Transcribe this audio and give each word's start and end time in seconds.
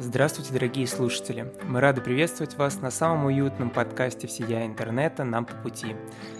Здравствуйте, 0.00 0.52
дорогие 0.52 0.86
слушатели! 0.86 1.52
Мы 1.64 1.80
рады 1.80 2.00
приветствовать 2.00 2.54
вас 2.54 2.80
на 2.80 2.92
самом 2.92 3.26
уютном 3.26 3.68
подкасте 3.68 4.28
«Всея 4.28 4.64
интернета. 4.64 5.24
Нам 5.24 5.44
по 5.44 5.56
пути». 5.56 5.96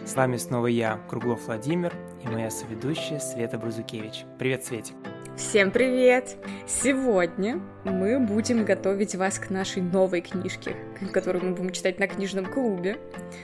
С 0.07 0.15
вами 0.15 0.37
снова 0.37 0.69
я, 0.69 1.01
Круглов 1.09 1.47
Владимир, 1.47 1.93
и 2.25 2.29
моя 2.29 2.51
соведущая 2.51 3.19
Света 3.19 3.59
Брузукевич. 3.59 4.27
Привет, 4.39 4.65
Светик! 4.65 4.95
Всем 5.37 5.73
привет! 5.73 6.37
Сегодня 6.69 7.61
мы 7.85 8.21
будем 8.21 8.65
готовить 8.65 9.15
вас 9.15 9.41
к 9.41 9.51
нашей 9.51 9.83
новой 9.83 10.21
книжке, 10.21 10.77
которую 11.13 11.45
мы 11.45 11.55
будем 11.55 11.71
читать 11.71 11.99
на 11.99 12.07
книжном 12.07 12.47
клубе. 12.47 12.99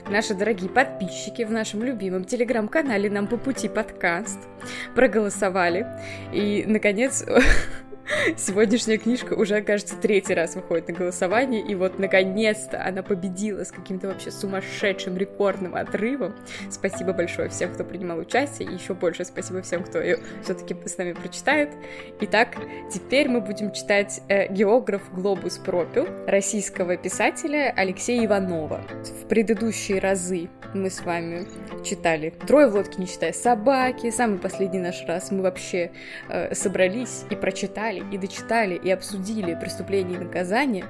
Наши 0.08 0.34
дорогие 0.34 0.70
подписчики 0.70 1.42
в 1.42 1.50
нашем 1.50 1.82
любимом 1.82 2.24
телеграм-канале 2.24 3.10
«Нам 3.10 3.26
по 3.26 3.36
пути 3.36 3.68
подкаст» 3.68 4.38
проголосовали. 4.94 5.86
И, 6.32 6.64
наконец, 6.66 7.24
Сегодняшняя 8.36 8.98
книжка 8.98 9.34
уже, 9.34 9.60
кажется, 9.62 9.96
третий 9.96 10.34
раз 10.34 10.54
выходит 10.54 10.88
на 10.88 10.94
голосование, 10.94 11.62
и 11.62 11.74
вот 11.74 11.98
наконец-то 11.98 12.82
она 12.84 13.02
победила 13.02 13.64
с 13.64 13.72
каким-то 13.72 14.08
вообще 14.08 14.30
сумасшедшим 14.30 15.16
рекордным 15.16 15.74
отрывом. 15.74 16.34
Спасибо 16.70 17.12
большое 17.12 17.48
всем, 17.48 17.72
кто 17.72 17.84
принимал 17.84 18.18
участие, 18.18 18.68
и 18.68 18.74
еще 18.74 18.94
больше 18.94 19.24
спасибо 19.24 19.62
всем, 19.62 19.82
кто 19.84 20.00
ее 20.00 20.20
все-таки 20.42 20.76
с 20.86 20.98
нами 20.98 21.12
прочитает. 21.12 21.70
Итак, 22.20 22.56
теперь 22.92 23.28
мы 23.28 23.40
будем 23.40 23.72
читать 23.72 24.20
э, 24.28 24.52
«Географ 24.52 25.02
Глобус 25.12 25.58
пропил» 25.58 26.06
российского 26.26 26.96
писателя 26.96 27.72
Алексея 27.76 28.24
Иванова. 28.24 28.82
В 29.22 29.28
предыдущие 29.28 29.98
разы 29.98 30.48
мы 30.74 30.90
с 30.90 31.02
вами 31.02 31.46
читали 31.84 32.30
«Трое 32.46 32.68
в 32.68 32.74
лодке, 32.74 33.00
не 33.00 33.06
считая 33.06 33.32
собаки», 33.32 34.10
самый 34.10 34.38
последний 34.38 34.80
наш 34.80 35.04
раз 35.06 35.30
мы 35.30 35.42
вообще 35.42 35.90
э, 36.28 36.54
собрались 36.54 37.24
и 37.30 37.36
прочитали 37.36 38.03
и 38.12 38.18
дочитали 38.18 38.74
и 38.74 38.90
обсудили 38.90 39.54
преступление 39.54 40.18
и 40.18 40.24
наказание, 40.24 40.84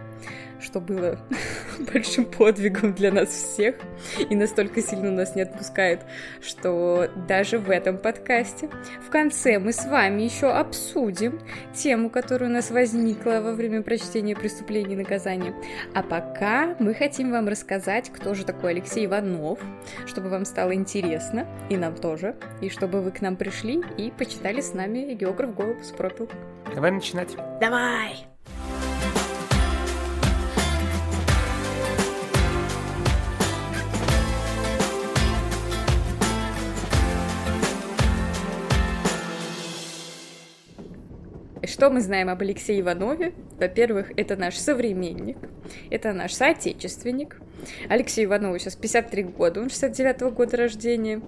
что 0.64 0.80
было 0.80 1.18
большим 1.92 2.24
подвигом 2.24 2.94
для 2.94 3.12
нас 3.12 3.28
всех 3.28 3.76
и 4.18 4.34
настолько 4.34 4.82
сильно 4.82 5.10
нас 5.10 5.36
не 5.36 5.42
отпускает, 5.42 6.00
что 6.40 7.08
даже 7.28 7.58
в 7.58 7.70
этом 7.70 7.98
подкасте 7.98 8.68
в 9.06 9.10
конце 9.10 9.58
мы 9.58 9.72
с 9.72 9.84
вами 9.84 10.22
еще 10.22 10.50
обсудим 10.50 11.40
тему, 11.74 12.10
которая 12.10 12.50
у 12.50 12.52
нас 12.52 12.70
возникла 12.70 13.40
во 13.40 13.52
время 13.52 13.82
прочтения 13.82 14.34
преступления 14.34 14.94
и 14.94 14.96
наказания. 14.96 15.54
А 15.94 16.02
пока 16.02 16.74
мы 16.78 16.94
хотим 16.94 17.30
вам 17.30 17.48
рассказать, 17.48 18.10
кто 18.10 18.34
же 18.34 18.44
такой 18.44 18.72
Алексей 18.72 19.06
Иванов, 19.06 19.58
чтобы 20.06 20.30
вам 20.30 20.44
стало 20.44 20.74
интересно, 20.74 21.46
и 21.68 21.76
нам 21.76 21.94
тоже, 21.94 22.34
и 22.60 22.70
чтобы 22.70 23.02
вы 23.02 23.10
к 23.10 23.20
нам 23.20 23.36
пришли 23.36 23.82
и 23.98 24.10
почитали 24.10 24.60
с 24.60 24.72
нами 24.72 25.14
географ 25.14 25.54
Голубус 25.54 25.90
пропил. 25.90 26.28
Давай 26.74 26.90
начинать. 26.90 27.36
Давай! 27.60 28.26
Что 41.74 41.90
мы 41.90 42.00
знаем 42.00 42.28
об 42.28 42.40
Алексее 42.40 42.82
Иванове? 42.82 43.32
Во-первых, 43.58 44.12
это 44.16 44.36
наш 44.36 44.54
современник, 44.54 45.36
это 45.90 46.12
наш 46.12 46.32
соотечественник. 46.32 47.40
Алексею 47.88 48.28
Иванову 48.28 48.58
сейчас 48.58 48.76
53 48.76 49.22
года, 49.24 49.60
он 49.60 49.70
69 49.70 50.22
-го 50.22 50.30
года 50.30 50.56
рождения. 50.56 51.20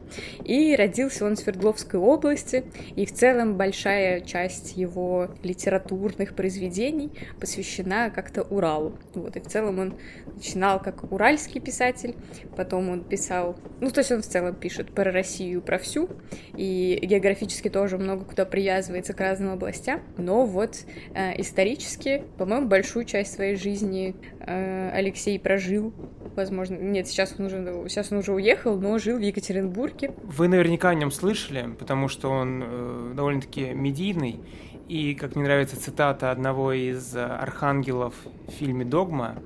И 0.45 0.75
родился 0.77 1.25
он 1.25 1.37
в 1.37 1.39
Свердловской 1.39 2.01
области, 2.01 2.65
и 2.95 3.06
в 3.06 3.12
целом 3.12 3.56
большая 3.56 4.20
часть 4.20 4.77
его 4.77 5.31
литературных 5.42 6.34
произведений 6.34 7.12
посвящена 7.41 8.11
как-то 8.11 8.42
Уралу. 8.42 8.98
Вот, 9.14 9.37
и 9.37 9.41
в 9.41 9.47
целом 9.47 9.79
он 9.79 9.95
начинал 10.34 10.81
как 10.81 11.11
уральский 11.12 11.61
писатель, 11.61 12.14
потом 12.57 12.91
он 12.91 13.05
писал, 13.05 13.57
ну, 13.81 13.91
то 13.91 14.01
есть 14.01 14.13
он 14.13 14.23
в 14.23 14.27
целом 14.27 14.55
пишет 14.55 14.92
про 14.92 15.11
Россию, 15.11 15.63
про 15.63 15.79
всю, 15.79 16.08
и 16.57 16.98
географически 17.03 17.68
тоже 17.68 17.98
много 17.98 18.24
куда 18.24 18.45
привязывается 18.45 19.13
к 19.13 19.20
разным 19.20 19.53
областям, 19.53 20.03
но 20.17 20.45
вот 20.45 20.77
э, 21.14 21.41
исторически 21.41 22.24
по-моему, 22.36 22.68
большую 22.68 23.05
часть 23.05 23.35
своей 23.35 23.57
жизни 23.57 24.14
э, 24.41 24.91
Алексей 24.92 25.39
прожил. 25.39 25.92
Возможно, 26.35 26.75
нет, 26.77 27.07
сейчас 27.07 27.35
он 27.39 27.47
уже, 27.47 27.57
сейчас 27.89 28.13
он 28.13 28.19
уже 28.19 28.33
уехал, 28.33 28.79
но 28.79 28.98
жил 28.98 29.19
в 29.19 29.20
Екатеринбурге. 29.23 30.13
Вы 30.23 30.48
наверняка 30.48 30.91
о 30.91 30.95
нем 30.95 31.11
слышали, 31.11 31.69
потому 31.79 32.09
что 32.09 32.31
он 32.31 32.63
э, 32.64 33.13
довольно-таки 33.14 33.73
медийный. 33.73 34.41
И, 34.89 35.15
как 35.15 35.35
мне 35.35 35.45
нравится 35.45 35.81
цитата 35.81 36.31
одного 36.31 36.73
из 36.73 37.15
архангелов 37.17 38.15
в 38.47 38.53
фильме 38.53 38.85
«Догма», 38.85 39.36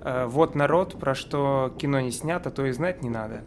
э, 0.00 0.26
«Вот 0.26 0.54
народ, 0.54 0.98
про 0.98 1.14
что 1.14 1.74
кино 1.78 2.00
не 2.00 2.12
снято, 2.12 2.50
то 2.50 2.64
и 2.64 2.72
знать 2.72 3.02
не 3.02 3.10
надо». 3.10 3.42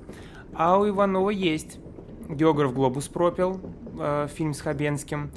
А 0.54 0.78
у 0.78 0.88
Иванова 0.88 1.30
есть 1.30 1.80
географ 2.28 2.74
«Глобус 2.74 3.08
пропил», 3.08 3.62
э, 4.00 4.28
фильм 4.36 4.54
с 4.54 4.60
Хабенским, 4.60 5.32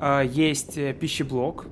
э, 0.00 0.22
есть 0.26 0.78
пищеблок, 1.00 1.66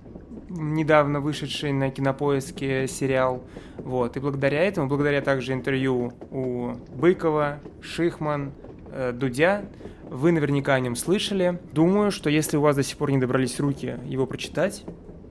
недавно 0.48 1.20
вышедший 1.20 1.72
на 1.72 1.90
кинопоиске 1.90 2.86
сериал. 2.86 3.42
Вот. 3.78 4.16
И 4.16 4.20
благодаря 4.20 4.62
этому, 4.62 4.88
благодаря 4.88 5.20
также 5.20 5.52
интервью 5.52 6.12
у 6.30 6.72
Быкова, 6.94 7.60
Шихман, 7.80 8.52
э, 8.92 9.12
Дудя, 9.12 9.64
вы 10.08 10.32
наверняка 10.32 10.74
о 10.74 10.80
нем 10.80 10.96
слышали. 10.96 11.58
Думаю, 11.72 12.10
что 12.10 12.30
если 12.30 12.56
у 12.56 12.60
вас 12.60 12.76
до 12.76 12.82
сих 12.82 12.96
пор 12.96 13.10
не 13.10 13.18
добрались 13.18 13.58
руки 13.58 13.98
его 14.04 14.26
прочитать, 14.26 14.84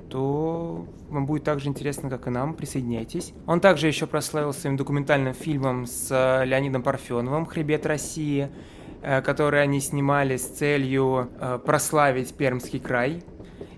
то 0.10 0.86
вам 1.10 1.26
будет 1.26 1.44
так 1.44 1.60
же 1.60 1.70
интересно, 1.70 2.10
как 2.10 2.28
и 2.28 2.30
нам. 2.30 2.54
Присоединяйтесь. 2.54 3.34
Он 3.48 3.60
также 3.60 3.88
еще 3.88 4.08
прославился 4.08 4.62
своим 4.62 4.78
документальным 4.78 5.34
фильмом 5.34 5.86
с 5.86 6.10
э, 6.12 6.46
Леонидом 6.46 6.84
Парфеновым 6.84 7.46
«Хребет 7.46 7.86
России», 7.86 8.50
э, 9.02 9.22
который 9.22 9.62
они 9.62 9.80
снимали 9.80 10.38
с 10.38 10.46
целью 10.46 11.30
прославить 11.66 12.34
Пермский 12.36 12.80
край. 12.80 13.24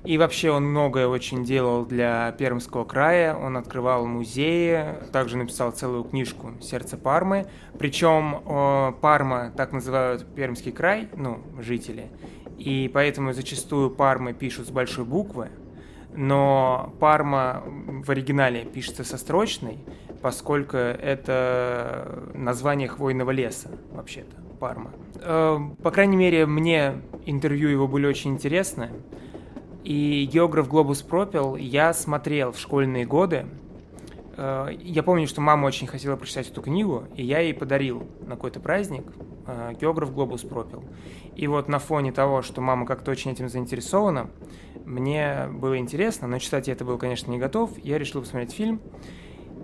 И 0.07 0.18
вообще 0.18 0.51
он 0.51 0.63
многое 0.63 1.06
очень 1.06 1.44
делал 1.44 1.85
для 1.85 2.31
Пермского 2.38 2.85
края. 2.85 3.35
Он 3.35 3.57
открывал 3.57 4.06
музеи, 4.06 4.95
также 5.12 5.35
написал 5.35 5.72
целую 5.72 6.06
книжку 6.06 6.53
«Сердце 6.62 6.95
Пармы». 6.95 7.45
Причем 7.78 8.94
Парма 9.01 9.51
так 9.57 9.73
называют 9.73 10.25
Пермский 10.34 10.72
край, 10.72 11.09
ну, 11.13 11.41
жители. 11.59 12.07
И 12.57 12.90
поэтому 12.94 13.34
зачастую 13.34 13.90
Пармы 13.90 14.31
пишут 14.31 14.68
с 14.68 14.72
большой 14.72 15.03
буквы, 15.03 15.50
но 16.16 16.94
Парма 17.01 17.63
в 17.66 18.09
оригинале 18.09 18.63
пишется 18.63 19.03
со 19.03 19.18
строчной, 19.18 19.78
поскольку 20.22 20.78
это 20.78 22.29
название 22.34 22.88
хвойного 22.88 23.31
леса, 23.31 23.72
вообще-то, 23.91 24.38
Парма. 24.57 24.91
Э, 25.16 25.59
по 25.84 25.91
крайней 25.91 26.16
мере, 26.16 26.45
мне 26.45 26.94
интервью 27.25 27.68
его 27.68 27.89
были 27.89 28.07
очень 28.07 28.31
интересны. 28.31 28.91
И 29.87 30.25
географ 30.25 30.67
Глобус 30.67 31.01
пропил 31.01 31.55
я 31.55 31.93
смотрел 31.93 32.51
в 32.51 32.59
школьные 32.59 33.05
годы. 33.05 33.45
Э, 34.35 34.67
я 34.81 35.01
помню, 35.01 35.27
что 35.27 35.39
мама 35.39 35.65
очень 35.65 35.87
хотела 35.87 36.17
прочитать 36.17 36.49
эту 36.49 36.61
книгу, 36.61 37.05
и 37.15 37.23
я 37.23 37.39
ей 37.39 37.53
подарил 37.53 38.05
на 38.19 38.35
какой-то 38.35 38.59
праздник 38.59 39.05
э, 39.45 39.75
географ 39.79 40.13
Глобус 40.13 40.41
пропил. 40.41 40.83
И 41.37 41.47
вот 41.47 41.69
на 41.69 41.79
фоне 41.79 42.11
того, 42.11 42.41
что 42.41 42.59
мама 42.59 42.85
как-то 42.85 43.11
очень 43.11 43.31
этим 43.31 43.47
заинтересована, 43.47 44.29
мне 44.83 45.47
было 45.53 45.77
интересно, 45.77 46.27
но 46.27 46.37
читать 46.39 46.67
я 46.67 46.73
это 46.73 46.83
был, 46.83 46.97
конечно, 46.97 47.31
не 47.31 47.37
готов. 47.37 47.71
Я 47.81 47.97
решил 47.97 48.19
посмотреть 48.19 48.51
фильм. 48.51 48.81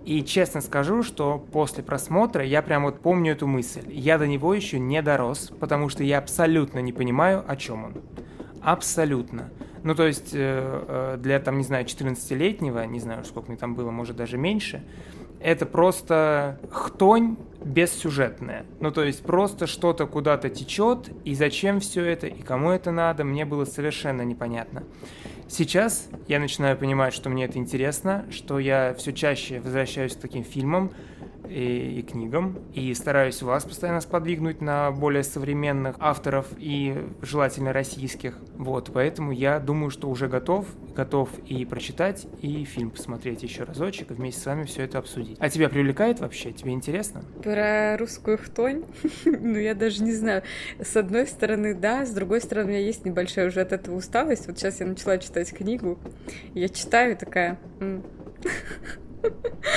И 0.06 0.23
честно 0.23 0.62
скажу, 0.62 1.03
что 1.03 1.38
после 1.51 1.83
просмотра 1.83 2.45
я 2.45 2.62
прям 2.62 2.83
вот 2.83 3.01
помню 3.01 3.33
эту 3.33 3.45
мысль. 3.45 3.91
Я 3.91 4.17
до 4.17 4.25
него 4.25 4.53
еще 4.53 4.79
не 4.79 5.01
дорос, 5.01 5.51
потому 5.59 5.89
что 5.89 6.01
я 6.01 6.19
абсолютно 6.19 6.79
не 6.79 6.94
понимаю, 6.94 7.44
о 7.45 7.57
чем 7.57 7.83
он. 7.83 7.95
Абсолютно. 8.62 9.50
Ну, 9.83 9.95
то 9.95 10.07
есть 10.07 10.31
э, 10.33 10.38
э, 10.88 11.17
для, 11.19 11.39
там, 11.39 11.57
не 11.57 11.63
знаю, 11.63 11.85
14-летнего, 11.85 12.85
не 12.85 13.00
знаю, 13.00 13.25
сколько 13.25 13.50
мне 13.50 13.57
там 13.57 13.75
было, 13.75 13.91
может, 13.91 14.15
даже 14.15 14.38
меньше, 14.38 14.81
это 15.41 15.65
просто 15.65 16.57
хтонь 16.71 17.35
бессюжетная. 17.63 18.65
Ну, 18.80 18.91
то 18.91 19.03
есть 19.03 19.24
просто 19.24 19.68
что-то 19.68 20.07
куда-то 20.07 20.50
течет, 20.50 21.09
и 21.25 21.35
зачем 21.35 21.81
все 21.81 22.06
это, 22.06 22.27
и 22.27 22.41
кому 22.41 22.71
это 22.71 22.91
надо, 22.91 23.25
мне 23.25 23.44
было 23.44 23.65
совершенно 23.65 24.21
непонятно. 24.21 24.83
Сейчас 25.50 26.07
я 26.27 26.39
начинаю 26.39 26.77
понимать, 26.77 27.13
что 27.13 27.29
мне 27.29 27.45
это 27.45 27.57
интересно, 27.57 28.25
что 28.31 28.59
я 28.59 28.95
все 28.97 29.12
чаще 29.12 29.59
возвращаюсь 29.59 30.15
к 30.15 30.19
таким 30.19 30.44
фильмам. 30.44 30.91
И, 31.50 32.00
и 32.00 32.01
книгам, 32.01 32.60
и 32.74 32.94
стараюсь 32.94 33.42
вас 33.42 33.63
постоянно 33.63 34.01
сподвигнуть 34.01 34.62
на 34.62 34.92
более 34.92 35.24
современных 35.24 35.95
авторов 36.00 36.48
и 36.57 37.06
желательно 37.22 37.74
российских. 37.74 38.38
Вот, 38.56 38.92
поэтому 38.94 39.31
я 39.31 39.60
думаю, 39.60 39.90
что 39.90 40.10
уже 40.10 40.28
готов, 40.28 40.66
готов 40.95 41.30
и 41.48 41.66
прочитать, 41.66 42.28
и 42.42 42.63
фильм 42.66 42.92
посмотреть 42.92 43.44
еще 43.44 43.63
разочек, 43.63 44.12
и 44.12 44.13
вместе 44.13 44.42
с 44.42 44.45
вами 44.45 44.63
все 44.63 44.84
это 44.84 44.98
обсудить. 44.98 45.38
А 45.40 45.50
тебя 45.50 45.69
привлекает 45.69 46.19
вообще? 46.19 46.51
Тебе 46.51 46.72
интересно? 46.72 47.24
Про 47.44 47.98
русскую 47.98 48.38
хтонь? 48.38 48.84
ну, 49.25 49.57
я 49.57 49.75
даже 49.75 50.04
не 50.04 50.13
знаю. 50.13 50.44
С 50.80 50.96
одной 50.96 51.28
стороны, 51.28 51.74
да, 51.74 52.06
с 52.06 52.12
другой 52.12 52.42
стороны, 52.42 52.66
у 52.66 52.69
меня 52.69 52.80
есть 52.80 53.06
небольшая 53.06 53.48
уже 53.48 53.62
от 53.62 53.74
этого 53.74 53.96
усталость. 53.96 54.48
Вот 54.48 54.57
сейчас 54.57 54.80
я 54.80 54.86
начала 54.86 55.18
читать 55.18 55.51
книгу, 55.54 56.00
я 56.54 56.69
читаю 56.69 57.18
такая... 57.18 57.60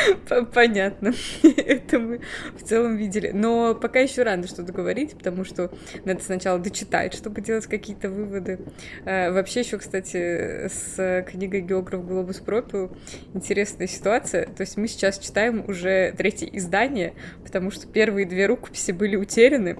Понятно. 0.54 1.12
Это 1.56 1.98
мы 1.98 2.20
в 2.56 2.62
целом 2.62 2.96
видели. 2.96 3.30
Но 3.32 3.74
пока 3.74 4.00
еще 4.00 4.22
рано 4.22 4.46
что-то 4.46 4.72
говорить, 4.72 5.16
потому 5.16 5.44
что 5.44 5.70
надо 6.04 6.22
сначала 6.22 6.58
дочитать, 6.58 7.14
чтобы 7.14 7.40
делать 7.40 7.66
какие-то 7.66 8.08
выводы. 8.08 8.60
А, 9.04 9.32
вообще 9.32 9.60
еще, 9.60 9.78
кстати, 9.78 10.68
с 10.68 11.24
книгой 11.28 11.60
«Географ 11.60 12.06
Глобус 12.06 12.38
пропил» 12.38 12.96
интересная 13.34 13.86
ситуация. 13.86 14.46
То 14.46 14.62
есть 14.62 14.76
мы 14.76 14.88
сейчас 14.88 15.18
читаем 15.18 15.64
уже 15.66 16.14
третье 16.16 16.46
издание, 16.46 17.14
потому 17.42 17.70
что 17.70 17.86
первые 17.86 18.26
две 18.26 18.46
рукописи 18.46 18.92
были 18.92 19.16
утеряны. 19.16 19.78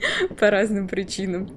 по 0.38 0.50
разным 0.50 0.88
причинам. 0.88 1.48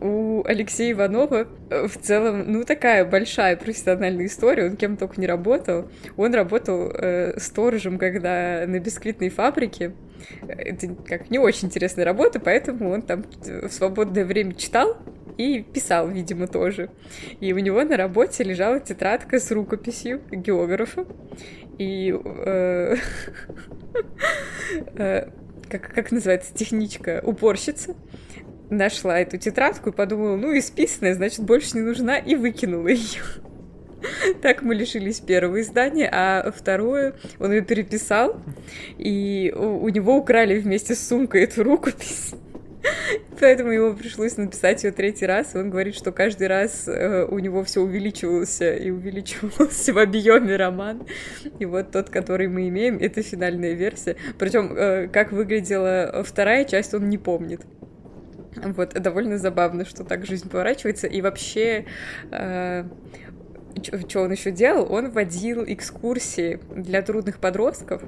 У 0.00 0.42
Алексея 0.44 0.92
Иванова 0.92 1.48
э, 1.70 1.86
в 1.86 1.98
целом, 1.98 2.50
ну, 2.50 2.64
такая 2.64 3.04
большая 3.04 3.56
профессиональная 3.56 4.26
история, 4.26 4.66
он 4.66 4.76
кем 4.76 4.96
только 4.96 5.20
не 5.20 5.26
работал. 5.26 5.88
Он 6.16 6.34
работал 6.34 6.90
э, 6.90 7.38
сторожем, 7.38 7.98
когда 7.98 8.64
на 8.66 8.78
бисквитной 8.78 9.30
фабрике. 9.30 9.92
Это 10.48 10.88
как 11.06 11.30
не 11.30 11.38
очень 11.38 11.68
интересная 11.68 12.04
работа, 12.04 12.40
поэтому 12.40 12.90
он 12.90 13.02
там 13.02 13.24
в 13.42 13.70
свободное 13.70 14.24
время 14.24 14.54
читал 14.54 14.96
и 15.36 15.62
писал, 15.62 16.08
видимо, 16.08 16.48
тоже. 16.48 16.90
И 17.40 17.52
у 17.52 17.58
него 17.58 17.82
на 17.84 17.96
работе 17.96 18.42
лежала 18.42 18.80
тетрадка 18.80 19.38
с 19.38 19.50
рукописью 19.52 20.20
географа. 20.30 21.06
И 21.78 22.12
э, 22.12 22.96
э, 24.96 25.28
как, 25.68 25.92
как 25.94 26.10
называется, 26.10 26.52
техничка, 26.54 27.20
уборщица, 27.24 27.94
нашла 28.70 29.18
эту 29.20 29.38
тетрадку 29.38 29.90
и 29.90 29.92
подумала, 29.92 30.36
ну, 30.36 30.56
исписанная, 30.58 31.14
значит, 31.14 31.40
больше 31.40 31.76
не 31.76 31.82
нужна, 31.82 32.18
и 32.18 32.34
выкинула 32.34 32.88
ее. 32.88 33.22
Так 34.42 34.62
мы 34.62 34.76
лишились 34.76 35.18
первого 35.18 35.60
издания, 35.60 36.08
а 36.12 36.52
второе 36.52 37.14
он 37.40 37.50
ее 37.50 37.62
переписал, 37.62 38.40
и 38.96 39.52
у, 39.56 39.84
у 39.84 39.88
него 39.88 40.16
украли 40.16 40.58
вместе 40.58 40.94
с 40.94 41.08
сумкой 41.08 41.42
эту 41.42 41.64
рукопись. 41.64 42.32
Поэтому 43.40 43.70
ему 43.70 43.94
пришлось 43.94 44.36
написать 44.36 44.84
ее 44.84 44.92
третий 44.92 45.26
раз. 45.26 45.54
Он 45.54 45.70
говорит, 45.70 45.94
что 45.94 46.12
каждый 46.12 46.46
раз 46.46 46.88
э, 46.88 47.24
у 47.24 47.38
него 47.38 47.64
все 47.64 47.80
увеличивался 47.80 48.74
и 48.74 48.90
увеличивался 48.90 49.92
в 49.94 49.98
объеме 49.98 50.56
роман. 50.56 51.06
И 51.58 51.64
вот 51.64 51.90
тот, 51.90 52.10
который 52.10 52.48
мы 52.48 52.68
имеем, 52.68 52.98
это 52.98 53.22
финальная 53.22 53.72
версия. 53.72 54.16
Причем, 54.38 54.72
э, 54.76 55.08
как 55.08 55.32
выглядела 55.32 56.22
вторая 56.24 56.64
часть, 56.64 56.94
он 56.94 57.08
не 57.08 57.18
помнит. 57.18 57.62
Вот, 58.56 58.94
довольно 58.94 59.38
забавно, 59.38 59.84
что 59.84 60.04
так 60.04 60.26
жизнь 60.26 60.48
поворачивается. 60.48 61.06
И 61.06 61.20
вообще, 61.20 61.86
э, 62.30 62.84
что 64.08 64.22
он 64.22 64.32
еще 64.32 64.50
делал? 64.50 64.92
Он 64.92 65.10
водил 65.10 65.64
экскурсии 65.66 66.60
для 66.74 67.02
трудных 67.02 67.38
подростков. 67.38 68.02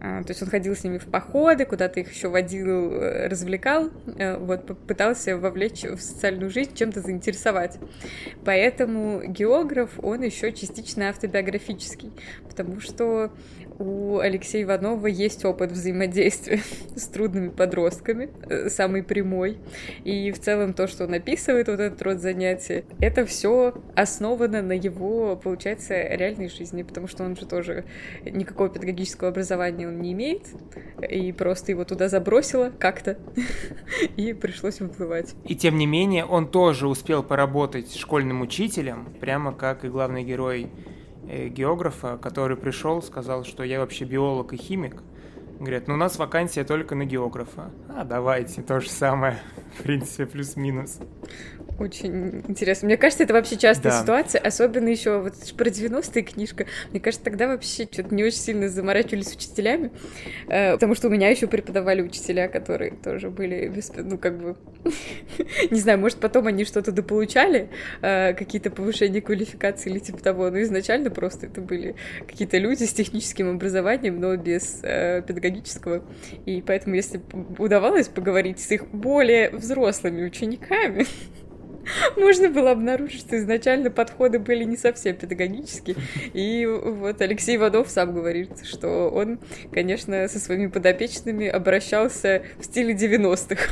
А, 0.00 0.22
то 0.22 0.30
есть 0.30 0.42
он 0.42 0.48
ходил 0.48 0.74
с 0.74 0.82
ними 0.82 0.96
в 0.96 1.06
походы, 1.06 1.66
куда-то 1.66 2.00
их 2.00 2.10
еще 2.12 2.28
водил, 2.28 2.92
э, 2.92 3.28
развлекал, 3.28 3.90
э, 4.16 4.38
вот, 4.38 4.78
пытался 4.86 5.36
вовлечь 5.36 5.82
в 5.84 6.00
социальную 6.00 6.50
жизнь, 6.50 6.74
чем-то 6.74 7.02
заинтересовать. 7.02 7.78
Поэтому 8.44 9.22
географ, 9.26 9.90
он 10.02 10.22
еще 10.22 10.52
частично 10.52 11.10
автобиографический, 11.10 12.12
потому 12.48 12.80
что 12.80 13.30
у 13.80 14.18
Алексея 14.18 14.64
Иванова 14.64 15.06
есть 15.06 15.44
опыт 15.44 15.72
взаимодействия 15.72 16.60
с 16.94 17.06
трудными 17.06 17.48
подростками, 17.48 18.28
э, 18.48 18.68
самый 18.68 19.02
прямой. 19.02 19.58
И 20.04 20.30
в 20.32 20.38
целом 20.38 20.74
то, 20.74 20.86
что 20.86 21.04
он 21.04 21.14
описывает, 21.14 21.68
вот 21.68 21.80
этот 21.80 22.00
род 22.02 22.18
занятий, 22.18 22.84
это 23.00 23.24
все 23.24 23.74
основано 23.96 24.60
на 24.60 24.72
его, 24.72 25.34
получается, 25.36 25.94
реальной 25.94 26.48
жизни, 26.50 26.82
потому 26.82 27.08
что 27.08 27.24
он 27.24 27.36
же 27.36 27.46
тоже 27.46 27.84
никакого 28.24 28.68
педагогического 28.68 29.30
образования 29.30 29.88
он 29.88 29.98
не 29.98 30.12
имеет, 30.12 30.42
и 31.08 31.32
просто 31.32 31.72
его 31.72 31.84
туда 31.84 32.08
забросило 32.08 32.72
как-то, 32.78 33.16
и 34.16 34.34
пришлось 34.34 34.80
выплывать. 34.80 35.34
И 35.44 35.56
тем 35.56 35.78
не 35.78 35.86
менее, 35.86 36.26
он 36.26 36.48
тоже 36.50 36.86
успел 36.86 37.22
поработать 37.22 37.96
школьным 37.96 38.42
учителем, 38.42 39.08
прямо 39.20 39.52
как 39.52 39.84
и 39.84 39.88
главный 39.88 40.22
герой 40.22 40.70
географа, 41.48 42.18
который 42.18 42.56
пришел, 42.56 43.02
сказал, 43.02 43.44
что 43.44 43.62
я 43.62 43.80
вообще 43.80 44.04
биолог 44.04 44.52
и 44.52 44.56
химик. 44.56 45.02
Говорят, 45.58 45.88
ну 45.88 45.94
у 45.94 45.96
нас 45.98 46.18
вакансия 46.18 46.64
только 46.64 46.94
на 46.94 47.04
географа. 47.04 47.70
А 47.88 48.04
давайте, 48.04 48.62
то 48.62 48.80
же 48.80 48.88
самое, 48.88 49.38
в 49.78 49.82
принципе, 49.82 50.26
плюс-минус. 50.26 50.98
Очень 51.80 52.42
интересно. 52.46 52.86
Мне 52.86 52.98
кажется, 52.98 53.24
это 53.24 53.32
вообще 53.32 53.56
частая 53.56 53.90
да. 53.90 54.02
ситуация, 54.02 54.38
особенно 54.42 54.88
еще 54.88 55.18
вот 55.18 55.32
про 55.56 55.70
90-е 55.70 56.22
книжка. 56.22 56.66
Мне 56.90 57.00
кажется, 57.00 57.24
тогда 57.24 57.48
вообще 57.48 57.88
что-то 57.90 58.14
не 58.14 58.22
очень 58.22 58.36
сильно 58.36 58.68
заморачивались 58.68 59.34
учителями, 59.34 59.90
э, 60.48 60.74
потому 60.74 60.94
что 60.94 61.08
у 61.08 61.10
меня 61.10 61.30
еще 61.30 61.46
преподавали 61.46 62.02
учителя, 62.02 62.48
которые 62.48 62.90
тоже 63.02 63.30
были, 63.30 63.66
без, 63.68 63.90
ну, 63.96 64.18
как 64.18 64.38
бы, 64.38 64.56
не 65.70 65.80
знаю, 65.80 65.98
может, 65.98 66.18
потом 66.18 66.48
они 66.48 66.66
что-то 66.66 66.92
дополучали, 66.92 67.70
э, 68.02 68.34
какие-то 68.34 68.68
повышения 68.68 69.22
квалификации 69.22 69.88
или 69.88 70.00
типа 70.00 70.22
того, 70.22 70.50
но 70.50 70.60
изначально 70.60 71.08
просто 71.08 71.46
это 71.46 71.62
были 71.62 71.94
какие-то 72.28 72.58
люди 72.58 72.84
с 72.84 72.92
техническим 72.92 73.48
образованием, 73.52 74.20
но 74.20 74.36
без 74.36 74.80
э, 74.82 75.22
педагогического, 75.26 76.04
и 76.44 76.60
поэтому, 76.60 76.96
если 76.96 77.22
удавалось 77.56 78.08
поговорить 78.08 78.60
с 78.60 78.70
их 78.70 78.86
более 78.88 79.48
взрослыми 79.48 80.24
учениками, 80.24 81.06
можно 82.16 82.50
было 82.50 82.72
обнаружить, 82.72 83.20
что 83.20 83.38
изначально 83.38 83.90
подходы 83.90 84.38
были 84.38 84.64
не 84.64 84.76
совсем 84.76 85.16
педагогические. 85.16 85.96
И 86.32 86.66
вот 86.66 87.20
Алексей 87.20 87.56
Иванов 87.56 87.88
сам 87.90 88.14
говорит, 88.14 88.64
что 88.64 89.10
он, 89.10 89.38
конечно, 89.72 90.28
со 90.28 90.38
своими 90.38 90.68
подопечными 90.68 91.46
обращался 91.46 92.42
в 92.58 92.64
стиле 92.64 92.94
90-х. 92.94 93.68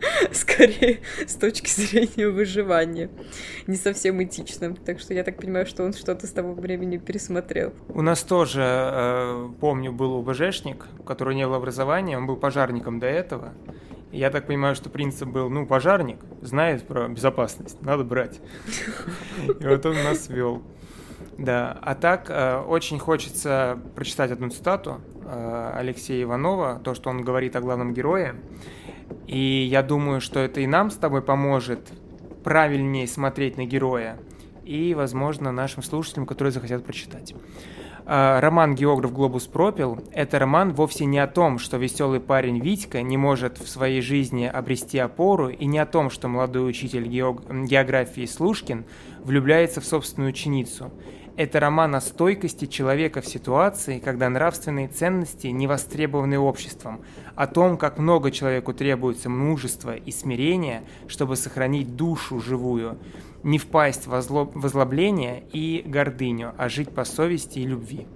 Скорее, 0.32 1.00
с 1.26 1.34
точки 1.34 1.68
зрения 1.68 2.28
выживания. 2.28 3.10
Не 3.66 3.76
совсем 3.76 4.22
этично. 4.22 4.74
Так 4.74 5.00
что 5.00 5.14
я 5.14 5.24
так 5.24 5.36
понимаю, 5.36 5.66
что 5.66 5.84
он 5.84 5.92
что-то 5.92 6.26
с 6.26 6.30
того 6.30 6.54
времени 6.54 6.98
пересмотрел. 6.98 7.72
У 7.88 8.02
нас 8.02 8.22
тоже, 8.22 8.62
э, 8.62 9.48
помню, 9.60 9.92
был 9.92 10.14
УБЖшник, 10.14 10.86
у 10.98 11.02
которого 11.02 11.32
не 11.32 11.46
было 11.46 11.56
образования, 11.56 12.16
он 12.16 12.26
был 12.26 12.36
пожарником 12.36 13.00
до 13.00 13.06
этого. 13.06 13.54
Я 14.10 14.30
так 14.30 14.46
понимаю, 14.46 14.74
что 14.74 14.88
принцип 14.88 15.28
был, 15.28 15.50
ну, 15.50 15.66
пожарник 15.66 16.18
знает 16.40 16.86
про 16.86 17.08
безопасность, 17.08 17.82
надо 17.82 18.04
брать. 18.04 18.40
И 19.60 19.66
вот 19.66 19.84
он 19.84 20.02
нас 20.02 20.28
вел. 20.28 20.62
Да, 21.36 21.78
а 21.82 21.94
так 21.94 22.30
э, 22.30 22.58
очень 22.58 22.98
хочется 22.98 23.78
прочитать 23.94 24.30
одну 24.30 24.50
цитату 24.50 25.00
э, 25.24 25.72
Алексея 25.76 26.24
Иванова, 26.24 26.80
то, 26.82 26.94
что 26.94 27.10
он 27.10 27.22
говорит 27.22 27.54
о 27.54 27.60
главном 27.60 27.94
герое. 27.94 28.34
И 29.26 29.68
я 29.70 29.82
думаю, 29.82 30.20
что 30.20 30.40
это 30.40 30.60
и 30.60 30.66
нам 30.66 30.90
с 30.90 30.96
тобой 30.96 31.22
поможет 31.22 31.92
правильнее 32.42 33.06
смотреть 33.06 33.56
на 33.56 33.66
героя, 33.66 34.18
и, 34.64 34.94
возможно, 34.94 35.52
нашим 35.52 35.82
слушателям, 35.82 36.26
которые 36.26 36.52
захотят 36.52 36.84
прочитать. 36.84 37.34
А, 38.10 38.40
роман 38.40 38.74
«Географ 38.74 39.12
Глобус 39.12 39.46
пропил»— 39.48 39.98
это 40.12 40.38
роман 40.38 40.72
вовсе 40.72 41.04
не 41.04 41.18
о 41.18 41.26
том, 41.26 41.58
что 41.58 41.76
веселый 41.76 42.20
парень 42.20 42.58
Витька 42.58 43.02
не 43.02 43.18
может 43.18 43.58
в 43.58 43.68
своей 43.68 44.00
жизни 44.00 44.46
обрести 44.46 44.96
опору, 44.96 45.50
и 45.50 45.66
не 45.66 45.78
о 45.78 45.84
том, 45.84 46.08
что 46.08 46.26
молодой 46.26 46.70
учитель 46.70 47.06
геог... 47.06 47.42
географии 47.50 48.24
Слушкин 48.24 48.86
влюбляется 49.22 49.82
в 49.82 49.84
собственную 49.84 50.30
ученицу. 50.30 50.90
Это 51.36 51.60
роман 51.60 51.94
о 51.96 52.00
стойкости 52.00 52.64
человека 52.64 53.20
в 53.20 53.26
ситуации, 53.26 53.98
когда 53.98 54.30
нравственные 54.30 54.88
ценности 54.88 55.48
не 55.48 55.66
востребованы 55.66 56.38
обществом, 56.38 57.02
о 57.36 57.46
том, 57.46 57.76
как 57.76 57.98
много 57.98 58.30
человеку 58.30 58.72
требуется 58.72 59.28
мужества 59.28 59.94
и 59.94 60.10
смирения, 60.12 60.82
чтобы 61.08 61.36
сохранить 61.36 61.94
душу 61.94 62.40
живую– 62.40 62.96
не 63.42 63.58
впасть 63.58 64.06
в 64.06 64.14
озлоб... 64.14 64.56
озлобление 64.56 65.44
и 65.52 65.82
гордыню, 65.86 66.54
а 66.56 66.68
жить 66.68 66.90
по 66.90 67.04
совести 67.04 67.60
и 67.60 67.66
любви. 67.66 68.06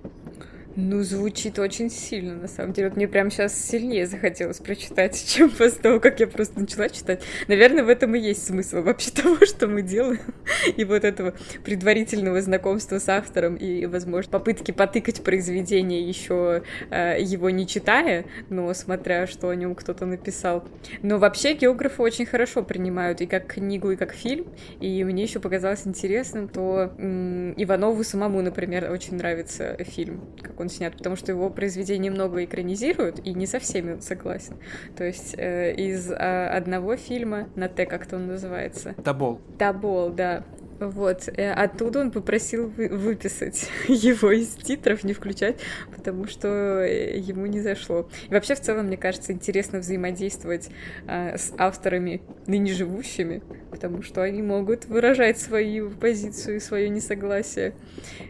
Ну, 0.75 1.03
звучит 1.03 1.59
очень 1.59 1.91
сильно, 1.91 2.35
на 2.35 2.49
самом 2.49 2.73
деле. 2.73 2.89
Вот 2.89 2.97
мне 2.97 3.07
прямо 3.07 3.31
сейчас 3.31 3.53
сильнее 3.55 4.07
захотелось 4.07 4.59
прочитать, 4.59 5.23
чем 5.29 5.51
после 5.51 5.79
того, 5.83 6.01
как 6.01 6.19
я 6.21 6.27
просто 6.27 6.61
начала 6.61 6.89
читать. 6.89 7.23
Наверное, 7.47 7.85
в 7.85 7.91
этом 7.91 8.15
и 8.15 8.19
есть 8.19 8.47
смысл 8.47 8.81
вообще 8.81 9.11
того, 9.15 9.45
что 9.45 9.67
мы 9.67 9.83
делаем. 9.83 10.21
И 10.77 10.85
вот 10.85 11.05
этого 11.05 11.35
предварительного 11.63 12.41
знакомства 12.41 12.99
с 12.99 13.09
автором 13.09 13.57
и, 13.57 13.85
возможно, 13.87 14.31
попытки 14.31 14.71
потыкать 14.71 15.23
произведение 15.23 16.07
еще 16.09 16.63
э, 16.91 17.17
его 17.21 17.51
не 17.51 17.67
читая, 17.67 18.25
но 18.49 18.73
смотря, 18.73 19.27
что 19.27 19.51
о 19.51 19.55
нем 19.55 19.75
кто-то 19.75 20.07
написал. 20.07 20.65
Но 21.03 21.19
вообще 21.19 21.53
географы 21.55 22.01
очень 22.03 22.25
хорошо 22.25 22.63
принимают 22.63 23.21
и 23.21 23.27
как 23.27 23.47
книгу, 23.47 23.91
и 23.91 23.97
как 23.97 24.13
фильм. 24.15 24.47
И 24.81 25.05
мне 25.05 25.25
еще 25.25 25.39
показалось 25.41 25.87
интересным, 25.87 26.49
то 26.49 26.93
м- 26.99 27.53
Иванову 27.57 28.05
самому, 28.05 28.41
например, 28.41 28.91
очень 28.91 29.17
нравится 29.17 29.77
фильм, 29.85 30.23
как 30.41 30.62
он 30.63 30.69
снят, 30.69 30.97
потому 30.97 31.17
что 31.17 31.33
его 31.33 31.51
произведения 31.51 32.11
много 32.11 32.45
экранизируют, 32.45 33.21
и 33.25 33.35
не 33.35 33.47
со 33.47 33.59
всеми 33.59 33.93
он 33.93 34.01
согласен. 34.01 34.57
То 34.97 35.05
есть 35.05 35.35
э, 35.37 35.75
из 35.75 36.11
э, 36.11 36.15
одного 36.15 36.97
фильма, 36.97 37.49
на 37.57 37.69
Т 37.69 37.87
как-то 37.87 38.17
он 38.17 38.29
называется. 38.29 38.95
Табол. 39.05 39.41
Табол, 39.59 40.11
да. 40.11 40.45
Вот, 40.91 41.29
э, 41.29 41.53
оттуда 41.53 42.01
он 42.01 42.11
попросил 42.11 42.69
вы 42.69 42.89
выписать 42.89 43.69
его 43.89 44.33
из 44.33 44.49
титров, 44.49 45.05
не 45.05 45.13
включать, 45.13 45.61
потому 45.95 46.27
что 46.27 46.49
э, 46.83 47.19
ему 47.19 47.47
не 47.47 47.61
зашло. 47.61 48.09
И 48.29 48.35
вообще, 48.35 48.55
в 48.55 48.61
целом, 48.61 48.87
мне 48.87 48.97
кажется, 48.97 49.33
интересно 49.33 49.79
взаимодействовать 49.79 50.71
э, 51.07 51.39
с 51.39 51.53
авторами 51.57 52.23
ныне 52.47 52.73
живущими, 52.73 53.43
потому 53.71 54.03
что 54.03 54.23
они 54.23 54.43
могут 54.43 54.87
выражать 54.87 55.39
свою 55.39 55.91
позицию, 55.91 56.61
свое 56.61 56.89
несогласие. 56.89 57.75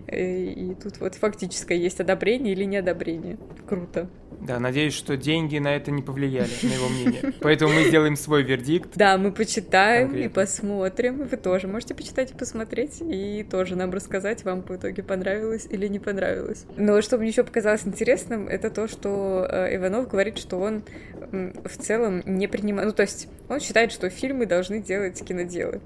Э, 0.06 0.44
и 0.44 0.74
тут 0.74 1.00
вот 1.00 1.14
фактически 1.14 1.72
есть 1.72 2.00
одобрение 2.00 2.52
или 2.52 2.64
неодобрение. 2.64 3.38
Круто. 3.66 4.10
Да, 4.46 4.58
надеюсь, 4.58 4.94
что 4.94 5.16
деньги 5.16 5.58
на 5.58 5.74
это 5.76 5.90
не 5.90 6.02
повлияли, 6.02 6.50
на 6.62 6.72
его 6.72 6.88
мнение. 6.88 7.32
Поэтому 7.40 7.72
мы 7.72 7.84
сделаем 7.84 8.16
свой 8.16 8.42
вердикт. 8.42 8.90
Да, 8.96 9.16
мы 9.16 9.30
почитаем 9.30 10.08
конкретно. 10.08 10.26
и 10.26 10.32
посмотрим. 10.32 11.28
Вы 11.28 11.36
тоже 11.36 11.68
можете 11.68 11.94
почитать 11.94 12.32
и 12.32 12.34
посмотреть, 12.34 13.00
и 13.00 13.46
тоже 13.48 13.76
нам 13.76 13.90
рассказать, 13.92 14.44
вам 14.44 14.62
по 14.62 14.76
итоге 14.76 15.02
понравилось 15.02 15.66
или 15.70 15.86
не 15.86 15.98
понравилось. 15.98 16.64
Но 16.76 17.00
что 17.02 17.18
мне 17.18 17.28
еще 17.28 17.44
показалось 17.44 17.86
интересным, 17.86 18.48
это 18.48 18.70
то, 18.70 18.88
что 18.88 19.46
э, 19.48 19.76
Иванов 19.76 20.08
говорит, 20.08 20.38
что 20.38 20.58
он 20.58 20.82
в 21.30 21.76
целом 21.78 22.22
не 22.26 22.48
принимает... 22.48 22.88
Ну, 22.88 22.94
то 22.94 23.02
есть 23.02 23.28
он 23.48 23.60
считает, 23.60 23.92
что 23.92 24.10
фильмы 24.10 24.46
должны 24.46 24.80
делать 24.80 25.22
киноделы. 25.24 25.80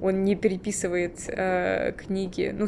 Он 0.00 0.24
не 0.24 0.34
переписывает 0.34 1.18
э, 1.28 1.92
книги, 1.92 2.54
ну, 2.56 2.66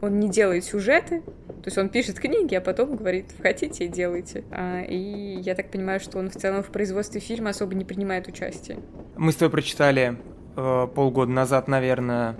он 0.00 0.20
не 0.20 0.28
делает 0.28 0.64
сюжеты, 0.64 1.22
то 1.60 1.66
есть 1.66 1.76
он 1.76 1.90
пишет 1.90 2.18
книги, 2.18 2.54
а 2.54 2.60
потом 2.60 2.96
говорит, 2.96 3.26
хотите, 3.42 3.86
делайте. 3.86 4.44
А, 4.60 4.82
и 4.82 5.40
я 5.40 5.54
так 5.54 5.70
понимаю, 5.70 6.00
что 6.00 6.18
он 6.18 6.28
в 6.28 6.34
целом 6.34 6.62
в 6.62 6.66
производстве 6.66 7.18
фильма 7.18 7.50
особо 7.50 7.74
не 7.74 7.86
принимает 7.86 8.28
участие. 8.28 8.78
Мы 9.16 9.32
с 9.32 9.36
тобой 9.36 9.52
прочитали 9.52 10.18
э, 10.54 10.88
полгода 10.94 11.32
назад, 11.32 11.66
наверное, 11.66 12.36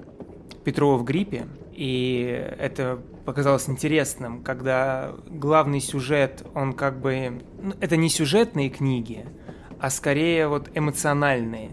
Петрова 0.63 0.99
в 0.99 1.05
гриппе, 1.05 1.47
и 1.73 2.47
это 2.59 3.01
показалось 3.25 3.71
интересным, 3.71 4.43
когда 4.43 5.13
главный 5.31 5.81
сюжет, 5.81 6.45
он 6.55 6.75
как 6.75 7.01
бы... 7.01 7.41
Ну, 7.63 7.73
это 7.81 7.97
не 7.97 8.11
сюжетные 8.11 8.69
книги, 8.69 9.25
а 9.81 9.89
скорее 9.89 10.47
вот 10.47 10.69
эмоциональные. 10.75 11.71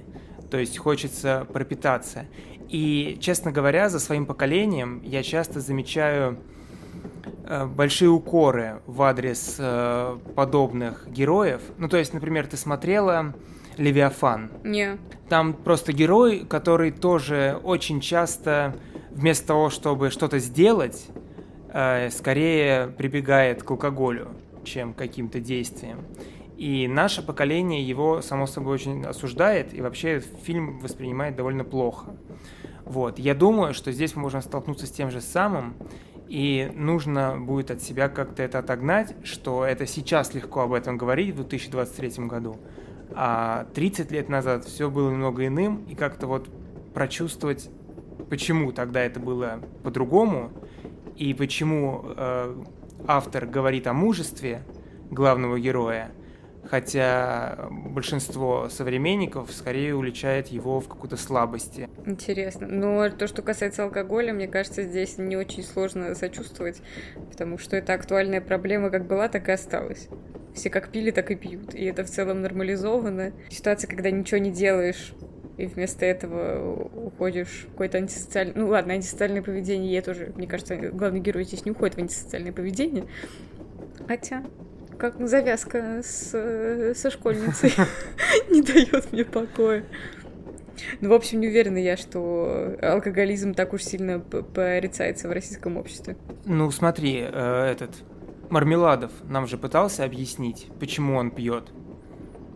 То 0.49 0.57
есть 0.57 0.77
хочется 0.77 1.45
пропитаться. 1.51 2.25
И, 2.69 3.17
честно 3.19 3.51
говоря, 3.51 3.89
за 3.89 3.99
своим 3.99 4.25
поколением 4.25 5.01
я 5.03 5.23
часто 5.23 5.59
замечаю 5.59 6.39
большие 7.65 8.09
укоры 8.09 8.81
в 8.85 9.01
адрес 9.01 9.55
э, 9.57 10.17
подобных 10.35 11.07
героев. 11.09 11.61
Ну, 11.77 11.87
то 11.87 11.97
есть, 11.97 12.13
например, 12.13 12.47
ты 12.47 12.57
смотрела 12.57 13.33
Левиафан. 13.77 14.51
Не. 14.63 14.97
Там 15.29 15.53
просто 15.53 15.93
герой, 15.93 16.45
который 16.47 16.91
тоже 16.91 17.59
очень 17.63 18.01
часто 18.01 18.75
вместо 19.11 19.47
того, 19.47 19.69
чтобы 19.69 20.09
что-то 20.09 20.39
сделать, 20.39 21.07
э, 21.69 22.09
скорее 22.09 22.87
прибегает 22.87 23.63
к 23.63 23.71
алкоголю, 23.71 24.29
чем 24.63 24.93
к 24.93 24.97
каким-то 24.97 25.39
действиям. 25.39 25.99
И 26.57 26.87
наше 26.87 27.21
поколение 27.21 27.87
его, 27.87 28.21
само 28.21 28.47
собой, 28.47 28.75
очень 28.75 29.05
осуждает, 29.05 29.73
и 29.73 29.81
вообще 29.81 30.19
фильм 30.19 30.79
воспринимает 30.79 31.35
довольно 31.35 31.63
плохо. 31.63 32.15
Вот. 32.83 33.19
Я 33.19 33.35
думаю, 33.35 33.73
что 33.73 33.91
здесь 33.91 34.15
мы 34.15 34.23
можем 34.23 34.41
столкнуться 34.41 34.87
с 34.87 34.91
тем 34.91 35.11
же 35.11 35.21
самым, 35.21 35.75
и 36.27 36.71
нужно 36.75 37.37
будет 37.39 37.71
от 37.71 37.81
себя 37.81 38.09
как-то 38.09 38.43
это 38.43 38.59
отогнать, 38.59 39.15
что 39.23 39.65
это 39.65 39.85
сейчас 39.85 40.33
легко 40.33 40.61
об 40.61 40.73
этом 40.73 40.97
говорить 40.97 41.31
в 41.33 41.35
2023 41.37 42.25
году, 42.25 42.57
а 43.13 43.67
30 43.73 44.11
лет 44.11 44.29
назад 44.29 44.65
все 44.65 44.89
было 44.89 45.09
немного 45.09 45.45
иным, 45.47 45.85
и 45.87 45.95
как-то 45.95 46.27
вот 46.27 46.49
прочувствовать, 46.93 47.69
почему 48.29 48.71
тогда 48.71 49.01
это 49.01 49.19
было 49.19 49.61
по-другому, 49.83 50.51
и 51.15 51.33
почему 51.33 52.03
э, 52.05 52.63
автор 53.07 53.45
говорит 53.45 53.87
о 53.87 53.93
мужестве 53.93 54.63
главного 55.09 55.59
героя, 55.59 56.11
хотя 56.69 57.67
большинство 57.69 58.69
современников 58.69 59.51
скорее 59.51 59.95
уличает 59.95 60.47
его 60.47 60.79
в 60.79 60.87
какой-то 60.87 61.17
слабости. 61.17 61.89
Интересно. 62.05 62.67
Но 62.67 63.09
то, 63.09 63.27
что 63.27 63.41
касается 63.41 63.83
алкоголя, 63.83 64.33
мне 64.33 64.47
кажется, 64.47 64.83
здесь 64.83 65.17
не 65.17 65.35
очень 65.35 65.63
сложно 65.63 66.13
сочувствовать, 66.15 66.81
потому 67.31 67.57
что 67.57 67.75
это 67.75 67.93
актуальная 67.93 68.41
проблема 68.41 68.89
как 68.89 69.05
была, 69.07 69.27
так 69.27 69.49
и 69.49 69.51
осталась. 69.51 70.07
Все 70.53 70.69
как 70.69 70.89
пили, 70.89 71.11
так 71.11 71.29
и 71.31 71.35
пьют. 71.35 71.75
И 71.75 71.85
это 71.85 72.03
в 72.03 72.09
целом 72.09 72.41
нормализовано. 72.41 73.33
Ситуация, 73.49 73.87
когда 73.87 74.09
ничего 74.09 74.39
не 74.39 74.51
делаешь, 74.51 75.13
и 75.57 75.65
вместо 75.65 76.05
этого 76.05 76.83
уходишь 76.93 77.65
в 77.67 77.71
какое-то 77.71 77.97
антисоциальное... 77.97 78.55
Ну 78.55 78.67
ладно, 78.67 78.93
антисоциальное 78.93 79.41
поведение, 79.41 79.91
я 79.91 80.01
тоже, 80.01 80.31
мне 80.35 80.47
кажется, 80.47 80.75
главный 80.75 81.19
герой 81.19 81.43
здесь 81.45 81.65
не 81.65 81.71
уходит 81.71 81.95
в 81.95 81.99
антисоциальное 81.99 82.51
поведение. 82.51 83.07
Хотя, 84.07 84.43
как 84.97 85.25
завязка 85.27 86.01
с, 86.03 86.93
со 86.95 87.09
школьницей 87.09 87.73
не 88.49 88.61
дает 88.61 89.11
мне 89.11 89.25
покоя. 89.25 89.83
Ну, 91.01 91.09
в 91.09 91.13
общем, 91.13 91.39
не 91.39 91.47
уверена 91.47 91.77
я, 91.77 91.97
что 91.97 92.75
алкоголизм 92.81 93.53
так 93.53 93.73
уж 93.73 93.83
сильно 93.83 94.19
порицается 94.19 95.27
в 95.27 95.31
российском 95.31 95.77
обществе. 95.77 96.17
Ну, 96.45 96.69
смотри, 96.71 97.21
э, 97.21 97.71
этот 97.71 97.91
Мармеладов 98.49 99.11
нам 99.23 99.47
же 99.47 99.57
пытался 99.57 100.03
объяснить, 100.03 100.67
почему 100.79 101.15
он 101.15 101.31
пьет. 101.31 101.71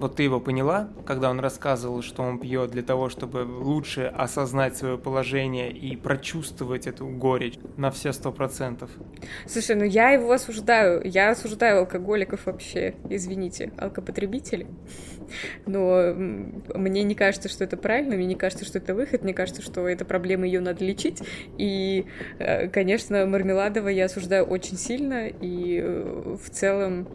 Вот 0.02 0.16
ты 0.16 0.24
его 0.24 0.40
поняла, 0.40 0.90
когда 1.06 1.30
он 1.30 1.40
рассказывал, 1.40 2.02
что 2.02 2.24
он 2.24 2.40
пьет 2.40 2.72
для 2.72 2.82
того, 2.82 3.10
чтобы 3.10 3.46
лучше 3.46 4.06
осознать 4.06 4.76
свое 4.76 4.98
положение 4.98 5.72
и 5.72 5.96
прочувствовать 5.96 6.88
эту 6.88 7.06
горечь 7.06 7.60
на 7.78 7.92
все 7.92 8.12
сто 8.12 8.32
процентов? 8.32 8.90
Слушай, 9.46 9.76
ну 9.76 9.84
я 9.84 10.10
его 10.10 10.32
осуждаю. 10.32 11.04
Я 11.06 11.30
осуждаю 11.30 11.82
алкоголиков 11.82 12.48
вообще. 12.48 12.96
Извините, 13.12 13.74
алкопотребители. 13.78 14.66
Но 15.68 16.16
мне 16.16 17.04
не 17.04 17.14
кажется, 17.14 17.48
что 17.48 17.64
это 17.64 17.78
правильно, 17.78 18.16
мне 18.16 18.26
не 18.26 18.36
кажется, 18.36 18.66
что 18.66 18.80
это 18.80 18.96
выход, 18.96 19.22
мне 19.22 19.36
кажется, 19.36 19.62
что 19.62 19.88
эта 19.88 20.04
проблема 20.04 20.48
ее 20.48 20.62
надо 20.62 20.84
лечить. 20.84 21.22
И, 21.60 22.08
э, 22.40 22.70
конечно, 22.70 23.28
Мармеладова 23.28 23.90
я 23.90 24.06
осуждаю 24.06 24.46
очень 24.46 24.78
сильно, 24.78 25.28
и 25.28 25.80
э, 25.80 26.38
в 26.44 26.50
целом 26.50 27.08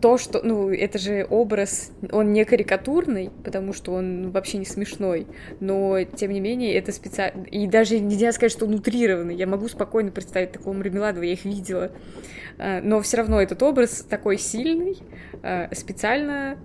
то, 0.00 0.18
что, 0.18 0.40
ну, 0.42 0.70
это 0.70 0.98
же 0.98 1.26
образ, 1.28 1.90
он 2.12 2.32
не 2.32 2.44
карикатурный, 2.44 3.30
потому 3.44 3.72
что 3.72 3.92
он 3.92 4.30
вообще 4.30 4.58
не 4.58 4.66
смешной, 4.66 5.26
но, 5.60 6.02
тем 6.02 6.32
не 6.32 6.40
менее, 6.40 6.74
это 6.74 6.92
специально, 6.92 7.44
и 7.44 7.66
даже 7.66 7.98
нельзя 7.98 8.32
сказать, 8.32 8.52
что 8.52 8.66
он 8.66 8.74
утрированный, 8.74 9.34
я 9.34 9.46
могу 9.46 9.68
спокойно 9.68 10.10
представить 10.10 10.52
такого 10.52 10.74
Мармеладова, 10.74 11.22
я 11.22 11.32
их 11.32 11.44
видела, 11.44 11.92
а, 12.58 12.80
но 12.82 13.00
все 13.00 13.18
равно 13.18 13.40
этот 13.40 13.62
образ 13.62 14.04
такой 14.08 14.38
сильный, 14.38 14.98
а, 15.42 15.70
специально, 15.74 16.58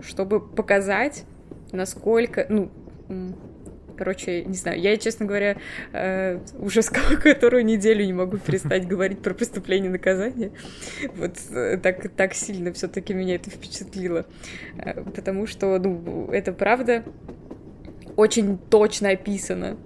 чтобы 0.00 0.40
показать, 0.40 1.24
насколько, 1.72 2.46
ну, 2.48 2.70
Короче, 3.96 4.44
не 4.44 4.54
знаю, 4.54 4.80
я, 4.80 4.96
честно 4.96 5.26
говоря, 5.26 5.56
э, 5.92 6.40
уже 6.58 6.82
с 6.82 6.90
которую 7.22 7.64
неделю 7.64 8.04
не 8.04 8.12
могу 8.12 8.38
перестать 8.38 8.86
говорить 8.86 9.20
про 9.20 9.34
преступление 9.34 9.88
и 9.88 9.92
наказание. 9.92 10.52
Вот 11.16 11.36
э, 11.50 11.78
так, 11.78 12.08
так 12.10 12.34
сильно 12.34 12.72
все 12.72 12.88
таки 12.88 13.14
меня 13.14 13.36
это 13.36 13.50
впечатлило. 13.50 14.26
Э, 14.78 15.02
потому 15.02 15.46
что, 15.46 15.78
ну, 15.78 16.28
это 16.32 16.52
правда 16.52 17.04
очень 18.16 18.58
точно 18.58 19.10
описано 19.10 19.76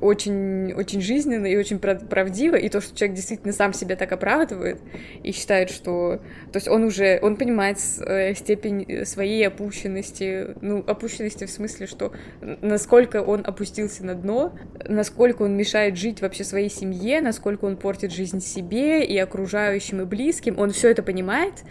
очень, 0.00 0.72
очень 0.72 1.00
жизненно 1.00 1.46
и 1.46 1.56
очень 1.56 1.78
правдиво, 1.78 2.56
и 2.56 2.68
то, 2.68 2.80
что 2.80 2.96
человек 2.96 3.16
действительно 3.16 3.52
сам 3.52 3.72
себя 3.72 3.96
так 3.96 4.12
оправдывает 4.12 4.80
и 5.22 5.32
считает, 5.32 5.70
что... 5.70 6.20
То 6.52 6.56
есть 6.56 6.68
он 6.68 6.84
уже, 6.84 7.18
он 7.22 7.36
понимает 7.36 7.78
э, 8.00 8.34
степень 8.34 9.04
своей 9.04 9.46
опущенности, 9.46 10.48
ну, 10.60 10.84
опущенности 10.86 11.44
в 11.44 11.50
смысле, 11.50 11.86
что 11.86 12.12
насколько 12.40 13.22
он 13.22 13.42
опустился 13.44 14.04
на 14.04 14.14
дно, 14.14 14.52
насколько 14.88 15.42
он 15.42 15.56
мешает 15.56 15.96
жить 15.96 16.20
вообще 16.22 16.44
своей 16.44 16.70
семье, 16.70 17.20
насколько 17.20 17.64
он 17.64 17.76
портит 17.76 18.12
жизнь 18.12 18.40
себе 18.40 19.04
и 19.04 19.16
окружающим, 19.18 20.02
и 20.02 20.04
близким, 20.04 20.58
он 20.58 20.70
все 20.70 20.90
это 20.90 21.02
понимает, 21.02 21.64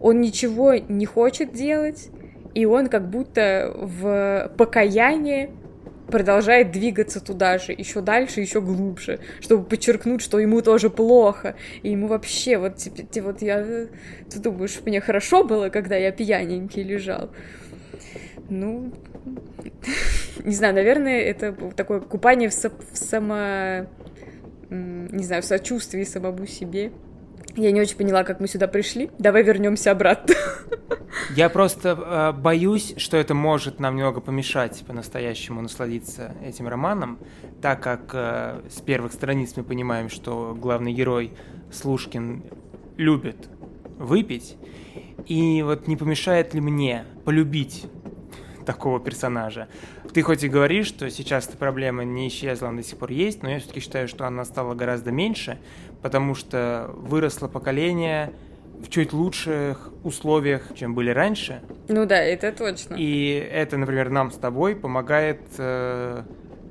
он 0.00 0.20
ничего 0.20 0.74
не 0.74 1.06
хочет 1.06 1.52
делать, 1.52 2.10
и 2.54 2.64
он 2.64 2.88
как 2.88 3.10
будто 3.10 3.72
в 3.76 4.50
покаянии 4.56 5.50
продолжает 6.10 6.70
двигаться 6.70 7.20
туда 7.20 7.58
же, 7.58 7.72
еще 7.72 8.00
дальше, 8.00 8.40
еще 8.40 8.60
глубже, 8.60 9.18
чтобы 9.40 9.64
подчеркнуть, 9.64 10.22
что 10.22 10.38
ему 10.38 10.62
тоже 10.62 10.90
плохо, 10.90 11.56
и 11.82 11.90
ему 11.90 12.06
вообще, 12.06 12.58
вот, 12.58 12.76
типа, 12.76 13.28
вот 13.28 13.42
я, 13.42 13.88
ты 14.30 14.38
думаешь, 14.38 14.80
мне 14.84 15.00
хорошо 15.00 15.44
было, 15.44 15.68
когда 15.68 15.96
я 15.96 16.12
пьяненький 16.12 16.82
лежал? 16.82 17.30
Ну, 18.48 18.92
не 20.44 20.54
знаю, 20.54 20.74
наверное, 20.74 21.20
это 21.20 21.52
такое 21.74 22.00
купание 22.00 22.48
в, 22.48 22.54
со 22.54 22.70
в 22.70 22.96
само... 22.96 23.86
не 24.70 25.24
знаю, 25.24 25.42
в 25.42 25.46
сочувствии 25.46 26.04
самому 26.04 26.46
себе. 26.46 26.92
Я 27.56 27.72
не 27.72 27.80
очень 27.80 27.96
поняла, 27.96 28.22
как 28.22 28.38
мы 28.38 28.48
сюда 28.48 28.68
пришли. 28.68 29.10
Давай 29.18 29.42
вернемся 29.42 29.90
обратно. 29.90 30.34
Я 31.34 31.48
просто 31.48 31.98
э, 31.98 32.32
боюсь, 32.38 32.94
что 32.98 33.16
это 33.16 33.34
может 33.34 33.80
нам 33.80 33.96
немного 33.96 34.20
помешать 34.20 34.84
по-настоящему 34.86 35.62
насладиться 35.62 36.34
этим 36.44 36.68
романом, 36.68 37.18
так 37.62 37.82
как 37.82 38.10
э, 38.12 38.60
с 38.68 38.82
первых 38.82 39.14
страниц 39.14 39.54
мы 39.56 39.64
понимаем, 39.64 40.10
что 40.10 40.54
главный 40.54 40.92
герой 40.92 41.32
Слушкин 41.72 42.44
любит 42.98 43.48
выпить. 43.98 44.56
И 45.26 45.62
вот 45.62 45.88
не 45.88 45.96
помешает 45.96 46.52
ли 46.52 46.60
мне 46.60 47.04
полюбить 47.24 47.86
такого 48.66 49.00
персонажа. 49.00 49.68
Ты 50.12 50.22
хоть 50.22 50.42
и 50.42 50.48
говоришь, 50.48 50.88
что 50.88 51.08
сейчас 51.10 51.48
эта 51.48 51.56
проблема 51.56 52.04
не 52.04 52.28
исчезла, 52.28 52.68
она 52.68 52.82
до 52.82 52.86
сих 52.86 52.98
пор 52.98 53.10
есть, 53.10 53.42
но 53.42 53.50
я 53.50 53.60
все-таки 53.60 53.80
считаю, 53.80 54.08
что 54.08 54.26
она 54.26 54.44
стала 54.44 54.74
гораздо 54.74 55.12
меньше, 55.12 55.58
потому 56.02 56.34
что 56.34 56.90
выросло 56.94 57.48
поколение 57.48 58.32
в 58.80 58.90
чуть 58.90 59.12
лучших 59.12 59.90
условиях, 60.04 60.74
чем 60.74 60.94
были 60.94 61.10
раньше. 61.10 61.62
Ну 61.88 62.04
да, 62.04 62.18
это 62.18 62.52
точно. 62.52 62.94
И 62.98 63.32
это, 63.32 63.78
например, 63.78 64.10
нам 64.10 64.30
с 64.30 64.36
тобой 64.36 64.76
помогает 64.76 65.40
э, 65.56 66.22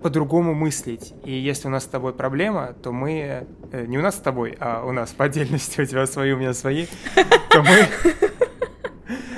по-другому 0.04 0.54
мыслить. 0.54 1.14
И 1.24 1.32
если 1.32 1.68
у 1.68 1.72
нас 1.72 1.84
с 1.84 1.88
тобой 1.88 2.14
проблема, 2.14 2.76
то 2.84 2.92
мы... 2.92 3.48
Э, 3.72 3.86
не 3.88 3.98
у 3.98 4.02
нас 4.02 4.16
с 4.16 4.20
тобой, 4.20 4.56
а 4.60 4.86
у 4.86 4.92
нас 4.92 5.12
по 5.12 5.26
отдельности, 5.26 5.82
у 5.82 5.86
тебя 5.86 6.06
свои, 6.06 6.32
у 6.34 6.38
меня 6.38 6.54
свои, 6.54 6.86
то 7.50 7.64
мы 7.64 7.88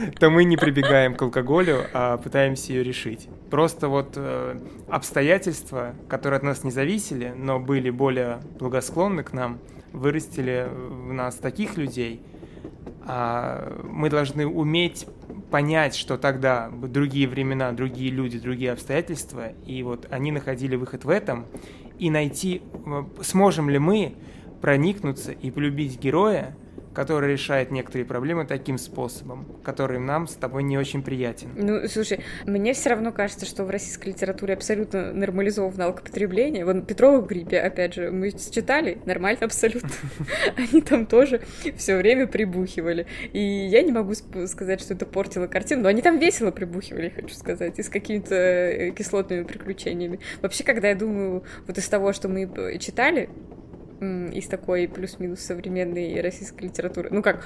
то 0.20 0.30
мы 0.30 0.44
не 0.44 0.58
прибегаем 0.58 1.16
к 1.16 1.22
алкоголю, 1.22 1.86
а 1.94 2.18
пытаемся 2.18 2.74
ее 2.74 2.84
решить. 2.84 3.28
Просто 3.50 3.88
вот 3.88 4.14
э, 4.16 4.60
обстоятельства, 4.90 5.94
которые 6.08 6.38
от 6.38 6.44
нас 6.44 6.64
не 6.64 6.72
зависели, 6.72 7.34
но 7.36 7.60
были 7.60 7.90
более 7.90 8.40
благосклонны 8.60 9.24
к 9.24 9.34
нам, 9.34 9.60
вырастили 9.94 10.68
в 10.70 11.14
нас 11.14 11.36
таких 11.36 11.78
людей. 11.78 12.22
А 13.06 13.82
мы 13.84 14.10
должны 14.10 14.46
уметь 14.46 15.08
понять, 15.50 15.96
что 15.96 16.18
тогда 16.18 16.70
другие 16.70 17.28
времена, 17.28 17.72
другие 17.72 18.12
люди, 18.12 18.38
другие 18.38 18.72
обстоятельства, 18.72 19.50
и 19.66 19.82
вот 19.84 20.08
они 20.10 20.32
находили 20.32 20.76
выход 20.76 21.06
в 21.06 21.10
этом, 21.10 21.46
и 22.00 22.10
найти, 22.10 22.62
э, 22.86 23.04
сможем 23.22 23.70
ли 23.70 23.80
мы 23.80 24.16
проникнуться 24.62 25.32
и 25.32 25.52
полюбить 25.52 26.00
героя, 26.00 26.56
который 26.98 27.32
решает 27.32 27.70
некоторые 27.70 28.06
проблемы 28.08 28.48
таким 28.48 28.80
способом, 28.80 29.46
который 29.64 30.00
нам 30.00 30.26
с 30.26 30.34
тобой 30.34 30.64
не 30.64 30.80
очень 30.80 31.04
приятен. 31.04 31.50
Ну, 31.56 31.88
слушай, 31.88 32.22
мне 32.48 32.74
все 32.74 32.90
равно 32.90 33.12
кажется, 33.12 33.46
что 33.46 33.66
в 33.66 33.70
российской 33.70 34.08
литературе 34.08 34.56
абсолютно 34.56 35.14
нормализовано 35.14 35.86
алкопотребление. 35.86 36.66
Вон 36.66 36.84
Петрова 36.84 37.22
в 37.22 37.28
гриппе, 37.28 37.60
опять 37.60 37.94
же, 37.94 38.10
мы 38.10 38.32
читали, 38.32 38.98
нормально 39.06 39.42
абсолютно. 39.46 39.92
Они 40.58 40.82
там 40.82 41.06
тоже 41.06 41.42
все 41.76 41.98
время 41.98 42.26
прибухивали. 42.26 43.06
И 43.32 43.42
я 43.42 43.84
не 43.84 43.92
могу 43.92 44.16
сказать, 44.16 44.82
что 44.82 44.96
это 44.96 45.06
портило 45.06 45.46
картину, 45.46 45.84
но 45.84 45.90
они 45.90 46.02
там 46.02 46.18
весело 46.18 46.50
прибухивали, 46.50 47.10
хочу 47.10 47.36
сказать, 47.36 47.78
и 47.78 47.84
с 47.84 47.90
какими-то 47.90 48.34
э, 48.34 48.90
кислотными 48.90 49.44
приключениями. 49.44 50.20
Вообще, 50.42 50.64
когда 50.64 50.90
я 50.90 50.96
думаю, 50.96 51.44
вот 51.68 51.78
из 51.78 51.88
того, 51.88 52.12
что 52.12 52.28
мы 52.28 52.80
читали, 52.80 53.30
из 54.00 54.48
такой 54.48 54.88
плюс-минус 54.88 55.40
современной 55.40 56.22
российской 56.22 56.66
литературы. 56.66 57.10
Ну 57.12 57.22
как, 57.22 57.44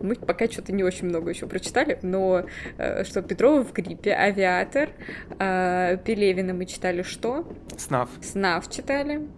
мы 0.00 0.14
пока 0.14 0.46
что-то 0.46 0.72
не 0.72 0.84
очень 0.84 1.08
много 1.08 1.30
еще 1.30 1.46
прочитали, 1.46 1.98
но 2.02 2.44
э, 2.78 3.04
что 3.04 3.22
Петрова 3.22 3.64
в 3.64 3.72
гриппе, 3.72 4.12
Авиатор, 4.12 4.90
э, 5.38 5.98
Пелевина 6.04 6.54
мы 6.54 6.66
читали 6.66 7.02
что? 7.02 7.46
Снав. 7.76 8.08
Снав 8.22 8.68
читали. 8.70 9.28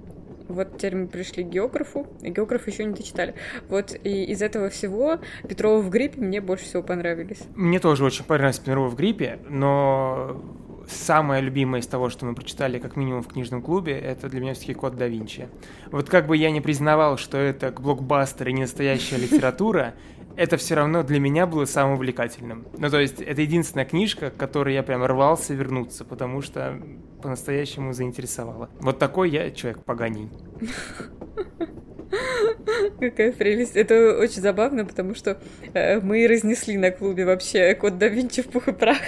Вот 0.49 0.78
теперь 0.78 0.97
мы 0.97 1.07
пришли 1.07 1.45
к 1.45 1.47
географу, 1.47 2.09
и 2.23 2.30
географ 2.30 2.66
еще 2.66 2.85
не 2.85 2.92
дочитали. 2.92 3.35
Вот 3.69 3.95
и 4.02 4.25
из 4.25 4.42
этого 4.42 4.69
всего 4.69 5.21
Петрова 5.49 5.80
в 5.80 5.90
гриппе 5.90 6.21
мне 6.21 6.40
больше 6.40 6.64
всего 6.64 6.83
понравились. 6.83 7.42
Мне 7.54 7.78
тоже 7.78 8.04
очень 8.04 8.25
понравилось 8.25 8.59
Петрова 8.59 8.88
в 8.88 8.97
гриппе, 8.97 9.38
но 9.49 10.42
самое 10.90 11.42
любимое 11.42 11.80
из 11.80 11.87
того, 11.87 12.11
что 12.11 12.26
мы 12.26 12.35
прочитали, 12.35 12.78
как 12.78 12.97
минимум 12.97 13.23
в 13.23 13.28
книжном 13.28 13.62
клубе, 13.62 13.99
это 13.99 14.28
для 14.28 14.40
меня 14.40 14.54
все-таки 14.54 14.75
Код 14.75 14.97
да 14.97 15.06
Винчи. 15.06 15.49
Вот 15.90 16.09
как 16.09 16.26
бы 16.26 16.37
я 16.37 16.50
не 16.50 16.61
признавал, 16.61 17.16
что 17.16 17.38
это 17.38 17.73
блокбастер 17.73 18.49
и 18.49 18.52
не 18.52 18.62
настоящая 18.62 19.16
литература, 19.18 19.94
это 20.37 20.57
все 20.57 20.74
равно 20.74 21.03
для 21.03 21.20
меня 21.20 21.46
было 21.46 21.64
самым 21.64 21.94
увлекательным. 21.94 22.66
Ну, 22.79 22.88
то 22.88 23.00
есть, 23.00 23.20
это 23.20 23.42
единственная 23.42 23.85
книжка, 23.85 24.31
к 24.31 24.37
которой 24.37 24.74
я 24.74 24.83
прям 24.83 25.05
рвался 25.05 25.55
вернуться, 25.55 26.05
потому 26.05 26.40
что 26.40 26.81
по-настоящему 27.22 27.92
заинтересовала. 27.92 28.70
Вот 28.81 28.98
такой 28.98 29.31
я 29.31 29.50
человек 29.50 29.85
поганий. 29.85 30.31
Какая 33.01 33.33
прелесть. 33.33 33.77
Это 33.77 34.18
очень 34.18 34.42
забавно, 34.42 34.85
потому 34.85 35.14
что 35.14 35.38
э, 35.75 36.01
мы 36.01 36.27
разнесли 36.27 36.77
на 36.77 36.90
клубе 36.90 37.25
вообще 37.25 37.75
код 37.75 37.99
да 37.99 38.09
Винчи 38.09 38.42
в 38.42 38.49
пух 38.49 38.68
и 38.68 38.73
прах. 38.73 38.99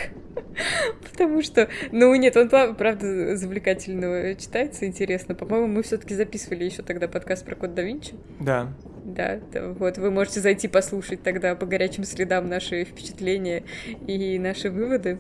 Потому 1.11 1.43
что, 1.43 1.69
ну 1.91 2.15
нет, 2.15 2.37
он 2.37 2.49
правда 2.49 3.37
завлекательно 3.37 4.35
читается, 4.35 4.87
интересно. 4.87 5.35
По-моему, 5.35 5.67
мы 5.67 5.83
все-таки 5.83 6.15
записывали 6.15 6.65
еще 6.65 6.83
тогда 6.83 7.09
подкаст 7.09 7.45
про 7.45 7.55
код 7.55 7.75
да 7.75 7.83
Винчи. 7.83 8.15
Да. 8.41 8.73
Да, 9.05 9.41
вот 9.79 9.99
вы 9.99 10.11
можете 10.13 10.41
зайти 10.41 10.69
послушать 10.69 11.23
тогда 11.23 11.57
по 11.57 11.67
горячим 11.67 12.05
следам 12.05 12.49
наши 12.49 12.85
впечатления 12.85 13.65
и 14.07 14.39
наши 14.39 14.71
выводы. 14.71 15.19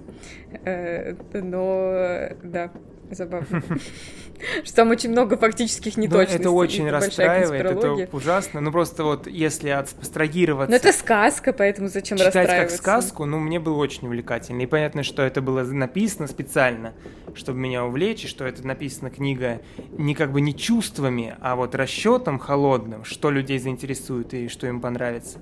Э, 0.64 1.14
но 1.32 2.28
да, 2.44 2.70
забавно. 3.14 3.62
Что 4.64 4.76
там 4.76 4.90
очень 4.90 5.10
много 5.10 5.36
фактических 5.36 5.96
неточностей. 5.96 6.40
это 6.40 6.50
очень 6.50 6.90
расстраивает, 6.90 7.64
это 7.64 8.08
ужасно. 8.12 8.60
Ну 8.60 8.72
просто 8.72 9.04
вот 9.04 9.26
если 9.26 9.68
абстрагироваться... 9.68 10.70
Но 10.70 10.76
это 10.76 10.92
сказка, 10.92 11.52
поэтому 11.52 11.88
зачем 11.88 12.18
читать 12.18 12.34
расстраиваться? 12.34 12.76
как 12.76 12.82
сказку, 12.82 13.24
ну 13.24 13.38
мне 13.38 13.60
было 13.60 13.76
очень 13.76 14.08
увлекательно. 14.08 14.62
И 14.62 14.66
понятно, 14.66 15.02
что 15.02 15.22
это 15.22 15.40
было 15.40 15.62
написано 15.62 16.26
специально, 16.26 16.92
чтобы 17.34 17.60
меня 17.60 17.84
увлечь, 17.84 18.24
и 18.24 18.28
что 18.28 18.44
это 18.44 18.66
написана 18.66 19.10
книга 19.10 19.60
не 19.96 20.14
как 20.14 20.32
бы 20.32 20.40
не 20.40 20.56
чувствами, 20.56 21.36
а 21.40 21.54
вот 21.54 21.74
расчетом 21.74 22.38
холодным, 22.38 23.04
что 23.04 23.30
людей 23.30 23.58
заинтересует 23.58 24.34
и 24.34 24.48
что 24.48 24.66
им 24.66 24.80
понравится. 24.80 25.38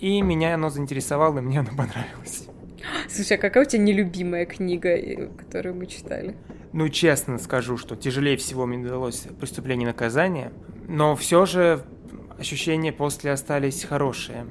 И 0.00 0.22
меня 0.22 0.54
оно 0.54 0.70
заинтересовало, 0.70 1.38
и 1.38 1.42
мне 1.42 1.60
оно 1.60 1.70
понравилось. 1.76 2.48
Слушай, 3.08 3.36
а 3.36 3.40
какая 3.40 3.64
у 3.64 3.68
тебя 3.68 3.82
нелюбимая 3.82 4.46
книга, 4.46 4.90
э, 4.90 5.28
которую 5.36 5.74
мы 5.74 5.86
читали? 5.86 6.36
Ну, 6.78 6.88
честно 6.90 7.38
скажу, 7.38 7.76
что 7.76 7.96
тяжелее 7.96 8.36
всего 8.36 8.64
мне 8.64 8.86
удалось 8.86 9.26
«Преступление 9.40 9.88
наказание», 9.88 10.52
но 10.86 11.16
все 11.16 11.44
же 11.44 11.82
ощущения 12.38 12.92
после 12.92 13.32
остались 13.32 13.82
хорошие. 13.82 14.46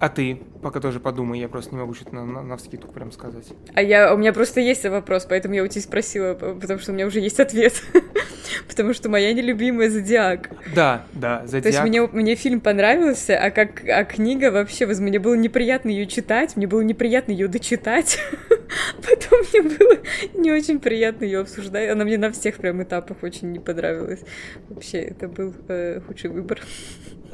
А 0.00 0.08
ты? 0.08 0.40
Пока 0.66 0.80
тоже 0.80 0.98
подумай, 0.98 1.38
я 1.38 1.46
просто 1.46 1.76
не 1.76 1.80
могу 1.80 1.94
что-то 1.94 2.16
на, 2.16 2.26
на, 2.26 2.42
на 2.42 2.56
вскидку 2.56 2.90
прям 2.90 3.12
сказать. 3.12 3.44
А 3.72 3.80
я, 3.80 4.12
у 4.12 4.16
меня 4.16 4.32
просто 4.32 4.60
есть 4.60 4.84
вопрос, 4.84 5.24
поэтому 5.24 5.54
я 5.54 5.62
у 5.62 5.68
тебя 5.68 5.80
спросила, 5.80 6.34
потому 6.34 6.80
что 6.80 6.90
у 6.90 6.94
меня 6.96 7.06
уже 7.06 7.20
есть 7.20 7.38
ответ. 7.38 7.84
потому 8.66 8.92
что 8.92 9.08
моя 9.08 9.32
нелюбимая 9.32 9.88
Зодиак. 9.88 10.50
Да, 10.74 11.04
да, 11.12 11.46
Зодиак. 11.46 11.62
То 11.62 11.68
есть 11.68 11.82
мне, 11.82 12.02
мне 12.02 12.34
фильм 12.34 12.60
понравился, 12.60 13.38
а 13.38 13.52
как 13.52 13.84
а 13.88 14.02
книга 14.02 14.50
вообще, 14.50 14.86
мне 14.86 15.20
было 15.20 15.34
неприятно 15.34 15.90
ее 15.90 16.06
читать, 16.08 16.56
мне 16.56 16.66
было 16.66 16.80
неприятно 16.80 17.30
ее 17.30 17.46
дочитать. 17.46 18.18
Потом 18.96 19.38
мне 19.52 19.62
было 19.62 19.98
не 20.34 20.50
очень 20.50 20.80
приятно 20.80 21.26
ее 21.26 21.42
обсуждать. 21.42 21.90
Она 21.90 22.04
мне 22.04 22.18
на 22.18 22.32
всех 22.32 22.56
прям 22.56 22.82
этапах 22.82 23.18
очень 23.22 23.52
не 23.52 23.60
понравилась. 23.60 24.24
Вообще, 24.68 24.98
это 24.98 25.28
был 25.28 25.54
э, 25.68 26.00
худший 26.00 26.30
выбор. 26.30 26.60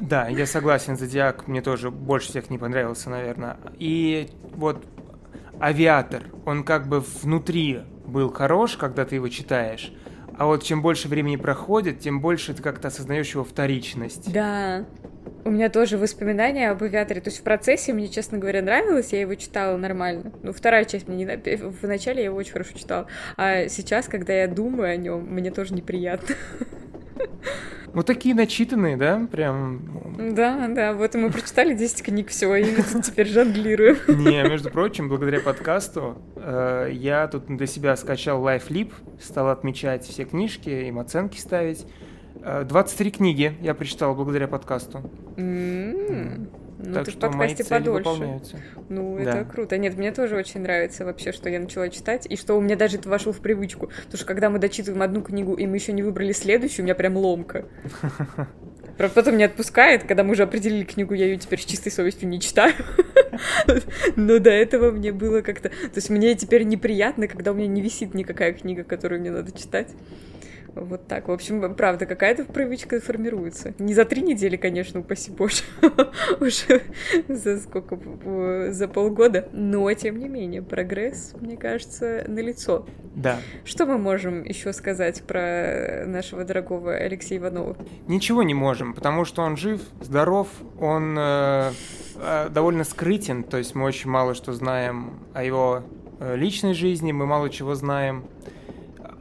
Да, 0.02 0.26
я 0.28 0.46
согласен, 0.46 0.96
Зодиак 0.96 1.46
мне 1.46 1.62
тоже 1.62 1.92
больше 1.92 2.28
всех 2.28 2.50
не 2.50 2.58
понравился, 2.58 3.08
наверное. 3.08 3.21
И 3.78 4.28
вот 4.54 4.84
Авиатор, 5.60 6.24
он 6.44 6.64
как 6.64 6.88
бы 6.88 7.00
внутри 7.00 7.80
был 8.06 8.32
хорош, 8.32 8.76
когда 8.76 9.04
ты 9.04 9.16
его 9.16 9.28
читаешь, 9.28 9.92
А 10.36 10.46
вот 10.46 10.62
чем 10.64 10.82
больше 10.82 11.08
времени 11.08 11.36
проходит, 11.36 12.00
тем 12.00 12.20
больше 12.20 12.54
ты 12.54 12.62
как-то 12.62 12.88
осознаешь 12.88 13.32
его 13.34 13.44
вторичность. 13.44 14.32
Да. 14.32 14.86
У 15.44 15.50
меня 15.50 15.68
тоже 15.68 15.98
воспоминания 15.98 16.70
об 16.70 16.82
авиаторе. 16.82 17.20
То 17.20 17.28
есть 17.28 17.40
в 17.40 17.42
процессе 17.42 17.92
мне, 17.92 18.08
честно 18.08 18.38
говоря, 18.38 18.62
нравилось, 18.62 19.12
я 19.12 19.20
его 19.20 19.34
читала 19.34 19.76
нормально. 19.76 20.32
Ну, 20.42 20.52
вторая 20.52 20.84
часть 20.84 21.06
мне 21.06 21.24
не 21.24 21.56
В 21.56 21.86
начале 21.86 22.20
я 22.20 22.24
его 22.26 22.36
очень 22.36 22.52
хорошо 22.52 22.76
читала. 22.76 23.06
А 23.36 23.68
сейчас, 23.68 24.06
когда 24.06 24.32
я 24.32 24.48
думаю 24.48 24.92
о 24.92 24.96
нем, 24.96 25.22
мне 25.22 25.50
тоже 25.50 25.74
неприятно. 25.74 26.34
Вот 27.94 28.06
такие 28.06 28.34
начитанные, 28.34 28.96
да? 28.96 29.26
Прям... 29.30 30.34
Да, 30.34 30.68
да, 30.68 30.94
вот 30.94 31.14
мы 31.14 31.30
прочитали 31.30 31.74
10 31.74 32.02
книг, 32.02 32.28
все, 32.28 32.54
и 32.54 32.64
теперь 33.02 33.28
жонглируем. 33.28 33.98
Не, 34.08 34.42
между 34.48 34.70
прочим, 34.70 35.08
благодаря 35.08 35.40
подкасту 35.40 36.16
э, 36.36 36.90
я 36.92 37.28
тут 37.28 37.46
для 37.46 37.66
себя 37.66 37.96
скачал 37.96 38.42
LifeLip, 38.46 38.92
стал 39.20 39.50
отмечать 39.50 40.04
все 40.04 40.24
книжки, 40.24 40.70
им 40.70 40.98
оценки 40.98 41.38
ставить. 41.38 41.86
23 42.42 43.10
э, 43.10 43.12
книги 43.12 43.52
я 43.60 43.74
прочитал 43.74 44.14
благодаря 44.14 44.48
подкасту. 44.48 45.10
Mm-hmm. 45.36 46.61
Ну, 46.82 46.94
так 46.94 47.04
ты 47.04 47.12
в 47.12 47.18
подкасте 47.18 47.64
подольше. 47.64 48.40
Ну, 48.88 49.16
да. 49.22 49.40
это 49.40 49.50
круто. 49.50 49.78
Нет, 49.78 49.96
мне 49.96 50.12
тоже 50.12 50.36
очень 50.36 50.60
нравится 50.60 51.04
вообще, 51.04 51.32
что 51.32 51.48
я 51.48 51.60
начала 51.60 51.88
читать, 51.88 52.26
и 52.28 52.36
что 52.36 52.54
у 52.54 52.60
меня 52.60 52.76
даже 52.76 52.98
это 52.98 53.08
вошло 53.08 53.32
в 53.32 53.40
привычку. 53.40 53.86
Потому 53.86 54.16
что 54.16 54.24
когда 54.26 54.50
мы 54.50 54.58
дочитываем 54.58 55.02
одну 55.02 55.22
книгу, 55.22 55.54
и 55.54 55.66
мы 55.66 55.76
еще 55.76 55.92
не 55.92 56.02
выбрали 56.02 56.32
следующую, 56.32 56.80
у 56.80 56.84
меня 56.84 56.94
прям 56.94 57.16
ломка. 57.16 57.66
Правда, 58.98 59.14
потом 59.14 59.36
не 59.36 59.44
отпускает, 59.44 60.04
когда 60.04 60.22
мы 60.24 60.32
уже 60.32 60.42
определили 60.42 60.84
книгу, 60.84 61.14
я 61.14 61.26
ее 61.26 61.38
теперь 61.38 61.60
с 61.60 61.64
чистой 61.64 61.90
совестью 61.90 62.28
не 62.28 62.40
читаю. 62.40 62.74
Но 64.16 64.38
до 64.38 64.50
этого 64.50 64.90
мне 64.90 65.12
было 65.12 65.40
как-то... 65.40 65.70
То 65.70 65.96
есть 65.96 66.10
мне 66.10 66.34
теперь 66.34 66.64
неприятно, 66.64 67.28
когда 67.28 67.52
у 67.52 67.54
меня 67.54 67.68
не 67.68 67.80
висит 67.80 68.12
никакая 68.12 68.52
книга, 68.52 68.84
которую 68.84 69.20
мне 69.20 69.30
надо 69.30 69.52
читать. 69.52 69.88
Вот 70.74 71.06
так. 71.06 71.28
В 71.28 71.32
общем, 71.32 71.74
правда, 71.74 72.06
какая-то 72.06 72.44
привычка 72.44 73.00
формируется. 73.00 73.74
Не 73.78 73.94
за 73.94 74.04
три 74.04 74.22
недели, 74.22 74.56
конечно, 74.56 75.00
упаси 75.00 75.30
боже. 75.30 75.62
Уже 76.40 76.82
за 77.28 77.58
сколько? 77.58 77.98
За 78.72 78.88
полгода. 78.88 79.48
Но, 79.52 79.92
тем 79.92 80.18
не 80.18 80.28
менее, 80.28 80.62
прогресс, 80.62 81.34
мне 81.40 81.56
кажется, 81.56 82.24
налицо. 82.26 82.86
Да. 83.14 83.38
Что 83.64 83.86
мы 83.86 83.98
можем 83.98 84.44
еще 84.44 84.72
сказать 84.72 85.22
про 85.22 86.04
нашего 86.06 86.44
дорогого 86.44 86.94
Алексея 86.94 87.38
Иванова? 87.38 87.76
Ничего 88.06 88.42
не 88.42 88.54
можем, 88.54 88.94
потому 88.94 89.24
что 89.24 89.42
он 89.42 89.56
жив, 89.56 89.82
здоров, 90.00 90.48
он 90.80 91.16
э, 91.18 91.72
э, 92.16 92.48
довольно 92.48 92.84
скрытен, 92.84 93.42
то 93.42 93.58
есть 93.58 93.74
мы 93.74 93.84
очень 93.84 94.08
мало 94.08 94.34
что 94.34 94.52
знаем 94.52 95.20
о 95.34 95.44
его 95.44 95.82
э, 96.20 96.36
личной 96.36 96.72
жизни, 96.72 97.12
мы 97.12 97.26
мало 97.26 97.50
чего 97.50 97.74
знаем 97.74 98.24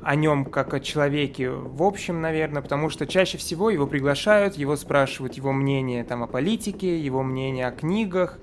о 0.03 0.15
нем 0.15 0.45
как 0.45 0.73
о 0.73 0.79
человеке 0.79 1.49
в 1.49 1.83
общем, 1.83 2.21
наверное, 2.21 2.61
потому 2.61 2.89
что 2.89 3.05
чаще 3.05 3.37
всего 3.37 3.69
его 3.69 3.87
приглашают, 3.87 4.55
его 4.55 4.75
спрашивают 4.75 5.35
его 5.35 5.51
мнение 5.51 6.03
там, 6.03 6.23
о 6.23 6.27
политике, 6.27 6.99
его 6.99 7.23
мнение 7.23 7.67
о 7.67 7.71
книгах, 7.71 8.39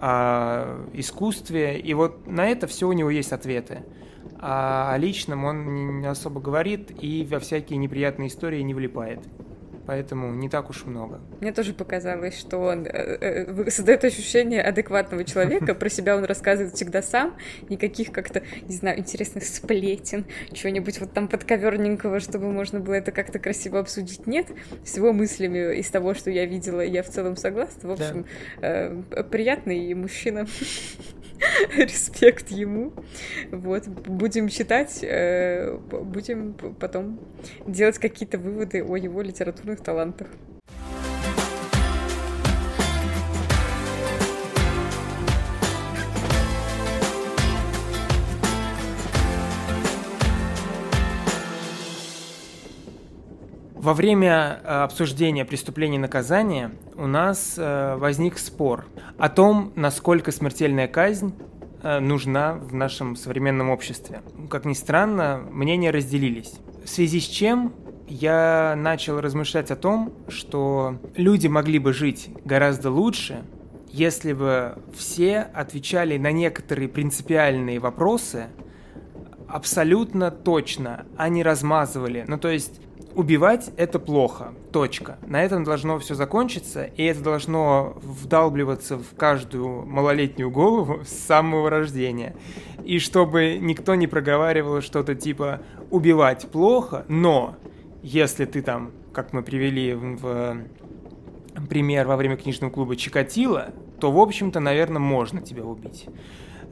о 0.00 0.86
искусстве, 0.92 1.78
и 1.78 1.94
вот 1.94 2.26
на 2.26 2.46
это 2.46 2.66
все 2.66 2.88
у 2.88 2.92
него 2.92 3.10
есть 3.10 3.32
ответы. 3.32 3.84
А 4.38 4.92
о 4.92 4.98
личном 4.98 5.44
он 5.44 6.00
не 6.00 6.06
особо 6.06 6.40
говорит 6.40 6.92
и 7.00 7.26
во 7.30 7.38
всякие 7.38 7.78
неприятные 7.78 8.28
истории 8.28 8.60
не 8.60 8.74
влипает 8.74 9.20
поэтому 9.86 10.34
не 10.34 10.48
так 10.48 10.70
уж 10.70 10.84
много. 10.84 11.20
Мне 11.40 11.52
тоже 11.52 11.72
показалось, 11.72 12.38
что 12.38 12.58
он 12.58 12.86
э, 12.86 13.44
э, 13.46 13.70
создает 13.70 14.04
ощущение 14.04 14.62
адекватного 14.62 15.24
человека, 15.24 15.74
про 15.74 15.88
себя 15.88 16.16
он 16.16 16.24
рассказывает 16.24 16.74
всегда 16.74 17.02
сам, 17.02 17.36
никаких 17.68 18.12
как-то, 18.12 18.42
не 18.62 18.74
знаю, 18.74 18.98
интересных 18.98 19.44
сплетен, 19.44 20.26
чего-нибудь 20.52 21.00
вот 21.00 21.12
там 21.12 21.28
подковерненького, 21.28 22.20
чтобы 22.20 22.50
можно 22.50 22.80
было 22.80 22.94
это 22.94 23.12
как-то 23.12 23.38
красиво 23.38 23.78
обсудить, 23.78 24.26
нет. 24.26 24.48
С 24.84 24.96
его 24.96 25.12
мыслями 25.12 25.78
из 25.78 25.88
того, 25.88 26.14
что 26.14 26.30
я 26.30 26.46
видела, 26.46 26.80
я 26.80 27.02
в 27.02 27.08
целом 27.08 27.36
согласна. 27.36 27.88
В 27.88 27.92
общем, 27.92 28.26
да. 28.60 28.92
э, 29.10 29.22
приятный 29.24 29.94
мужчина. 29.94 30.46
Респект 31.76 32.50
ему. 32.50 32.92
Вот, 33.50 33.86
будем 33.86 34.48
читать, 34.48 35.00
э, 35.02 35.76
будем 35.76 36.54
потом 36.78 37.18
делать 37.66 37.98
какие-то 37.98 38.38
выводы 38.38 38.82
о 38.82 38.96
его 38.96 39.22
литературных 39.22 39.80
талантах. 39.80 40.28
Во 53.86 53.94
время 53.94 54.58
э, 54.64 54.82
обсуждения 54.82 55.44
преступления 55.44 55.94
и 55.94 56.00
наказания 56.00 56.72
у 56.96 57.06
нас 57.06 57.54
э, 57.56 57.94
возник 57.98 58.36
спор 58.36 58.86
о 59.16 59.28
том, 59.28 59.72
насколько 59.76 60.32
смертельная 60.32 60.88
казнь 60.88 61.32
э, 61.84 62.00
нужна 62.00 62.54
в 62.54 62.74
нашем 62.74 63.14
современном 63.14 63.70
обществе. 63.70 64.22
Как 64.50 64.64
ни 64.64 64.72
странно, 64.72 65.40
мнения 65.52 65.92
разделились. 65.92 66.54
В 66.84 66.88
связи 66.88 67.20
с 67.20 67.26
чем 67.26 67.74
я 68.08 68.74
начал 68.76 69.20
размышлять 69.20 69.70
о 69.70 69.76
том, 69.76 70.12
что 70.26 70.98
люди 71.14 71.46
могли 71.46 71.78
бы 71.78 71.92
жить 71.92 72.30
гораздо 72.44 72.90
лучше, 72.90 73.44
если 73.92 74.32
бы 74.32 74.78
все 74.96 75.38
отвечали 75.38 76.18
на 76.18 76.32
некоторые 76.32 76.88
принципиальные 76.88 77.78
вопросы 77.78 78.48
абсолютно 79.46 80.32
точно, 80.32 81.06
а 81.16 81.28
не 81.28 81.44
размазывали. 81.44 82.24
Ну, 82.26 82.36
то 82.36 82.48
есть 82.48 82.80
убивать 83.16 83.70
это 83.76 83.98
плохо. 83.98 84.52
Точка. 84.72 85.18
На 85.26 85.42
этом 85.42 85.64
должно 85.64 85.98
все 85.98 86.14
закончиться, 86.14 86.84
и 86.84 87.02
это 87.02 87.22
должно 87.22 87.94
вдалбливаться 88.02 88.98
в 88.98 89.16
каждую 89.16 89.86
малолетнюю 89.86 90.50
голову 90.50 91.00
с 91.04 91.08
самого 91.08 91.70
рождения. 91.70 92.36
И 92.84 92.98
чтобы 92.98 93.58
никто 93.60 93.94
не 93.94 94.06
проговаривал 94.06 94.82
что-то 94.82 95.14
типа 95.14 95.62
убивать 95.90 96.46
плохо, 96.52 97.04
но 97.08 97.56
если 98.02 98.44
ты 98.44 98.62
там, 98.62 98.92
как 99.12 99.32
мы 99.32 99.42
привели 99.42 99.94
в 99.94 100.58
пример 101.70 102.06
во 102.06 102.16
время 102.16 102.36
книжного 102.36 102.70
клуба 102.70 102.96
Чикатило, 102.96 103.70
то, 103.98 104.12
в 104.12 104.18
общем-то, 104.18 104.60
наверное, 104.60 105.00
можно 105.00 105.40
тебя 105.40 105.64
убить. 105.64 106.06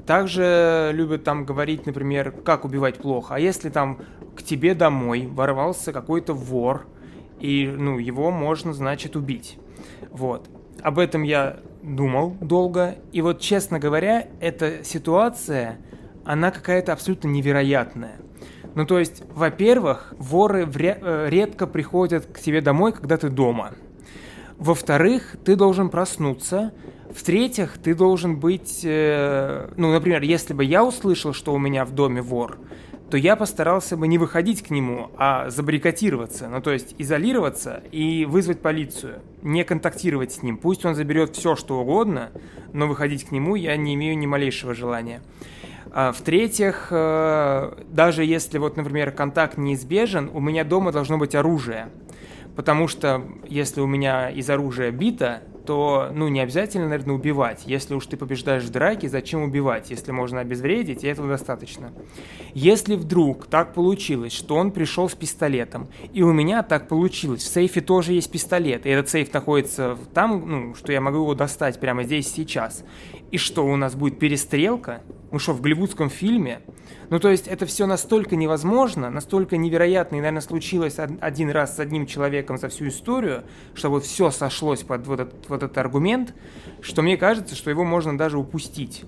Также 0.06 0.90
любят 0.92 1.24
там 1.24 1.44
говорить, 1.44 1.86
например, 1.86 2.30
как 2.30 2.64
убивать 2.64 2.96
плохо. 2.98 3.36
А 3.36 3.38
если 3.38 3.70
там 3.70 4.00
к 4.36 4.42
тебе 4.42 4.74
домой 4.74 5.26
ворвался 5.26 5.92
какой-то 5.92 6.34
вор, 6.34 6.86
и, 7.40 7.66
ну, 7.66 7.98
его 7.98 8.30
можно, 8.30 8.72
значит, 8.72 9.16
убить. 9.16 9.58
Вот. 10.10 10.48
Об 10.82 10.98
этом 10.98 11.22
я 11.22 11.58
думал 11.82 12.36
долго. 12.40 12.96
И 13.12 13.22
вот, 13.22 13.40
честно 13.40 13.78
говоря, 13.78 14.28
эта 14.40 14.84
ситуация, 14.84 15.78
она 16.24 16.50
какая-то 16.50 16.92
абсолютно 16.92 17.28
невероятная. 17.28 18.16
Ну, 18.74 18.86
то 18.86 18.98
есть, 18.98 19.22
во-первых, 19.30 20.14
воры 20.18 20.66
э, 20.66 21.26
редко 21.28 21.66
приходят 21.66 22.26
к 22.26 22.40
тебе 22.40 22.60
домой, 22.60 22.92
когда 22.92 23.16
ты 23.16 23.28
дома. 23.28 23.72
Во-вторых, 24.58 25.36
ты 25.44 25.56
должен 25.56 25.88
проснуться, 25.88 26.72
в-третьих, 27.14 27.78
ты 27.78 27.94
должен 27.94 28.36
быть, 28.36 28.80
э, 28.84 29.68
ну, 29.76 29.92
например, 29.92 30.22
если 30.22 30.52
бы 30.52 30.64
я 30.64 30.84
услышал, 30.84 31.32
что 31.32 31.54
у 31.54 31.58
меня 31.58 31.84
в 31.84 31.92
доме 31.92 32.22
вор, 32.22 32.58
то 33.10 33.16
я 33.16 33.36
постарался 33.36 33.96
бы 33.96 34.08
не 34.08 34.18
выходить 34.18 34.62
к 34.62 34.70
нему, 34.70 35.10
а 35.16 35.50
забаррикадироваться, 35.50 36.48
ну 36.48 36.60
то 36.60 36.72
есть 36.72 36.96
изолироваться 36.98 37.82
и 37.92 38.24
вызвать 38.24 38.60
полицию, 38.60 39.20
не 39.42 39.62
контактировать 39.62 40.32
с 40.32 40.42
ним. 40.42 40.56
Пусть 40.56 40.84
он 40.84 40.94
заберет 40.94 41.36
все, 41.36 41.54
что 41.54 41.78
угодно, 41.80 42.30
но 42.72 42.88
выходить 42.88 43.24
к 43.24 43.30
нему 43.30 43.54
я 43.54 43.76
не 43.76 43.94
имею 43.94 44.18
ни 44.18 44.26
малейшего 44.26 44.74
желания. 44.74 45.22
А, 45.92 46.10
в-третьих, 46.10 46.88
э, 46.90 47.72
даже 47.88 48.24
если 48.24 48.58
вот, 48.58 48.76
например, 48.76 49.12
контакт 49.12 49.58
неизбежен, 49.58 50.28
у 50.34 50.40
меня 50.40 50.64
дома 50.64 50.90
должно 50.90 51.18
быть 51.18 51.36
оружие. 51.36 51.90
Потому 52.56 52.88
что 52.88 53.22
если 53.48 53.80
у 53.80 53.86
меня 53.86 54.30
из 54.30 54.48
оружия 54.48 54.90
бита, 54.90 55.42
то, 55.66 56.10
ну, 56.12 56.28
не 56.28 56.40
обязательно, 56.40 56.88
наверное, 56.88 57.14
убивать. 57.14 57.62
Если 57.66 57.94
уж 57.94 58.06
ты 58.06 58.16
побеждаешь 58.16 58.64
в 58.64 58.70
драке, 58.70 59.08
зачем 59.08 59.42
убивать, 59.42 59.90
если 59.90 60.12
можно 60.12 60.40
обезвредить, 60.40 61.04
и 61.04 61.06
этого 61.06 61.28
достаточно. 61.28 61.92
Если 62.52 62.96
вдруг 62.96 63.46
так 63.46 63.72
получилось, 63.72 64.32
что 64.32 64.56
он 64.56 64.72
пришел 64.72 65.08
с 65.08 65.14
пистолетом, 65.14 65.88
и 66.12 66.22
у 66.22 66.32
меня 66.32 66.62
так 66.62 66.88
получилось, 66.88 67.42
в 67.42 67.46
сейфе 67.46 67.80
тоже 67.80 68.12
есть 68.12 68.30
пистолет, 68.30 68.84
и 68.86 68.90
этот 68.90 69.08
сейф 69.08 69.32
находится 69.32 69.96
там, 70.12 70.44
ну, 70.46 70.74
что 70.74 70.92
я 70.92 71.00
могу 71.00 71.18
его 71.18 71.34
достать 71.34 71.80
прямо 71.80 72.04
здесь 72.04 72.30
сейчас, 72.30 72.84
и 73.30 73.38
что, 73.38 73.66
у 73.66 73.76
нас 73.76 73.94
будет 73.94 74.18
перестрелка? 74.18 75.02
Мы 75.34 75.40
что, 75.40 75.52
в 75.52 75.60
голливудском 75.60 76.10
фильме? 76.10 76.60
Ну, 77.10 77.18
то 77.18 77.28
есть 77.28 77.48
это 77.48 77.66
все 77.66 77.86
настолько 77.86 78.36
невозможно, 78.36 79.10
настолько 79.10 79.56
невероятно, 79.56 80.14
и, 80.14 80.18
наверное, 80.18 80.40
случилось 80.40 81.00
один 81.00 81.50
раз 81.50 81.74
с 81.74 81.80
одним 81.80 82.06
человеком 82.06 82.56
за 82.56 82.68
всю 82.68 82.86
историю, 82.86 83.42
что 83.74 83.90
вот 83.90 84.04
все 84.04 84.30
сошлось 84.30 84.84
под 84.84 85.08
вот 85.08 85.18
этот, 85.18 85.48
вот 85.48 85.64
этот 85.64 85.76
аргумент, 85.76 86.36
что 86.82 87.02
мне 87.02 87.16
кажется, 87.16 87.56
что 87.56 87.68
его 87.68 87.82
можно 87.82 88.16
даже 88.16 88.38
упустить. 88.38 89.02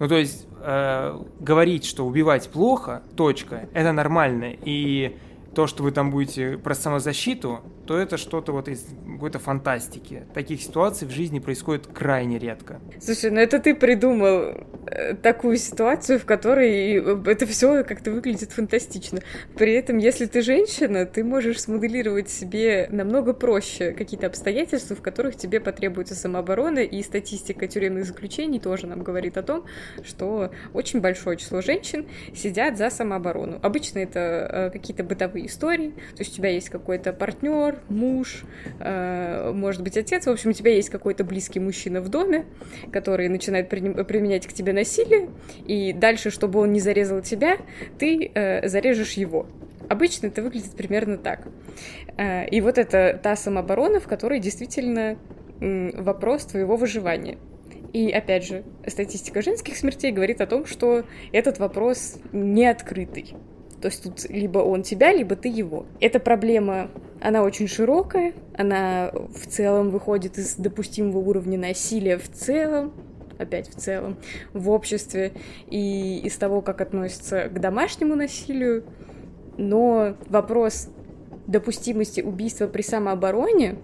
Ну, 0.00 0.08
то 0.08 0.16
есть 0.16 0.48
э, 0.58 1.20
говорить, 1.38 1.84
что 1.84 2.06
убивать 2.06 2.48
плохо, 2.50 3.04
точка, 3.14 3.68
это 3.72 3.92
нормально, 3.92 4.52
и 4.64 5.16
то, 5.54 5.68
что 5.68 5.84
вы 5.84 5.92
там 5.92 6.10
будете 6.10 6.58
про 6.58 6.74
самозащиту, 6.74 7.60
то 7.86 7.96
это 7.96 8.16
что-то 8.16 8.52
вот 8.52 8.68
из 8.68 8.84
какой-то 9.06 9.38
фантастики. 9.38 10.24
Таких 10.34 10.60
ситуаций 10.62 11.06
в 11.06 11.10
жизни 11.10 11.38
происходит 11.38 11.86
крайне 11.86 12.38
редко. 12.38 12.80
Слушай, 13.00 13.30
ну 13.30 13.38
это 13.38 13.58
ты 13.58 13.74
придумал 13.74 14.66
такую 15.22 15.56
ситуацию, 15.56 16.18
в 16.18 16.24
которой 16.24 16.94
это 17.26 17.46
все 17.46 17.84
как-то 17.84 18.10
выглядит 18.10 18.52
фантастично. 18.52 19.20
При 19.56 19.72
этом, 19.72 19.98
если 19.98 20.26
ты 20.26 20.42
женщина, 20.42 21.06
ты 21.06 21.24
можешь 21.24 21.60
смоделировать 21.60 22.30
себе 22.30 22.88
намного 22.90 23.32
проще 23.32 23.92
какие-то 23.92 24.26
обстоятельства, 24.26 24.96
в 24.96 25.02
которых 25.02 25.36
тебе 25.36 25.60
потребуется 25.60 26.14
самооборона, 26.14 26.80
и 26.80 27.02
статистика 27.02 27.66
тюремных 27.66 28.04
заключений 28.04 28.60
тоже 28.60 28.86
нам 28.86 29.02
говорит 29.02 29.36
о 29.36 29.42
том, 29.42 29.64
что 30.04 30.50
очень 30.72 31.00
большое 31.00 31.36
число 31.36 31.60
женщин 31.60 32.06
сидят 32.34 32.76
за 32.78 32.90
самооборону. 32.90 33.58
Обычно 33.62 34.00
это 34.00 34.20
э, 34.20 34.70
какие-то 34.70 35.04
бытовые 35.04 35.46
истории, 35.46 35.90
то 35.90 36.20
есть 36.20 36.32
у 36.32 36.36
тебя 36.36 36.50
есть 36.50 36.68
какой-то 36.68 37.12
партнер, 37.12 37.78
муж, 37.88 38.44
э, 38.80 39.52
может 39.52 39.82
быть, 39.82 39.96
отец, 39.96 40.26
в 40.26 40.30
общем, 40.30 40.50
у 40.50 40.52
тебя 40.52 40.74
есть 40.74 40.90
какой-то 40.90 41.24
близкий 41.24 41.60
мужчина 41.60 42.00
в 42.00 42.08
доме, 42.08 42.46
который 42.92 43.28
начинает 43.28 43.68
применять 43.68 44.46
к 44.46 44.52
тебе 44.52 44.72
насилие, 44.72 44.81
и 45.66 45.92
дальше, 45.92 46.30
чтобы 46.30 46.60
он 46.60 46.72
не 46.72 46.80
зарезал 46.80 47.22
тебя, 47.22 47.58
ты 47.98 48.30
э, 48.34 48.68
зарежешь 48.68 49.12
его. 49.12 49.46
Обычно 49.88 50.28
это 50.28 50.42
выглядит 50.42 50.72
примерно 50.72 51.18
так. 51.18 51.48
Э, 52.16 52.46
и 52.48 52.60
вот 52.60 52.78
это 52.78 53.18
та 53.22 53.36
самооборона, 53.36 54.00
в 54.00 54.08
которой 54.08 54.40
действительно 54.40 55.16
вопрос 55.60 56.44
твоего 56.46 56.76
выживания. 56.76 57.38
И 57.92 58.10
опять 58.10 58.44
же, 58.44 58.64
статистика 58.86 59.42
женских 59.42 59.76
смертей 59.76 60.12
говорит 60.12 60.40
о 60.40 60.46
том, 60.46 60.66
что 60.66 61.04
этот 61.30 61.58
вопрос 61.58 62.18
не 62.32 62.66
открытый. 62.66 63.34
То 63.82 63.88
есть 63.88 64.02
тут 64.04 64.30
либо 64.30 64.60
он 64.60 64.82
тебя, 64.82 65.12
либо 65.12 65.34
ты 65.34 65.48
его. 65.48 65.86
Эта 66.00 66.20
проблема, 66.20 66.88
она 67.20 67.42
очень 67.42 67.66
широкая, 67.66 68.32
она 68.56 69.10
в 69.12 69.46
целом 69.48 69.90
выходит 69.90 70.38
из 70.38 70.54
допустимого 70.54 71.18
уровня 71.18 71.58
насилия 71.58 72.16
в 72.16 72.30
целом, 72.30 72.92
опять 73.42 73.68
в 73.68 73.74
целом, 73.74 74.16
в 74.52 74.70
обществе 74.70 75.32
и 75.68 76.20
из 76.24 76.36
того, 76.36 76.62
как 76.62 76.80
относятся 76.80 77.48
к 77.48 77.60
домашнему 77.60 78.14
насилию. 78.14 78.84
Но 79.58 80.16
вопрос 80.28 80.88
допустимости 81.46 82.20
убийства 82.20 82.66
при 82.66 82.82
самообороне, 82.82 83.76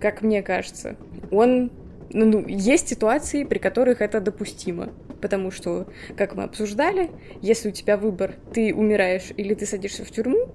как 0.00 0.22
мне 0.22 0.42
кажется, 0.42 0.96
он 1.30 1.70
ну, 2.14 2.26
ну, 2.26 2.46
есть 2.46 2.88
ситуации, 2.88 3.44
при 3.44 3.58
которых 3.58 4.02
это 4.02 4.20
допустимо. 4.20 4.90
Потому 5.20 5.50
что, 5.50 5.86
как 6.16 6.34
мы 6.34 6.42
обсуждали, 6.44 7.10
если 7.40 7.68
у 7.68 7.72
тебя 7.72 7.96
выбор, 7.96 8.34
ты 8.52 8.74
умираешь 8.74 9.32
или 9.36 9.54
ты 9.54 9.66
садишься 9.66 10.04
в 10.04 10.10
тюрьму, 10.10 10.48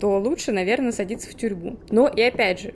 то 0.00 0.18
лучше, 0.18 0.52
наверное, 0.52 0.92
садиться 0.92 1.30
в 1.30 1.34
тюрьму. 1.34 1.78
Но 1.90 2.08
и 2.08 2.20
опять 2.20 2.60
же, 2.60 2.74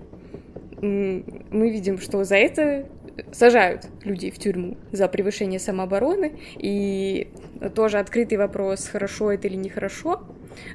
мы 0.81 1.70
видим, 1.70 1.98
что 1.98 2.24
за 2.24 2.37
это 2.37 2.88
сажают 3.33 3.87
людей 4.05 4.31
в 4.31 4.38
тюрьму 4.38 4.76
за 4.92 5.09
превышение 5.09 5.59
самообороны, 5.59 6.38
и 6.57 7.33
тоже 7.74 7.98
открытый 7.98 8.38
вопрос, 8.38 8.88
хорошо 8.88 9.33
это 9.33 9.48
или 9.48 9.57
нехорошо, 9.57 10.22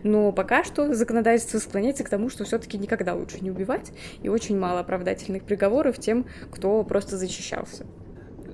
но 0.04 0.32
пока 0.32 0.64
что 0.64 0.94
законодательство 0.94 1.60
склоняется 1.60 2.04
к 2.04 2.10
тому, 2.10 2.30
что 2.30 2.44
все-таки 2.44 2.78
никогда 2.78 3.14
лучше 3.14 3.40
не 3.42 3.52
убивать, 3.52 3.92
и 4.22 4.30
очень 4.30 4.58
мало 4.58 4.80
оправдательных 4.80 5.44
приговоров 5.44 6.00
тем, 6.00 6.26
кто 6.52 6.84
просто 6.84 7.18
защищался. 7.18 7.86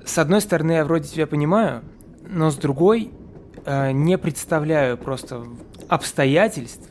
С 0.05 0.17
одной 0.17 0.41
стороны, 0.41 0.73
я 0.73 0.85
вроде 0.85 1.09
тебя 1.09 1.27
понимаю, 1.27 1.83
но 2.25 2.49
с 2.49 2.55
другой 2.55 3.11
э, 3.65 3.91
не 3.91 4.17
представляю 4.17 4.97
просто 4.97 5.45
обстоятельств, 5.87 6.89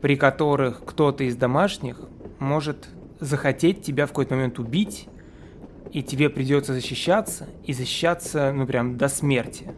при 0.00 0.16
которых 0.16 0.84
кто-то 0.84 1.24
из 1.24 1.36
домашних 1.36 2.00
может 2.38 2.88
захотеть 3.18 3.82
тебя 3.82 4.06
в 4.06 4.10
какой-то 4.10 4.34
момент 4.34 4.58
убить, 4.58 5.08
и 5.96 6.02
тебе 6.02 6.28
придется 6.28 6.74
защищаться, 6.74 7.46
и 7.64 7.72
защищаться, 7.72 8.52
ну, 8.52 8.66
прям 8.66 8.98
до 8.98 9.08
смерти. 9.08 9.72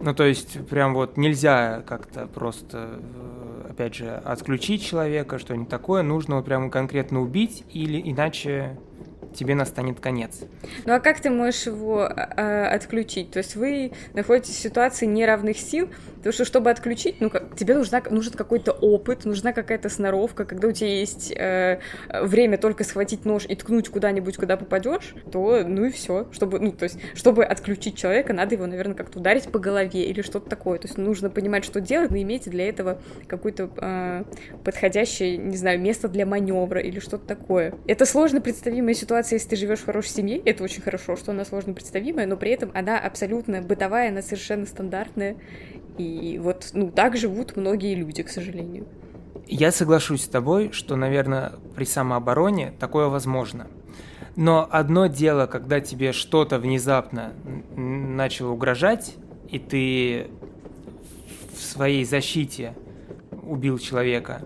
Ну, 0.00 0.12
то 0.12 0.24
есть, 0.24 0.66
прям 0.66 0.94
вот 0.94 1.16
нельзя 1.16 1.84
как-то 1.86 2.26
просто, 2.26 2.98
э, 2.98 3.68
опять 3.70 3.94
же, 3.94 4.10
отключить 4.10 4.84
человека, 4.84 5.38
что-нибудь 5.38 5.68
такое. 5.68 6.02
Нужно 6.02 6.34
вот 6.34 6.44
прямо 6.44 6.70
конкретно 6.70 7.22
убить, 7.22 7.62
или 7.72 8.02
иначе 8.04 8.80
тебе 9.36 9.54
настанет 9.54 10.00
конец. 10.00 10.40
Ну 10.84 10.94
а 10.94 11.00
как 11.00 11.20
ты 11.20 11.30
можешь 11.30 11.66
его 11.66 12.02
э, 12.02 12.66
отключить? 12.66 13.30
То 13.30 13.38
есть 13.38 13.56
вы 13.56 13.92
находитесь 14.14 14.56
в 14.56 14.60
ситуации 14.60 15.06
неравных 15.06 15.58
сил, 15.58 15.88
потому 16.16 16.32
что 16.32 16.44
чтобы 16.44 16.70
отключить, 16.70 17.16
ну 17.20 17.30
как, 17.30 17.54
тебе 17.56 17.74
нужна, 17.74 18.02
нужен 18.10 18.32
какой-то 18.32 18.72
опыт, 18.72 19.24
нужна 19.24 19.52
какая-то 19.52 19.88
сноровка, 19.88 20.44
когда 20.44 20.68
у 20.68 20.72
тебя 20.72 20.88
есть 20.88 21.32
э, 21.36 21.80
время 22.10 22.58
только 22.58 22.84
схватить 22.84 23.24
нож 23.24 23.46
и 23.46 23.54
ткнуть 23.54 23.88
куда-нибудь, 23.88 24.36
куда 24.36 24.56
попадешь, 24.56 25.14
то 25.30 25.62
ну 25.64 25.84
и 25.84 25.90
все. 25.90 26.26
Чтобы, 26.32 26.58
ну, 26.58 26.72
то 26.72 26.84
есть, 26.84 26.98
чтобы 27.14 27.44
отключить 27.44 27.96
человека, 27.96 28.32
надо 28.32 28.54
его, 28.54 28.66
наверное, 28.66 28.94
как-то 28.94 29.18
ударить 29.18 29.44
по 29.50 29.58
голове 29.58 30.04
или 30.04 30.22
что-то 30.22 30.48
такое. 30.48 30.78
То 30.78 30.86
есть 30.86 30.98
нужно 30.98 31.30
понимать, 31.30 31.64
что 31.64 31.80
делать, 31.80 32.10
но 32.10 32.18
иметь 32.18 32.48
для 32.48 32.68
этого 32.68 33.00
какое-то 33.26 33.70
э, 33.76 34.24
подходящее, 34.64 35.36
не 35.36 35.56
знаю, 35.56 35.80
место 35.80 36.08
для 36.08 36.26
маневра 36.26 36.80
или 36.80 37.00
что-то 37.00 37.26
такое. 37.26 37.74
Это 37.86 38.06
сложно 38.06 38.40
представимая 38.40 38.94
ситуация 38.94 39.25
ситуация, 39.26 39.36
если 39.36 39.48
ты 39.48 39.56
живешь 39.56 39.80
в 39.80 39.86
хорошей 39.86 40.10
семье, 40.10 40.38
это 40.38 40.62
очень 40.62 40.82
хорошо, 40.82 41.16
что 41.16 41.32
она 41.32 41.44
сложно 41.44 41.74
представимая, 41.74 42.26
но 42.26 42.36
при 42.36 42.52
этом 42.52 42.70
она 42.74 42.98
абсолютно 42.98 43.60
бытовая, 43.60 44.10
она 44.10 44.22
совершенно 44.22 44.66
стандартная. 44.66 45.36
И 45.98 46.38
вот, 46.42 46.70
ну, 46.74 46.90
так 46.90 47.16
живут 47.16 47.56
многие 47.56 47.94
люди, 47.94 48.22
к 48.22 48.28
сожалению. 48.28 48.86
Я 49.46 49.72
соглашусь 49.72 50.24
с 50.24 50.28
тобой, 50.28 50.72
что, 50.72 50.96
наверное, 50.96 51.52
при 51.74 51.84
самообороне 51.84 52.72
такое 52.78 53.06
возможно. 53.08 53.66
Но 54.36 54.66
одно 54.70 55.06
дело, 55.06 55.46
когда 55.46 55.80
тебе 55.80 56.12
что-то 56.12 56.58
внезапно 56.58 57.32
начало 57.74 58.50
угрожать, 58.50 59.14
и 59.50 59.58
ты 59.58 60.26
в 61.54 61.62
своей 61.62 62.04
защите 62.04 62.74
убил 63.42 63.78
человека, 63.78 64.42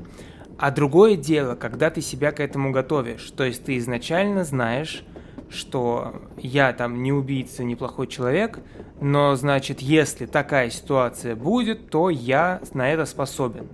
а 0.60 0.70
другое 0.70 1.16
дело, 1.16 1.54
когда 1.54 1.88
ты 1.88 2.02
себя 2.02 2.32
к 2.32 2.40
этому 2.40 2.70
готовишь. 2.70 3.30
То 3.30 3.44
есть 3.44 3.64
ты 3.64 3.78
изначально 3.78 4.44
знаешь, 4.44 5.04
что 5.48 6.20
я 6.36 6.74
там 6.74 7.02
не 7.02 7.12
убийца, 7.12 7.64
не 7.64 7.76
плохой 7.76 8.06
человек, 8.06 8.60
но 9.00 9.34
значит, 9.36 9.80
если 9.80 10.26
такая 10.26 10.68
ситуация 10.68 11.34
будет, 11.34 11.88
то 11.88 12.10
я 12.10 12.60
на 12.74 12.90
это 12.90 13.06
способен. 13.06 13.68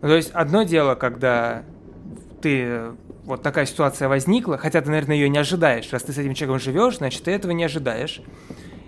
Ну, 0.00 0.08
то 0.08 0.16
есть 0.16 0.30
одно 0.30 0.62
дело, 0.62 0.94
когда 0.94 1.64
ты 2.40 2.84
вот 3.24 3.42
такая 3.42 3.66
ситуация 3.66 4.08
возникла, 4.08 4.56
хотя 4.56 4.80
ты, 4.80 4.88
наверное, 4.88 5.16
ее 5.16 5.28
не 5.28 5.38
ожидаешь. 5.38 5.92
Раз 5.92 6.02
ты 6.02 6.14
с 6.14 6.18
этим 6.18 6.32
человеком 6.32 6.60
живешь, 6.60 6.96
значит, 6.96 7.24
ты 7.24 7.30
этого 7.30 7.52
не 7.52 7.64
ожидаешь. 7.64 8.22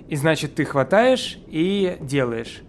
И 0.08 0.16
значит, 0.16 0.54
ты 0.54 0.64
хватаешь 0.64 1.38
и 1.48 1.98
делаешь. 2.00 2.62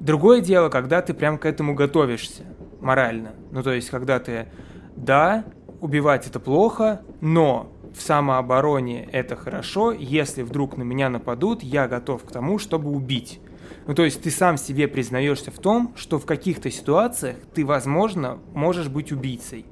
Другое 0.00 0.40
дело, 0.40 0.68
когда 0.68 1.00
ты 1.00 1.14
прям 1.14 1.38
к 1.38 1.46
этому 1.46 1.76
готовишься 1.76 2.42
морально. 2.80 3.34
Ну, 3.50 3.62
то 3.62 3.72
есть, 3.72 3.90
когда 3.90 4.18
ты, 4.18 4.48
да, 4.96 5.44
убивать 5.80 6.26
это 6.26 6.40
плохо, 6.40 7.02
но 7.20 7.72
в 7.94 8.02
самообороне 8.02 9.08
это 9.12 9.36
хорошо, 9.36 9.92
если 9.92 10.42
вдруг 10.42 10.76
на 10.76 10.82
меня 10.82 11.08
нападут, 11.08 11.62
я 11.62 11.88
готов 11.88 12.24
к 12.24 12.30
тому, 12.30 12.58
чтобы 12.58 12.90
убить. 12.90 13.40
Ну, 13.86 13.94
то 13.94 14.04
есть 14.04 14.22
ты 14.22 14.30
сам 14.30 14.58
себе 14.58 14.86
признаешься 14.86 15.50
в 15.50 15.58
том, 15.58 15.94
что 15.96 16.18
в 16.18 16.26
каких-то 16.26 16.70
ситуациях 16.70 17.36
ты, 17.54 17.64
возможно, 17.64 18.38
можешь 18.54 18.88
быть 18.88 19.12
убийцей. 19.12 19.64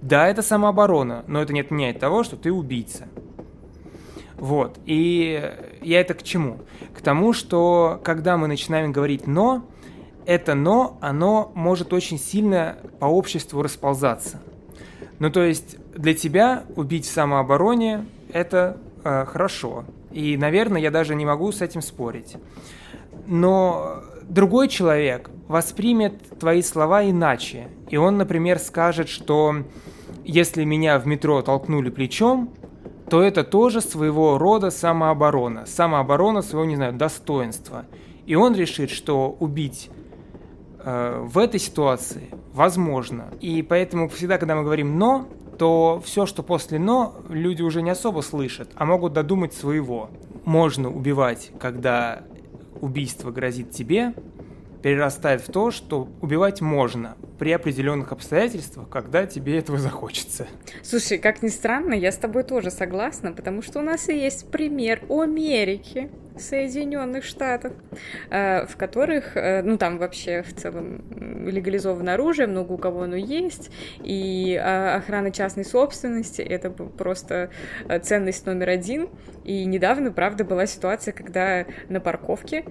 Да, 0.00 0.28
это 0.28 0.42
самооборона, 0.42 1.24
но 1.26 1.42
это 1.42 1.52
не 1.52 1.60
отменяет 1.60 1.98
того, 1.98 2.22
что 2.22 2.36
ты 2.36 2.52
убийца. 2.52 3.08
Вот. 4.36 4.78
И 4.84 5.42
я 5.82 6.00
это 6.00 6.14
к 6.14 6.22
чему? 6.22 6.60
К 6.94 7.00
тому, 7.00 7.32
что 7.32 8.00
когда 8.04 8.36
мы 8.36 8.46
начинаем 8.46 8.92
говорить 8.92 9.26
«но», 9.26 9.64
это 10.26 10.54
«но», 10.54 10.98
оно 11.00 11.52
может 11.54 11.92
очень 11.92 12.18
сильно 12.18 12.76
по 12.98 13.06
обществу 13.06 13.62
расползаться. 13.62 14.40
Ну, 15.18 15.30
то 15.30 15.42
есть 15.42 15.76
для 15.94 16.14
тебя 16.14 16.64
убить 16.74 17.06
в 17.06 17.10
самообороне– 17.10 18.06
это 18.32 18.76
э, 19.04 19.24
хорошо. 19.24 19.84
И, 20.10 20.36
наверное, 20.36 20.80
я 20.80 20.90
даже 20.90 21.14
не 21.14 21.24
могу 21.24 21.52
с 21.52 21.62
этим 21.62 21.80
спорить. 21.80 22.36
Но 23.26 24.02
другой 24.28 24.68
человек 24.68 25.30
воспримет 25.48 26.38
твои 26.38 26.62
слова 26.62 27.08
иначе. 27.08 27.68
И 27.88 27.96
он, 27.96 28.16
например, 28.16 28.58
скажет, 28.58 29.08
что 29.08 29.56
если 30.24 30.64
меня 30.64 30.98
в 30.98 31.06
метро 31.06 31.40
толкнули 31.42 31.90
плечом, 31.90 32.50
то 33.08 33.22
это 33.22 33.44
тоже 33.44 33.80
своего 33.80 34.38
рода 34.38 34.70
самооборона. 34.70 35.66
Самооборона 35.66 36.42
своего, 36.42 36.64
не 36.64 36.76
знаю, 36.76 36.94
достоинства. 36.94 37.84
И 38.26 38.34
он 38.34 38.56
решит, 38.56 38.90
что 38.90 39.36
убить 39.38 39.88
в 40.86 41.38
этой 41.38 41.58
ситуации 41.58 42.30
возможно. 42.52 43.34
И 43.40 43.62
поэтому 43.62 44.08
всегда, 44.08 44.38
когда 44.38 44.54
мы 44.54 44.62
говорим 44.62 44.98
«но», 44.98 45.28
то 45.58 46.00
все, 46.04 46.26
что 46.26 46.44
после 46.44 46.78
«но», 46.78 47.16
люди 47.28 47.62
уже 47.62 47.82
не 47.82 47.90
особо 47.90 48.20
слышат, 48.20 48.70
а 48.76 48.84
могут 48.84 49.12
додумать 49.12 49.52
своего. 49.52 50.10
Можно 50.44 50.88
убивать, 50.88 51.50
когда 51.58 52.22
убийство 52.80 53.32
грозит 53.32 53.72
тебе, 53.72 54.14
перерастает 54.82 55.40
в 55.40 55.50
то, 55.50 55.72
что 55.72 56.08
убивать 56.20 56.60
можно 56.60 57.16
при 57.40 57.50
определенных 57.50 58.12
обстоятельствах, 58.12 58.88
когда 58.88 59.26
тебе 59.26 59.58
этого 59.58 59.78
захочется. 59.78 60.46
Слушай, 60.84 61.18
как 61.18 61.42
ни 61.42 61.48
странно, 61.48 61.94
я 61.94 62.12
с 62.12 62.16
тобой 62.16 62.44
тоже 62.44 62.70
согласна, 62.70 63.32
потому 63.32 63.62
что 63.62 63.80
у 63.80 63.82
нас 63.82 64.08
и 64.08 64.16
есть 64.16 64.48
пример 64.52 65.02
Америки. 65.08 66.10
Соединенных 66.38 67.24
Штатов, 67.24 67.72
э, 68.30 68.66
в 68.66 68.76
которых, 68.76 69.36
э, 69.36 69.62
ну 69.62 69.78
там 69.78 69.98
вообще 69.98 70.42
в 70.42 70.54
целом 70.54 71.02
легализовано 71.46 72.14
оружие, 72.14 72.46
много 72.46 72.72
у 72.72 72.78
кого 72.78 73.02
оно 73.02 73.16
есть, 73.16 73.70
и 74.02 74.54
э, 74.54 74.96
охрана 74.96 75.30
частной 75.30 75.64
собственности 75.64 76.42
это 76.42 76.70
просто 76.70 77.50
ценность 78.02 78.46
номер 78.46 78.70
один. 78.70 79.08
И 79.44 79.64
недавно, 79.64 80.12
правда, 80.12 80.44
была 80.44 80.66
ситуация, 80.66 81.12
когда 81.12 81.66
на 81.88 82.00
парковке 82.00 82.64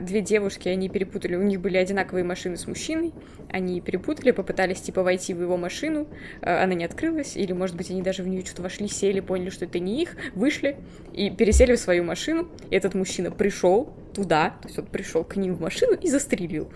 две 0.00 0.20
девушки, 0.20 0.68
они 0.68 0.88
перепутали, 0.88 1.36
у 1.36 1.42
них 1.42 1.60
были 1.60 1.78
одинаковые 1.78 2.24
машины 2.24 2.56
с 2.56 2.66
мужчиной, 2.66 3.14
они 3.50 3.80
перепутали, 3.80 4.30
попытались 4.30 4.80
типа 4.80 5.02
войти 5.02 5.32
в 5.32 5.40
его 5.40 5.56
машину, 5.56 6.06
она 6.42 6.74
не 6.74 6.84
открылась, 6.84 7.36
или, 7.36 7.52
может 7.52 7.76
быть, 7.76 7.90
они 7.90 8.02
даже 8.02 8.22
в 8.22 8.28
нее 8.28 8.44
что-то 8.44 8.62
вошли, 8.62 8.88
сели, 8.88 9.20
поняли, 9.20 9.50
что 9.50 9.64
это 9.64 9.78
не 9.78 10.02
их, 10.02 10.16
вышли 10.34 10.76
и 11.14 11.30
пересели 11.30 11.74
в 11.74 11.80
свою 11.80 12.04
машину, 12.04 12.48
и 12.70 12.76
этот 12.76 12.94
мужчина 12.94 13.07
мужчина 13.08 13.30
пришел 13.30 13.92
туда, 14.14 14.50
то 14.60 14.68
есть 14.68 14.78
он 14.78 14.86
пришел 14.86 15.24
к 15.24 15.36
ним 15.36 15.54
в 15.54 15.60
машину 15.60 15.94
и 15.94 16.08
застрелил. 16.08 16.68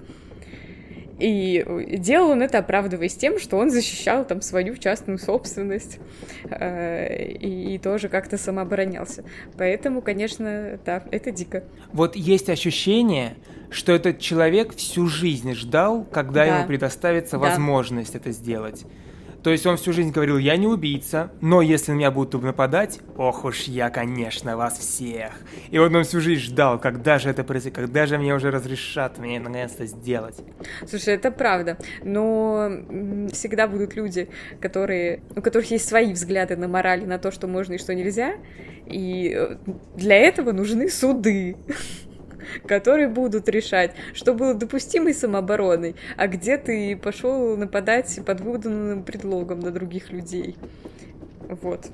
И 1.19 1.65
делал 1.99 2.31
он 2.31 2.43
это, 2.43 2.59
оправдываясь 2.59 3.15
тем, 3.15 3.39
что 3.39 3.59
он 3.59 3.71
защищал 3.71 4.25
там 4.25 4.41
свою 4.41 4.77
частную 4.77 5.19
собственность 5.19 6.01
э, 6.51 7.33
и, 7.35 7.75
и 7.75 7.79
тоже 7.79 8.09
как-то 8.09 8.39
самооборонялся. 8.39 9.23
Поэтому, 9.57 10.03
конечно, 10.03 10.81
да, 10.85 11.05
это 11.13 11.31
дико. 11.31 11.63
Вот 11.93 12.17
есть 12.17 12.49
ощущение, 12.49 13.37
что 13.71 13.93
этот 13.93 14.19
человек 14.19 14.75
всю 14.75 15.07
жизнь 15.07 15.53
ждал, 15.53 16.05
когда 16.05 16.45
да. 16.45 16.57
ему 16.57 16.67
предоставится 16.67 17.39
да. 17.39 17.51
возможность 17.51 18.17
это 18.17 18.33
сделать. 18.33 18.85
То 19.43 19.51
есть 19.51 19.67
он 19.67 19.77
всю 19.77 19.93
жизнь 19.93 20.13
говорил, 20.13 20.39
я 20.39 20.57
не 20.57 20.67
убийца, 20.67 21.31
но 21.41 21.63
если 21.63 21.93
на 21.93 21.97
меня 21.97 22.11
будут 22.11 22.41
нападать, 22.43 23.01
ох 23.17 23.45
уж 23.45 23.63
я, 23.65 23.91
конечно, 23.91 24.57
вас 24.57 24.79
всех. 24.79 25.33
И 25.71 25.79
вот 25.79 25.93
он 25.93 26.05
всю 26.05 26.21
жизнь 26.21 26.43
ждал, 26.43 26.79
когда 26.79 27.19
же 27.19 27.29
это 27.29 27.43
произойдет, 27.43 27.77
когда 27.77 28.07
же 28.07 28.19
мне 28.19 28.35
уже 28.35 28.51
разрешат 28.51 29.19
мне 29.19 29.41
наконец-то 29.41 29.87
сделать. 29.87 30.37
Слушай, 30.89 31.15
это 31.15 31.31
правда, 31.31 31.77
но 32.05 32.71
всегда 33.33 33.67
будут 33.67 33.97
люди, 33.97 34.29
которые, 34.61 35.23
у 35.35 35.43
которых 35.43 35.71
есть 35.71 35.89
свои 35.89 36.13
взгляды 36.13 36.57
на 36.57 36.69
мораль, 36.69 37.05
на 37.05 37.19
то, 37.19 37.31
что 37.31 37.49
можно 37.49 37.75
и 37.75 37.79
что 37.79 37.95
нельзя, 37.95 38.35
и 38.87 39.33
э, 39.35 39.57
для 39.97 40.17
этого 40.17 40.53
нужны 40.53 40.89
суды 40.89 41.57
которые 42.67 43.09
будут 43.09 43.49
решать, 43.49 43.93
что 44.15 44.35
было 44.35 44.55
допустимой 44.55 45.15
самообороной, 45.15 45.97
а 46.17 46.27
где 46.27 46.57
ты 46.57 46.97
пошел 46.97 47.57
нападать 47.57 48.21
под 48.25 48.41
выданным 48.41 49.03
предлогом 49.03 49.61
на 49.61 49.71
других 49.71 50.11
людей. 50.11 50.57
Вот. 51.49 51.87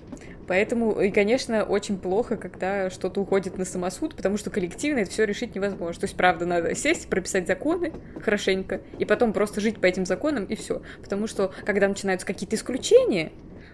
Поэтому, 0.48 0.98
и, 0.98 1.10
конечно, 1.10 1.62
очень 1.62 1.98
плохо, 1.98 2.38
когда 2.38 2.88
что-то 2.88 3.20
уходит 3.20 3.58
на 3.58 3.66
самосуд, 3.66 4.14
потому 4.14 4.38
что 4.38 4.48
коллективно 4.48 5.00
это 5.00 5.10
все 5.10 5.24
решить 5.24 5.54
невозможно. 5.54 6.00
То 6.00 6.06
есть, 6.06 6.16
правда, 6.16 6.46
надо 6.46 6.74
сесть, 6.74 7.08
прописать 7.08 7.46
законы 7.46 7.92
хорошенько, 8.22 8.80
и 8.98 9.04
потом 9.04 9.34
просто 9.34 9.60
жить 9.60 9.78
по 9.78 9.84
этим 9.84 10.06
законам, 10.06 10.46
и 10.46 10.56
все. 10.56 10.80
Потому 11.02 11.26
что, 11.26 11.52
когда 11.66 11.86
начинаются 11.86 12.26
какие-то 12.26 12.56
исключения, 12.56 13.30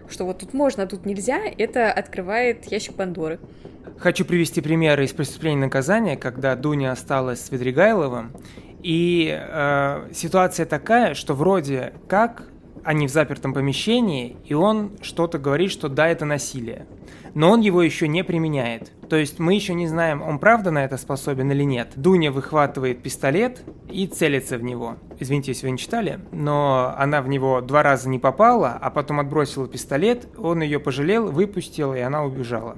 что 0.09 0.25
вот 0.25 0.39
тут 0.39 0.53
можно, 0.53 0.83
а 0.83 0.87
тут 0.87 1.05
нельзя, 1.05 1.39
это 1.57 1.91
открывает 1.93 2.65
ящик 2.65 2.95
Пандоры. 2.95 3.39
Хочу 3.97 4.25
привести 4.25 4.61
примеры 4.61 5.05
из 5.05 5.13
преступления 5.13 5.61
наказания, 5.61 6.17
когда 6.17 6.55
Дуня 6.55 6.91
осталась 6.91 7.41
с 7.41 7.51
Ведригайловым. 7.51 8.31
И 8.83 9.35
э, 9.35 10.09
ситуация 10.13 10.65
такая, 10.65 11.15
что 11.15 11.33
вроде 11.33 11.93
как 12.07 12.43
они 12.83 13.07
в 13.07 13.11
запертом 13.11 13.53
помещении, 13.53 14.37
и 14.45 14.53
он 14.53 14.91
что-то 15.01 15.39
говорит, 15.39 15.71
что 15.71 15.89
да, 15.89 16.07
это 16.07 16.25
насилие. 16.25 16.85
Но 17.33 17.51
он 17.51 17.61
его 17.61 17.81
еще 17.81 18.07
не 18.07 18.23
применяет. 18.23 18.91
То 19.09 19.17
есть 19.17 19.39
мы 19.39 19.55
еще 19.55 19.73
не 19.73 19.87
знаем, 19.87 20.21
он 20.21 20.39
правда 20.39 20.71
на 20.71 20.85
это 20.85 20.97
способен 20.97 21.51
или 21.51 21.63
нет. 21.63 21.93
Дуня 21.95 22.31
выхватывает 22.31 23.01
пистолет 23.01 23.63
и 23.89 24.07
целится 24.07 24.57
в 24.57 24.63
него. 24.63 24.97
Извините, 25.19 25.51
если 25.51 25.65
вы 25.65 25.71
не 25.71 25.77
читали, 25.77 26.19
но 26.31 26.93
она 26.97 27.21
в 27.21 27.27
него 27.27 27.61
два 27.61 27.83
раза 27.83 28.07
не 28.07 28.19
попала, 28.19 28.77
а 28.79 28.89
потом 28.89 29.19
отбросила 29.19 29.67
пистолет, 29.67 30.27
он 30.37 30.61
ее 30.61 30.79
пожалел, 30.79 31.31
выпустил, 31.31 31.93
и 31.93 31.99
она 31.99 32.23
убежала. 32.23 32.77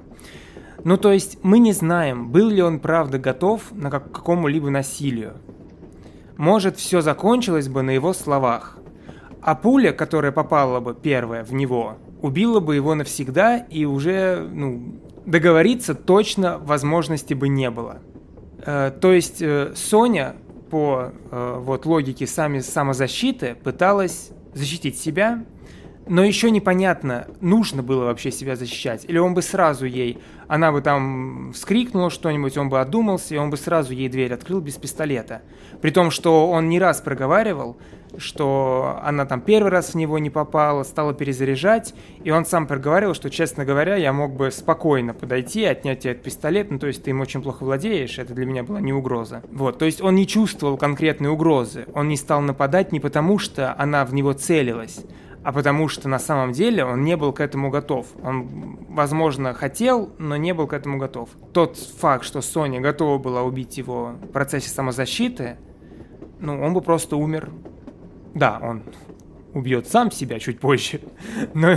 Ну, 0.84 0.96
то 0.96 1.12
есть 1.12 1.38
мы 1.42 1.58
не 1.58 1.72
знаем, 1.72 2.30
был 2.30 2.48
ли 2.48 2.62
он 2.62 2.78
правда 2.78 3.18
готов 3.18 3.72
на 3.72 3.90
как- 3.90 4.12
какому-либо 4.12 4.70
насилию. 4.70 5.34
Может, 6.36 6.76
все 6.76 7.00
закончилось 7.00 7.68
бы 7.68 7.82
на 7.82 7.90
его 7.90 8.12
словах. 8.12 8.78
А 9.42 9.54
пуля, 9.54 9.92
которая 9.92 10.32
попала 10.32 10.80
бы 10.80 10.94
первая 10.94 11.44
в 11.44 11.52
него, 11.52 11.96
убила 12.22 12.60
бы 12.60 12.76
его 12.76 12.94
навсегда, 12.94 13.58
и 13.58 13.84
уже 13.84 14.48
ну, 14.52 15.00
договориться 15.26 15.94
точно 15.94 16.58
возможности 16.58 17.34
бы 17.34 17.48
не 17.48 17.70
было. 17.70 17.98
Э, 18.64 18.90
то 18.90 19.12
есть 19.12 19.42
э, 19.42 19.72
Соня 19.74 20.36
по 20.70 21.12
э, 21.30 21.56
вот, 21.60 21.86
логике 21.86 22.26
сами 22.26 22.60
самозащиты 22.60 23.56
пыталась 23.62 24.30
защитить 24.54 24.98
себя, 24.98 25.44
но 26.08 26.24
еще 26.24 26.50
непонятно, 26.50 27.26
нужно 27.40 27.82
было 27.82 28.04
вообще 28.04 28.30
себя 28.30 28.56
защищать, 28.56 29.04
или 29.06 29.18
он 29.18 29.34
бы 29.34 29.42
сразу 29.42 29.86
ей, 29.86 30.18
она 30.46 30.72
бы 30.72 30.80
там 30.80 31.52
вскрикнула 31.54 32.10
что-нибудь, 32.10 32.56
он 32.56 32.68
бы 32.68 32.80
одумался, 32.80 33.34
и 33.34 33.38
он 33.38 33.50
бы 33.50 33.56
сразу 33.56 33.92
ей 33.92 34.08
дверь 34.08 34.32
открыл 34.32 34.60
без 34.60 34.74
пистолета. 34.74 35.42
При 35.80 35.90
том, 35.90 36.10
что 36.10 36.50
он 36.50 36.68
не 36.68 36.78
раз 36.78 37.00
проговаривал, 37.00 37.76
что 38.16 38.98
она 39.02 39.26
там 39.26 39.40
первый 39.40 39.70
раз 39.70 39.90
в 39.90 39.94
него 39.94 40.18
не 40.18 40.30
попала, 40.30 40.82
стала 40.82 41.12
перезаряжать, 41.12 41.94
и 42.24 42.30
он 42.30 42.46
сам 42.46 42.66
проговаривал, 42.66 43.14
что, 43.14 43.28
честно 43.28 43.64
говоря, 43.64 43.96
я 43.96 44.12
мог 44.12 44.32
бы 44.32 44.50
спокойно 44.50 45.12
подойти, 45.12 45.64
отнять 45.64 46.06
этот 46.06 46.22
пистолет, 46.22 46.70
ну, 46.70 46.78
то 46.78 46.86
есть 46.86 47.04
ты 47.04 47.10
им 47.10 47.20
очень 47.20 47.42
плохо 47.42 47.64
владеешь, 47.64 48.18
это 48.18 48.34
для 48.34 48.46
меня 48.46 48.62
была 48.62 48.80
не 48.80 48.92
угроза. 48.92 49.42
Вот, 49.52 49.78
то 49.78 49.84
есть 49.84 50.00
он 50.00 50.14
не 50.14 50.26
чувствовал 50.26 50.78
конкретной 50.78 51.28
угрозы, 51.28 51.86
он 51.94 52.08
не 52.08 52.16
стал 52.16 52.40
нападать 52.40 52.92
не 52.92 53.00
потому, 53.00 53.38
что 53.38 53.74
она 53.78 54.04
в 54.04 54.14
него 54.14 54.32
целилась, 54.32 55.04
а 55.42 55.52
потому 55.52 55.88
что 55.88 56.08
на 56.08 56.18
самом 56.18 56.52
деле 56.52 56.84
он 56.84 57.02
не 57.02 57.16
был 57.16 57.32
к 57.32 57.40
этому 57.40 57.70
готов. 57.70 58.06
Он, 58.22 58.78
возможно, 58.88 59.54
хотел, 59.54 60.10
но 60.18 60.36
не 60.36 60.52
был 60.52 60.66
к 60.66 60.72
этому 60.72 60.98
готов. 60.98 61.30
Тот 61.52 61.76
факт, 61.76 62.24
что 62.24 62.40
Соня 62.40 62.80
готова 62.80 63.18
была 63.18 63.42
убить 63.42 63.78
его 63.78 64.14
в 64.22 64.28
процессе 64.28 64.68
самозащиты, 64.70 65.56
ну, 66.40 66.62
он 66.62 66.74
бы 66.74 66.80
просто 66.80 67.16
умер. 67.16 67.50
Да, 68.34 68.58
он 68.62 68.82
убьет 69.54 69.88
сам 69.88 70.10
себя 70.10 70.38
чуть 70.38 70.60
позже. 70.60 71.00
Но 71.54 71.76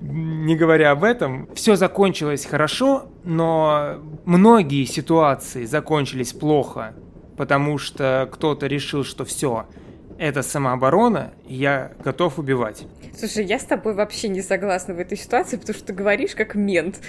не 0.00 0.56
говоря 0.56 0.90
об 0.92 1.04
этом, 1.04 1.48
все 1.54 1.76
закончилось 1.76 2.44
хорошо, 2.44 3.06
но 3.24 3.96
многие 4.24 4.84
ситуации 4.84 5.64
закончились 5.64 6.32
плохо, 6.32 6.94
потому 7.36 7.78
что 7.78 8.28
кто-то 8.32 8.66
решил, 8.66 9.04
что 9.04 9.24
все, 9.24 9.66
это 10.18 10.42
самооборона, 10.42 11.32
и 11.46 11.54
я 11.54 11.92
готов 12.04 12.38
убивать. 12.38 12.84
Слушай, 13.16 13.44
я 13.46 13.58
с 13.58 13.64
тобой 13.64 13.94
вообще 13.94 14.28
не 14.28 14.42
согласна 14.42 14.94
в 14.94 14.98
этой 14.98 15.16
ситуации, 15.16 15.56
потому 15.56 15.76
что 15.76 15.86
ты 15.86 15.92
говоришь 15.92 16.34
как 16.34 16.54
мент. 16.54 17.00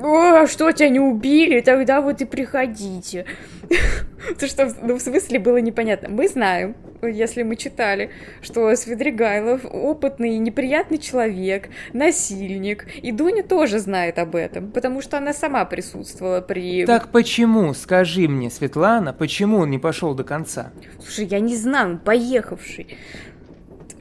О, 0.00 0.46
что 0.46 0.72
тебя 0.72 0.88
не 0.88 1.00
убили, 1.00 1.60
тогда 1.60 2.00
вот 2.00 2.20
и 2.20 2.24
приходите. 2.24 3.26
То, 4.38 4.46
что, 4.46 4.72
ну, 4.82 4.96
в 4.96 5.00
смысле 5.00 5.38
было 5.38 5.58
непонятно. 5.58 6.08
Мы 6.08 6.28
знаем, 6.28 6.76
если 7.02 7.42
мы 7.42 7.56
читали, 7.56 8.10
что 8.40 8.74
Свидригайлов 8.74 9.64
опытный 9.64 10.36
и 10.36 10.38
неприятный 10.38 10.98
человек, 10.98 11.68
насильник, 11.92 12.86
и 13.02 13.12
Дуня 13.12 13.42
тоже 13.42 13.78
знает 13.78 14.18
об 14.18 14.36
этом, 14.36 14.70
потому 14.70 15.02
что 15.02 15.18
она 15.18 15.32
сама 15.32 15.64
присутствовала 15.64 16.40
при... 16.40 16.86
Так 16.86 17.08
почему, 17.10 17.74
скажи 17.74 18.28
мне, 18.28 18.50
Светлана, 18.50 19.12
почему 19.12 19.58
он 19.58 19.70
не 19.70 19.78
пошел 19.78 20.14
до 20.14 20.24
конца? 20.24 20.72
Слушай, 21.00 21.26
я 21.26 21.40
не 21.40 21.56
знаю, 21.56 21.90
он 21.90 21.98
поехавший. 21.98 22.96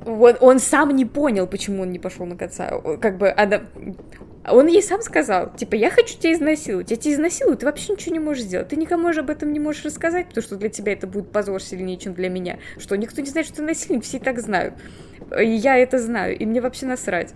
Вот 0.05 0.37
он 0.41 0.59
сам 0.59 0.95
не 0.95 1.05
понял, 1.05 1.47
почему 1.47 1.83
он 1.83 1.91
не 1.91 1.99
пошел 1.99 2.25
на 2.25 2.35
конца. 2.35 2.81
Как 2.99 3.17
бы 3.17 3.29
она... 3.31 3.61
Он 4.49 4.65
ей 4.65 4.81
сам 4.81 5.03
сказал, 5.03 5.53
типа, 5.53 5.75
я 5.75 5.91
хочу 5.91 6.17
тебя 6.17 6.33
изнасиловать. 6.33 6.89
Я 6.89 6.97
тебя 6.97 7.13
изнасилую, 7.13 7.57
ты 7.57 7.65
вообще 7.67 7.93
ничего 7.93 8.13
не 8.13 8.19
можешь 8.19 8.43
сделать. 8.43 8.69
Ты 8.69 8.75
никому 8.75 9.13
же 9.13 9.19
об 9.19 9.29
этом 9.29 9.53
не 9.53 9.59
можешь 9.59 9.85
рассказать, 9.85 10.29
потому 10.29 10.43
что 10.43 10.55
для 10.55 10.69
тебя 10.69 10.93
это 10.93 11.05
будет 11.05 11.31
позор 11.31 11.61
сильнее, 11.61 11.97
чем 11.97 12.15
для 12.15 12.29
меня. 12.29 12.57
Что 12.79 12.95
никто 12.95 13.21
не 13.21 13.29
знает, 13.29 13.45
что 13.45 13.57
ты 13.57 13.61
насильник, 13.61 14.03
все 14.03 14.17
и 14.17 14.19
так 14.19 14.39
знают. 14.39 14.73
И 15.39 15.47
я 15.47 15.77
это 15.77 15.99
знаю, 15.99 16.35
и 16.35 16.45
мне 16.47 16.59
вообще 16.59 16.87
насрать. 16.87 17.35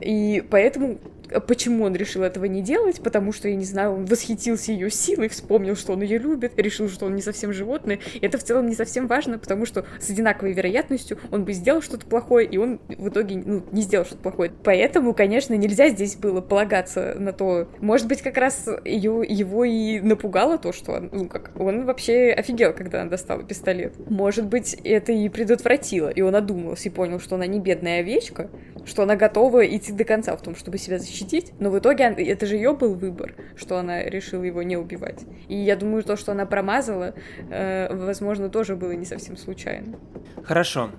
И 0.00 0.42
поэтому 0.50 0.98
почему 1.46 1.84
он 1.84 1.94
решил 1.94 2.22
этого 2.22 2.44
не 2.46 2.62
делать, 2.62 3.00
потому 3.00 3.32
что, 3.32 3.48
я 3.48 3.56
не 3.56 3.64
знаю, 3.64 3.94
он 3.94 4.04
восхитился 4.06 4.72
ее 4.72 4.90
силой, 4.90 5.28
вспомнил, 5.28 5.76
что 5.76 5.92
он 5.92 6.02
ее 6.02 6.18
любит, 6.18 6.52
решил, 6.56 6.88
что 6.88 7.06
он 7.06 7.14
не 7.14 7.22
совсем 7.22 7.52
животное. 7.52 7.98
И 8.14 8.18
это 8.24 8.38
в 8.38 8.44
целом 8.44 8.66
не 8.66 8.74
совсем 8.74 9.06
важно, 9.06 9.38
потому 9.38 9.66
что 9.66 9.86
с 10.00 10.10
одинаковой 10.10 10.52
вероятностью 10.52 11.18
он 11.30 11.44
бы 11.44 11.52
сделал 11.52 11.82
что-то 11.82 12.06
плохое, 12.06 12.46
и 12.46 12.56
он 12.56 12.80
в 12.88 13.08
итоге 13.08 13.42
ну, 13.44 13.62
не 13.72 13.82
сделал 13.82 14.04
что-то 14.04 14.22
плохое. 14.22 14.52
Поэтому, 14.64 15.14
конечно, 15.14 15.54
нельзя 15.54 15.88
здесь 15.88 16.16
было 16.16 16.40
полагаться 16.40 17.14
на 17.18 17.32
то. 17.32 17.68
Может 17.80 18.06
быть, 18.06 18.22
как 18.22 18.36
раз 18.36 18.68
ее, 18.84 19.22
его 19.26 19.64
и 19.64 20.00
напугало 20.00 20.58
то, 20.58 20.72
что 20.72 20.92
он, 20.92 21.10
ну, 21.12 21.28
как, 21.28 21.52
он 21.58 21.84
вообще 21.84 22.30
офигел, 22.30 22.72
когда 22.72 23.02
она 23.02 23.10
достала 23.10 23.42
пистолет. 23.42 23.94
Может 24.10 24.46
быть, 24.46 24.74
это 24.84 25.12
и 25.12 25.28
предотвратило, 25.28 26.08
и 26.08 26.20
он 26.20 26.34
одумался 26.34 26.88
и 26.88 26.92
понял, 26.92 27.20
что 27.20 27.36
она 27.36 27.46
не 27.46 27.60
бедная 27.60 28.00
овечка, 28.00 28.50
что 28.84 29.02
она 29.02 29.16
готова 29.16 29.66
идти 29.66 29.92
до 29.92 30.04
конца 30.04 30.36
в 30.36 30.42
том, 30.42 30.54
чтобы 30.54 30.78
себя 30.78 30.98
защитить, 30.98 31.15
но 31.58 31.70
в 31.70 31.78
итоге 31.78 32.04
это 32.04 32.46
же 32.46 32.56
ее 32.56 32.74
был 32.74 32.94
выбор, 32.94 33.34
что 33.56 33.78
она 33.78 34.02
решила 34.02 34.42
его 34.42 34.62
не 34.62 34.76
убивать. 34.76 35.24
И 35.48 35.56
я 35.56 35.76
думаю, 35.76 36.02
то, 36.02 36.16
что 36.16 36.32
она 36.32 36.46
промазала, 36.46 37.14
э, 37.50 37.94
возможно, 37.94 38.48
тоже 38.48 38.76
было 38.76 38.92
не 38.92 39.04
совсем 39.04 39.36
случайно. 39.36 39.98
Хорошо. 40.44 40.90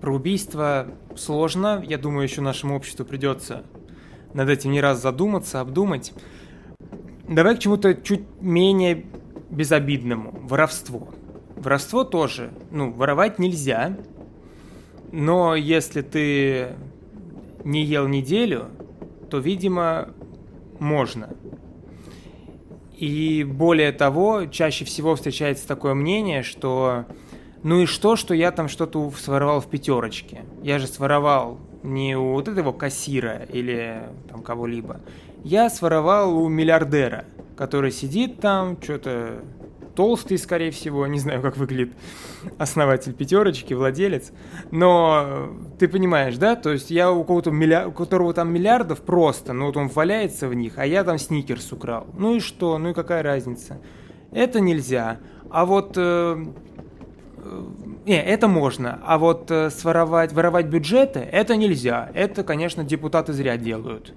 Про 0.00 0.14
убийство 0.14 0.88
сложно. 1.16 1.82
Я 1.86 1.98
думаю, 1.98 2.22
еще 2.22 2.40
нашему 2.40 2.76
обществу 2.76 3.04
придется 3.04 3.64
над 4.34 4.48
этим 4.48 4.70
не 4.70 4.80
раз 4.80 5.02
задуматься, 5.02 5.60
обдумать. 5.60 6.12
Давай 7.28 7.56
к 7.56 7.58
чему-то 7.58 7.94
чуть 7.94 8.22
менее 8.40 9.04
безобидному. 9.50 10.38
Воровство. 10.42 11.08
Воровство 11.56 12.04
тоже. 12.04 12.50
Ну, 12.70 12.92
воровать 12.92 13.38
нельзя. 13.38 13.96
Но 15.10 15.54
если 15.54 16.02
ты 16.02 16.68
не 17.64 17.84
ел 17.84 18.06
неделю, 18.08 18.68
то, 19.28 19.38
видимо, 19.38 20.08
можно. 20.78 21.30
И 22.96 23.44
более 23.44 23.92
того, 23.92 24.46
чаще 24.46 24.84
всего 24.84 25.14
встречается 25.14 25.68
такое 25.68 25.94
мнение, 25.94 26.42
что 26.42 27.04
ну 27.62 27.80
и 27.80 27.86
что, 27.86 28.16
что 28.16 28.34
я 28.34 28.52
там 28.52 28.68
что-то 28.68 29.10
своровал 29.10 29.60
в 29.60 29.66
пятерочке? 29.66 30.42
Я 30.62 30.78
же 30.78 30.86
своровал 30.86 31.58
не 31.82 32.16
у 32.16 32.32
вот 32.32 32.48
этого 32.48 32.72
кассира 32.72 33.42
или 33.52 34.02
там 34.28 34.42
кого-либо. 34.42 35.00
Я 35.44 35.68
своровал 35.70 36.36
у 36.36 36.48
миллиардера, 36.48 37.24
который 37.56 37.90
сидит 37.90 38.40
там, 38.40 38.80
что-то 38.80 39.42
толстый, 39.98 40.38
скорее 40.38 40.70
всего, 40.70 41.08
не 41.08 41.18
знаю, 41.18 41.42
как 41.42 41.56
выглядит 41.56 41.92
основатель 42.56 43.12
пятерочки, 43.12 43.74
владелец, 43.74 44.30
но 44.70 45.48
ты 45.80 45.88
понимаешь, 45.88 46.36
да, 46.36 46.54
то 46.54 46.70
есть 46.70 46.92
я 46.92 47.10
у 47.10 47.24
кого-то 47.24 47.50
миллиард, 47.50 47.88
у 47.88 47.90
которого 47.90 48.32
там 48.32 48.52
миллиардов 48.52 49.00
просто, 49.00 49.52
ну 49.52 49.66
вот 49.66 49.76
он 49.76 49.88
валяется 49.88 50.46
в 50.46 50.54
них, 50.54 50.74
а 50.76 50.86
я 50.86 51.02
там 51.02 51.18
сникерс 51.18 51.72
украл. 51.72 52.06
Ну 52.16 52.36
и 52.36 52.38
что, 52.38 52.78
ну 52.78 52.90
и 52.90 52.94
какая 52.94 53.24
разница? 53.24 53.80
Это 54.30 54.60
нельзя. 54.60 55.18
А 55.50 55.66
вот 55.66 55.94
э, 55.96 56.44
э 57.38 57.62
не, 58.06 58.22
это 58.22 58.46
можно, 58.46 59.00
а 59.04 59.18
вот 59.18 59.50
э, 59.50 59.68
своровать, 59.70 60.32
воровать 60.32 60.66
бюджеты, 60.66 61.18
это 61.18 61.56
нельзя. 61.56 62.08
Это, 62.14 62.44
конечно, 62.44 62.84
депутаты 62.84 63.32
зря 63.32 63.56
делают. 63.56 64.14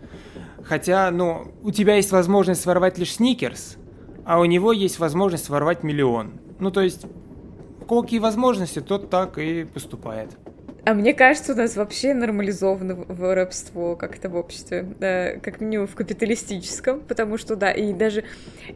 Хотя, 0.64 1.10
ну, 1.10 1.52
у 1.64 1.72
тебя 1.72 1.96
есть 1.96 2.12
возможность 2.12 2.62
своровать 2.62 3.00
лишь 3.00 3.16
сникерс, 3.16 3.78
а 4.26 4.40
у 4.40 4.46
него 4.46 4.72
есть 4.72 5.00
возможность 5.00 5.50
воровать 5.50 5.84
миллион. 5.84 6.34
Ну, 6.60 6.72
то 6.72 6.82
есть, 6.82 7.06
у 7.82 7.86
кого 7.86 8.04
какие 8.04 8.20
возможности, 8.20 8.80
тот 8.80 9.10
так 9.10 9.38
и 9.38 9.66
поступает. 9.66 10.30
А 10.84 10.96
мне 10.96 11.14
кажется, 11.14 11.54
у 11.54 11.56
нас 11.56 11.76
вообще 11.76 12.16
нормализовано 12.16 12.96
воровство 12.96 13.96
как-то 13.96 14.30
в 14.30 14.36
обществе, 14.36 14.84
да, 15.00 15.34
как 15.34 15.62
минимум 15.62 15.86
в 15.86 15.94
капиталистическом, 15.94 17.02
потому 17.02 17.38
что, 17.38 17.56
да, 17.56 17.72
и 17.72 17.94
даже 17.94 18.24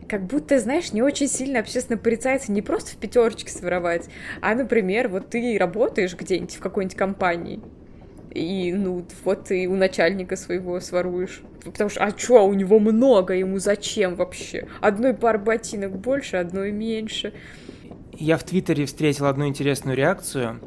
как 0.08 0.24
будто, 0.24 0.60
знаешь, 0.60 0.94
не 0.94 1.02
очень 1.02 1.28
сильно 1.28 1.60
общественно 1.60 1.98
порицается 1.98 2.52
не 2.52 2.62
просто 2.62 2.92
в 2.92 2.98
пятерочке 2.98 3.50
своровать, 3.50 4.08
а, 4.42 4.54
например, 4.54 5.08
вот 5.08 5.32
ты 5.32 5.58
работаешь 5.58 6.16
где-нибудь 6.16 6.56
в 6.56 6.60
какой-нибудь 6.60 6.96
компании, 6.96 7.60
и, 8.36 8.74
ну, 8.74 9.06
вот 9.24 9.46
ты 9.46 9.68
у 9.68 9.76
начальника 9.76 10.36
своего 10.36 10.80
своруешь. 10.80 11.42
Потому 11.64 11.90
что, 11.90 12.04
а 12.04 12.12
чё, 12.12 12.46
у 12.46 12.54
него 12.54 12.80
много, 12.80 13.34
ему 13.34 13.60
зачем 13.60 14.16
вообще? 14.16 14.68
Одной 14.82 15.14
пар 15.14 15.40
ботинок 15.40 15.98
больше, 15.98 16.38
одной 16.38 16.72
меньше. 16.72 17.34
Я 18.14 18.38
в 18.38 18.44
Твиттере 18.44 18.86
встретил 18.86 19.26
одну 19.26 19.48
интересную 19.48 19.98
реакцию. 19.98 20.60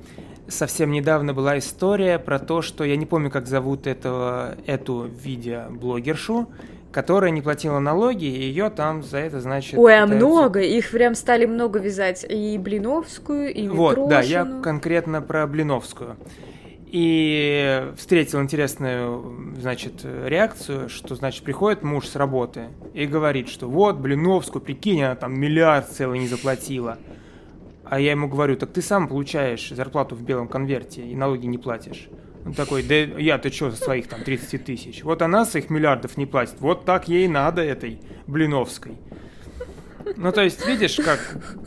Совсем 0.49 0.91
недавно 0.91 1.35
была 1.35 1.59
история 1.59 2.19
про 2.19 2.39
то, 2.39 2.63
что 2.63 2.85
я 2.85 2.97
не 2.97 3.05
помню, 3.05 3.31
как 3.31 3.47
зовут 3.47 3.87
этого, 3.87 4.57
эту 4.67 5.05
видеоблогершу, 5.23 6.49
которая 6.91 7.31
не 7.31 7.43
платила 7.43 7.79
налоги, 7.81 8.25
и 8.25 8.41
ее 8.41 8.71
там 8.71 9.03
за 9.03 9.19
это, 9.19 9.41
значит... 9.41 9.79
Ой, 9.79 9.95
а 9.95 10.05
пытаются... 10.05 10.27
много, 10.27 10.61
их 10.61 10.91
прям 10.91 11.15
стали 11.15 11.45
много 11.45 11.79
вязать, 11.79 12.25
и 12.29 12.57
Блиновскую, 12.57 13.53
и 13.53 13.69
Вот, 13.69 13.99
Митрошину. 13.99 14.09
да, 14.09 14.21
я 14.23 14.63
конкретно 14.63 15.21
про 15.21 15.47
Блиновскую. 15.47 16.17
И 16.91 17.93
встретил 17.99 18.41
интересную, 18.41 19.53
значит, 19.59 20.05
реакцию, 20.05 20.89
что, 20.89 21.15
значит, 21.15 21.45
приходит 21.45 21.83
муж 21.83 22.07
с 22.07 22.17
работы 22.17 22.69
и 22.95 23.05
говорит, 23.05 23.51
что 23.51 23.69
вот, 23.69 23.97
Блиновскую, 23.99 24.63
прикинь, 24.63 25.03
она 25.03 25.15
там 25.15 25.39
миллиард 25.39 25.89
целый 25.89 26.19
не 26.19 26.29
заплатила. 26.29 26.97
А 27.85 28.01
я 28.01 28.13
ему 28.13 28.27
говорю, 28.27 28.57
так 28.57 28.73
ты 28.73 28.81
сам 28.81 29.07
получаешь 29.07 29.69
зарплату 29.69 30.15
в 30.15 30.23
белом 30.23 30.49
конверте 30.49 31.03
и 31.03 31.15
налоги 31.15 31.45
не 31.45 31.59
платишь. 31.59 32.09
Он 32.47 32.55
такой, 32.55 32.83
да 32.83 32.95
я-то 32.95 33.53
что 33.53 33.71
за 33.71 33.77
своих 33.77 34.09
там 34.09 34.23
30 34.23 34.65
тысяч? 34.65 35.05
Вот 35.05 35.21
она 35.21 35.45
своих 35.45 35.69
миллиардов 35.69 36.17
не 36.17 36.25
платит, 36.25 36.57
вот 36.61 36.87
так 36.87 37.09
ей 37.09 37.29
надо 37.29 37.61
этой 37.61 38.01
Блиновской. 38.27 38.97
Ну, 40.17 40.33
то 40.33 40.43
есть, 40.43 40.67
видишь, 40.67 40.97
как 40.97 41.21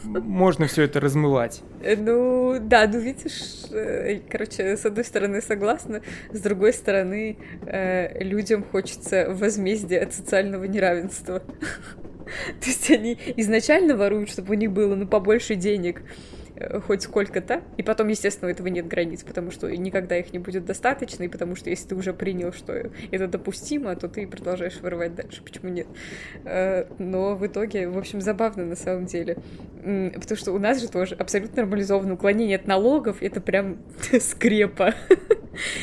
можно 0.04 0.68
все 0.68 0.84
это 0.84 1.00
размывать? 1.00 1.62
Ну, 1.98 2.58
да, 2.60 2.88
ну, 2.88 3.00
видишь, 3.00 3.66
э, 3.72 4.20
короче, 4.30 4.78
с 4.78 4.86
одной 4.86 5.06
стороны 5.06 5.42
согласна, 5.42 6.02
с 6.32 6.40
другой 6.40 6.74
стороны, 6.74 7.38
э, 7.66 8.24
людям 8.24 8.64
хочется 8.64 9.28
возмездия 9.30 10.00
от 10.00 10.14
социального 10.14 10.64
неравенства. 10.66 11.40
То 12.62 12.66
есть 12.66 12.90
они 12.92 13.18
изначально 13.38 13.96
воруют, 13.96 14.30
чтобы 14.30 14.52
у 14.52 14.58
них 14.58 14.72
было, 14.72 14.96
ну, 14.96 15.08
побольше 15.08 15.56
денег, 15.56 16.02
Э, 16.02 16.41
хоть 16.86 17.04
сколько-то, 17.04 17.62
и 17.78 17.84
потом, 17.84 18.08
естественно, 18.08 18.50
у 18.50 18.52
этого 18.52 18.68
нет 18.68 18.88
границ, 18.88 19.24
потому 19.24 19.52
что 19.52 19.70
никогда 19.76 20.18
их 20.18 20.34
не 20.34 20.40
будет 20.40 20.66
достаточно, 20.66 21.24
и 21.24 21.28
потому 21.28 21.56
что 21.56 21.70
если 21.70 21.90
ты 21.90 21.96
уже 21.96 22.14
принял, 22.14 22.54
что 22.54 22.74
это 22.74 23.28
допустимо, 23.28 23.96
то 23.96 24.08
ты 24.08 24.28
продолжаешь 24.28 24.80
вырывать 24.82 25.16
дальше, 25.16 25.44
почему 25.44 25.70
нет? 25.70 25.88
Э, 26.46 26.86
но 27.00 27.36
в 27.36 27.46
итоге, 27.46 27.88
в 27.88 27.98
общем, 27.98 28.22
забавно 28.22 28.66
на 28.66 28.76
самом 28.76 29.06
деле, 29.06 29.38
потому 29.82 30.38
что 30.38 30.52
у 30.52 30.60
нас 30.60 30.82
же 30.82 30.90
тоже 30.90 31.16
абсолютно 31.16 31.64
нормализованное 31.64 32.14
уклонение 32.14 32.58
от 32.58 32.68
налогов, 32.68 33.18
это 33.22 33.42
прям 33.42 33.78
скрепа. 34.20 34.94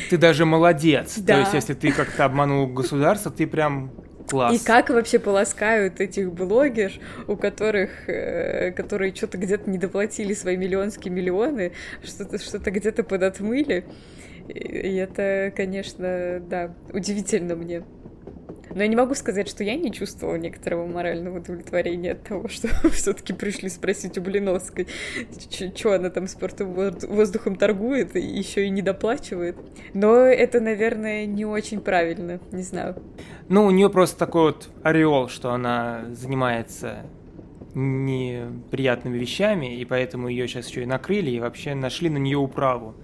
Ты 0.09 0.17
даже 0.17 0.45
молодец, 0.45 1.17
да. 1.19 1.35
то 1.35 1.39
есть 1.41 1.53
если 1.53 1.73
ты 1.73 1.91
как-то 1.91 2.25
обманул 2.25 2.67
государство, 2.67 3.31
ты 3.31 3.45
прям 3.45 3.91
Класс. 4.29 4.55
И 4.61 4.63
как 4.63 4.89
вообще 4.89 5.17
полоскают 5.17 5.99
этих 5.99 6.31
блогер, 6.31 6.91
у 7.27 7.35
которых, 7.35 8.07
э, 8.07 8.71
которые 8.71 9.13
что-то 9.13 9.37
где-то 9.37 9.69
недоплатили 9.69 10.33
свои 10.33 10.55
миллионские 10.55 11.11
миллионы, 11.11 11.71
что-то 12.03 12.37
что 12.37 12.59
где-то 12.59 13.03
подотмыли. 13.03 13.85
И 14.47 14.95
это, 14.95 15.51
конечно, 15.55 16.41
да, 16.47 16.73
удивительно 16.93 17.55
мне. 17.55 17.83
Но 18.73 18.81
я 18.81 18.87
не 18.87 18.95
могу 18.95 19.15
сказать, 19.15 19.47
что 19.49 19.63
я 19.63 19.75
не 19.75 19.91
чувствовала 19.91 20.35
некоторого 20.35 20.85
морального 20.85 21.37
удовлетворения 21.37 22.11
от 22.11 22.23
того, 22.23 22.47
что 22.49 22.67
все-таки 22.89 23.33
пришли 23.33 23.69
спросить 23.69 24.17
у 24.17 24.21
Блиновской, 24.21 24.87
что 25.75 25.93
она 25.93 26.09
там 26.09 26.27
спортом 26.27 26.73
воздухом 26.73 27.55
торгует 27.55 28.15
и 28.15 28.21
еще 28.21 28.65
и 28.65 28.69
не 28.69 28.81
доплачивает. 28.81 29.57
Но 29.93 30.17
это, 30.17 30.59
наверное, 30.59 31.25
не 31.25 31.45
очень 31.45 31.81
правильно, 31.81 32.39
не 32.51 32.63
знаю. 32.63 33.01
Ну, 33.47 33.65
у 33.65 33.71
нее 33.71 33.89
просто 33.89 34.17
такой 34.17 34.41
вот 34.43 34.69
ореол, 34.83 35.27
что 35.27 35.51
она 35.51 36.05
занимается 36.11 37.05
неприятными 37.73 39.17
вещами, 39.17 39.75
и 39.75 39.85
поэтому 39.85 40.27
ее 40.27 40.47
сейчас 40.47 40.67
еще 40.67 40.83
и 40.83 40.85
накрыли, 40.85 41.31
и 41.31 41.39
вообще 41.39 41.75
нашли 41.75 42.09
на 42.09 42.17
нее 42.17 42.37
управу. 42.37 42.95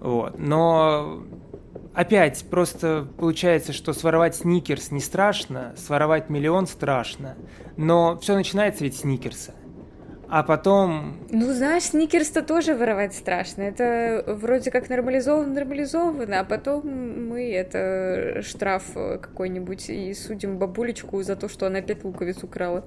Вот. 0.00 0.38
Но 0.38 1.24
опять 1.96 2.44
просто 2.50 3.08
получается, 3.18 3.72
что 3.72 3.92
своровать 3.92 4.36
сникерс 4.36 4.90
не 4.90 5.00
страшно, 5.00 5.74
своровать 5.76 6.28
миллион 6.28 6.66
страшно, 6.66 7.36
но 7.76 8.18
все 8.18 8.34
начинается 8.34 8.84
ведь 8.84 8.96
с 8.96 9.00
сникерса. 9.00 9.54
А 10.28 10.42
потом... 10.42 11.16
Ну, 11.30 11.52
знаешь, 11.52 11.84
сникерс-то 11.84 12.42
тоже 12.42 12.74
воровать 12.74 13.14
страшно. 13.14 13.62
Это 13.62 14.24
вроде 14.26 14.72
как 14.72 14.88
нормализовано, 14.90 15.54
нормализовано, 15.54 16.40
а 16.40 16.44
потом 16.44 17.28
мы 17.28 17.52
это 17.52 18.42
штраф 18.42 18.84
какой-нибудь 18.92 19.88
и 19.88 20.12
судим 20.14 20.58
бабулечку 20.58 21.22
за 21.22 21.36
то, 21.36 21.48
что 21.48 21.66
она 21.66 21.80
пять 21.80 22.04
луковиц 22.04 22.42
украла. 22.42 22.84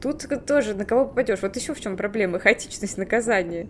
Тут 0.00 0.24
тоже 0.46 0.74
на 0.74 0.84
кого 0.84 1.06
попадешь. 1.06 1.42
Вот 1.42 1.56
еще 1.56 1.74
в 1.74 1.80
чем 1.80 1.96
проблема. 1.96 2.38
Хаотичность 2.38 2.96
наказания. 2.96 3.68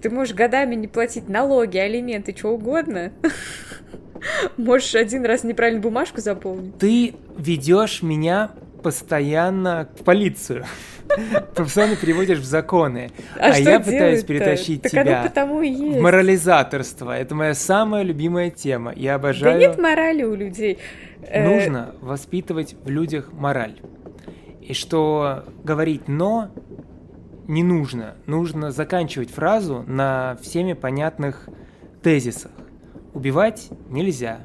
Ты 0.00 0.10
можешь 0.10 0.34
годами 0.34 0.74
не 0.74 0.88
платить 0.88 1.28
налоги, 1.28 1.78
алименты, 1.78 2.34
что 2.36 2.50
угодно. 2.50 3.12
Можешь 4.56 4.94
один 4.94 5.24
раз 5.24 5.44
неправильно 5.44 5.80
бумажку 5.80 6.20
заполнить. 6.20 6.78
Ты 6.78 7.14
ведешь 7.36 8.02
меня 8.02 8.52
постоянно 8.82 9.88
в 9.98 10.04
полицию. 10.04 10.64
Постоянно 11.54 11.96
переводишь 11.96 12.38
в 12.38 12.44
законы. 12.44 13.10
А, 13.38 13.52
а 13.52 13.58
я 13.58 13.80
пытаюсь 13.80 14.24
перетащить 14.24 14.82
так 14.82 14.92
тебя 14.92 15.22
потому 15.22 15.62
и 15.62 15.68
есть. 15.68 15.98
в 15.98 16.02
морализаторство. 16.02 17.16
Это 17.16 17.34
моя 17.34 17.54
самая 17.54 18.02
любимая 18.02 18.50
тема. 18.50 18.92
Я 18.94 19.14
обожаю... 19.14 19.52
Да 19.52 19.58
нет 19.58 19.78
морали 19.78 20.22
у 20.22 20.34
людей. 20.34 20.78
Э, 21.22 21.48
Нужно 21.48 21.94
воспитывать 22.00 22.74
в 22.84 22.88
людях 22.88 23.32
мораль. 23.32 23.80
И 24.60 24.72
что 24.72 25.44
говорить 25.62 26.08
«но» 26.08 26.50
не 27.46 27.62
нужно. 27.62 28.14
Нужно 28.26 28.70
заканчивать 28.70 29.30
фразу 29.30 29.84
на 29.86 30.36
всеми 30.42 30.72
понятных 30.72 31.48
тезисах. 32.02 32.50
Убивать 33.12 33.70
нельзя, 33.88 34.40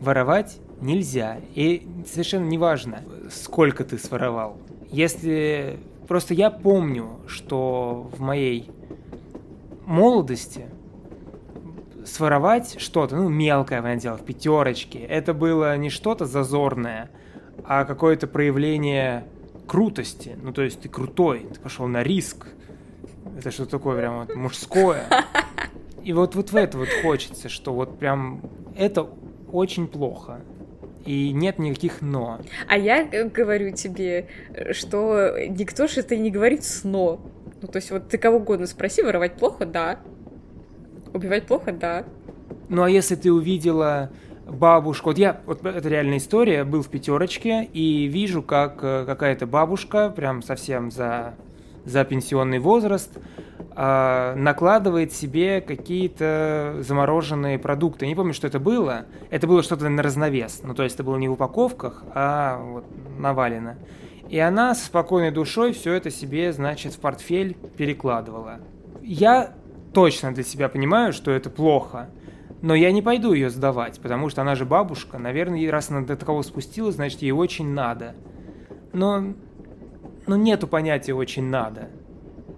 воровать 0.00 0.58
нельзя. 0.80 1.38
И 1.54 1.86
совершенно 2.06 2.46
неважно, 2.46 3.02
сколько 3.30 3.84
ты 3.84 3.98
своровал. 3.98 4.58
Если... 4.90 5.78
Просто 6.06 6.32
я 6.32 6.50
помню, 6.50 7.20
что 7.26 8.10
в 8.16 8.20
моей 8.20 8.70
молодости 9.84 10.66
своровать 12.06 12.80
что-то, 12.80 13.16
ну, 13.16 13.28
мелкое, 13.28 13.82
понятное 13.82 14.00
дело, 14.00 14.16
в 14.16 14.24
пятерочке, 14.24 15.00
это 15.00 15.34
было 15.34 15.76
не 15.76 15.90
что-то 15.90 16.24
зазорное, 16.24 17.10
а 17.64 17.84
какое-то 17.84 18.26
проявление 18.26 19.26
крутости. 19.68 20.36
Ну, 20.42 20.52
то 20.52 20.62
есть 20.62 20.80
ты 20.80 20.88
крутой, 20.88 21.46
ты 21.52 21.60
пошел 21.60 21.86
на 21.86 22.02
риск. 22.02 22.46
Это 23.38 23.52
что 23.52 23.66
такое 23.66 23.96
прям 23.98 24.20
вот 24.20 24.34
мужское. 24.34 25.04
И 26.02 26.12
вот, 26.12 26.34
вот 26.34 26.50
в 26.50 26.56
это 26.56 26.78
вот 26.78 26.88
хочется, 27.02 27.48
что 27.48 27.72
вот 27.72 27.98
прям 27.98 28.40
это 28.76 29.06
очень 29.52 29.86
плохо. 29.86 30.40
И 31.04 31.32
нет 31.32 31.58
никаких 31.58 32.02
«но». 32.02 32.40
А 32.66 32.76
я 32.76 33.02
э, 33.02 33.24
говорю 33.28 33.74
тебе, 33.74 34.28
э, 34.50 34.72
что 34.72 35.38
никто 35.48 35.86
же 35.86 36.00
это 36.00 36.16
не 36.16 36.30
говорит 36.30 36.64
«сно». 36.64 37.20
Ну, 37.62 37.68
то 37.68 37.76
есть 37.76 37.90
вот 37.90 38.08
ты 38.08 38.18
кого 38.18 38.38
угодно 38.38 38.66
спроси, 38.66 39.02
воровать 39.02 39.34
плохо? 39.34 39.64
Да. 39.64 40.00
Убивать 41.14 41.46
плохо? 41.46 41.72
Да. 41.72 42.04
Ну 42.68 42.82
а 42.82 42.90
если 42.90 43.14
ты 43.14 43.32
увидела 43.32 44.10
бабушку, 44.48 45.10
вот 45.10 45.18
я, 45.18 45.40
вот 45.46 45.64
это 45.64 45.88
реальная 45.88 46.18
история, 46.18 46.64
был 46.64 46.82
в 46.82 46.88
пятерочке 46.88 47.64
и 47.64 48.06
вижу, 48.06 48.42
как 48.42 48.78
э, 48.82 49.04
какая-то 49.06 49.46
бабушка, 49.46 50.10
прям 50.10 50.42
совсем 50.42 50.90
за, 50.90 51.34
за 51.84 52.04
пенсионный 52.04 52.58
возраст, 52.58 53.10
а, 53.80 54.34
накладывает 54.34 55.12
себе 55.12 55.60
какие-то 55.60 56.78
замороженные 56.80 57.60
продукты. 57.60 58.08
Не 58.08 58.16
помню, 58.16 58.34
что 58.34 58.48
это 58.48 58.58
было. 58.58 59.04
Это 59.30 59.46
было 59.46 59.62
что-то 59.62 59.88
на 59.88 60.02
разновес. 60.02 60.62
Ну, 60.64 60.74
то 60.74 60.82
есть 60.82 60.96
это 60.96 61.04
было 61.04 61.16
не 61.16 61.28
в 61.28 61.34
упаковках, 61.34 62.02
а 62.12 62.60
вот 62.60 62.84
навалено. 63.18 63.76
И 64.28 64.38
она 64.38 64.74
с 64.74 64.84
спокойной 64.84 65.30
душой 65.30 65.72
все 65.72 65.92
это 65.92 66.10
себе, 66.10 66.52
значит, 66.52 66.94
в 66.94 66.98
портфель 66.98 67.56
перекладывала. 67.76 68.58
Я 69.00 69.52
точно 69.94 70.34
для 70.34 70.42
себя 70.42 70.68
понимаю, 70.68 71.12
что 71.12 71.30
это 71.30 71.48
плохо, 71.48 72.08
но 72.60 72.74
я 72.74 72.90
не 72.90 73.02
пойду 73.02 73.32
ее 73.32 73.50
сдавать, 73.50 74.00
потому 74.00 74.28
что 74.28 74.42
она 74.42 74.54
же 74.54 74.64
бабушка. 74.64 75.18
Наверное, 75.18 75.70
раз 75.70 75.90
она 75.90 76.02
до 76.02 76.16
такого 76.16 76.42
спустилась, 76.42 76.96
значит, 76.96 77.22
ей 77.22 77.30
очень 77.30 77.68
надо. 77.68 78.14
Но, 78.92 79.34
но 80.26 80.36
нету 80.36 80.66
понятия 80.66 81.14
«очень 81.14 81.44
надо». 81.44 81.88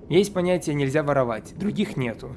Есть 0.08 0.34
понятие 0.34 0.74
«нельзя 0.74 1.02
воровать», 1.02 1.54
других 1.56 1.96
нету. 1.96 2.34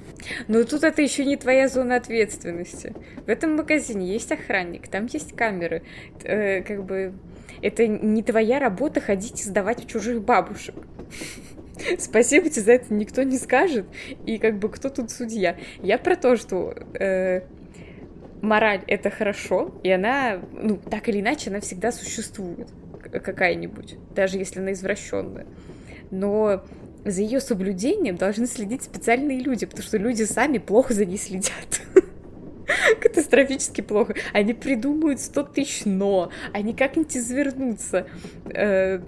Но 0.47 0.63
тут 0.63 0.83
это 0.83 1.01
еще 1.01 1.25
не 1.25 1.37
твоя 1.37 1.67
зона 1.67 1.95
ответственности. 1.95 2.93
В 3.25 3.29
этом 3.29 3.55
магазине 3.55 4.11
есть 4.11 4.31
охранник, 4.31 4.87
там 4.89 5.07
есть 5.07 5.35
камеры. 5.35 5.83
Э, 6.23 6.61
как 6.61 6.83
бы 6.83 7.13
это 7.61 7.87
не 7.87 8.21
твоя 8.21 8.59
работа 8.59 8.99
ходить 8.99 9.41
и 9.41 9.43
сдавать 9.43 9.83
в 9.83 9.87
чужих 9.87 10.21
бабушек. 10.21 10.75
Спасибо 11.97 12.49
тебе 12.49 12.61
за 12.61 12.71
это 12.73 12.93
никто 12.93 13.23
не 13.23 13.37
скажет. 13.37 13.85
И 14.25 14.37
как 14.37 14.59
бы 14.59 14.69
кто 14.69 14.89
тут 14.89 15.11
судья? 15.11 15.57
Я 15.81 15.97
про 15.97 16.15
то, 16.15 16.35
что 16.35 16.73
э, 16.99 17.41
мораль 18.41 18.83
это 18.87 19.09
хорошо, 19.09 19.73
и 19.83 19.89
она, 19.89 20.39
ну, 20.51 20.77
так 20.77 21.09
или 21.09 21.21
иначе, 21.21 21.49
она 21.49 21.59
всегда 21.59 21.91
существует 21.91 22.67
какая-нибудь, 23.11 23.95
даже 24.15 24.37
если 24.37 24.59
она 24.59 24.73
извращенная. 24.73 25.45
Но 26.11 26.63
за 27.05 27.21
ее 27.21 27.39
соблюдением 27.39 28.15
должны 28.15 28.47
следить 28.47 28.83
специальные 28.83 29.39
люди, 29.39 29.65
потому 29.65 29.83
что 29.83 29.97
люди 29.97 30.23
сами 30.23 30.57
плохо 30.57 30.93
за 30.93 31.05
ней 31.05 31.17
следят. 31.17 31.81
Катастрофически 33.01 33.81
плохо. 33.81 34.15
Они 34.33 34.53
придумают 34.53 35.19
100 35.19 35.43
тысяч 35.43 35.81
но, 35.85 36.29
они 36.51 36.73
как-нибудь 36.73 37.15
извернутся. 37.15 38.07
Э, 38.45 38.99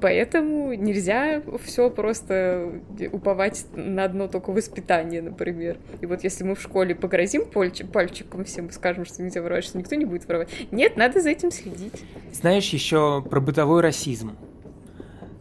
поэтому 0.00 0.74
нельзя 0.74 1.42
все 1.62 1.90
просто 1.90 2.80
уповать 3.12 3.66
на 3.74 4.04
одно 4.04 4.28
только 4.28 4.50
воспитание, 4.50 5.22
например. 5.22 5.78
И 6.00 6.06
вот 6.06 6.24
если 6.24 6.44
мы 6.44 6.54
в 6.54 6.60
школе 6.60 6.94
погрозим 6.94 7.44
пальчиком 7.46 8.44
всем 8.44 8.70
скажем, 8.70 9.04
что 9.04 9.22
нельзя 9.22 9.42
воровать, 9.42 9.64
что 9.64 9.78
никто 9.78 9.94
не 9.94 10.04
будет 10.04 10.26
воровать. 10.26 10.48
Нет, 10.70 10.96
надо 10.96 11.20
за 11.20 11.30
этим 11.30 11.50
следить. 11.50 12.02
Знаешь 12.32 12.68
еще 12.70 13.22
про 13.22 13.40
бытовой 13.40 13.82
расизм. 13.82 14.36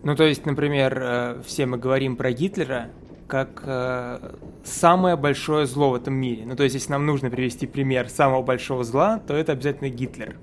Ну, 0.04 0.16
то 0.16 0.26
есть, 0.26 0.46
например, 0.46 1.00
э, 1.02 1.42
все 1.46 1.66
мы 1.66 1.78
говорим 1.78 2.18
про 2.18 2.32
Гитлера 2.32 2.90
как 3.34 3.64
э, 3.66 4.36
самое 4.64 5.16
большое 5.16 5.66
зло 5.66 5.90
в 5.90 5.96
этом 5.96 6.14
мире. 6.14 6.44
Ну, 6.46 6.56
то 6.56 6.62
есть, 6.62 6.76
если 6.76 6.92
нам 6.92 7.08
нужно 7.08 7.32
привести 7.32 7.66
пример 7.66 8.08
самого 8.08 8.44
большого 8.44 8.84
зла, 8.84 9.24
то 9.26 9.34
это 9.34 9.54
обязательно 9.54 9.90
Гитлер. 9.90 10.36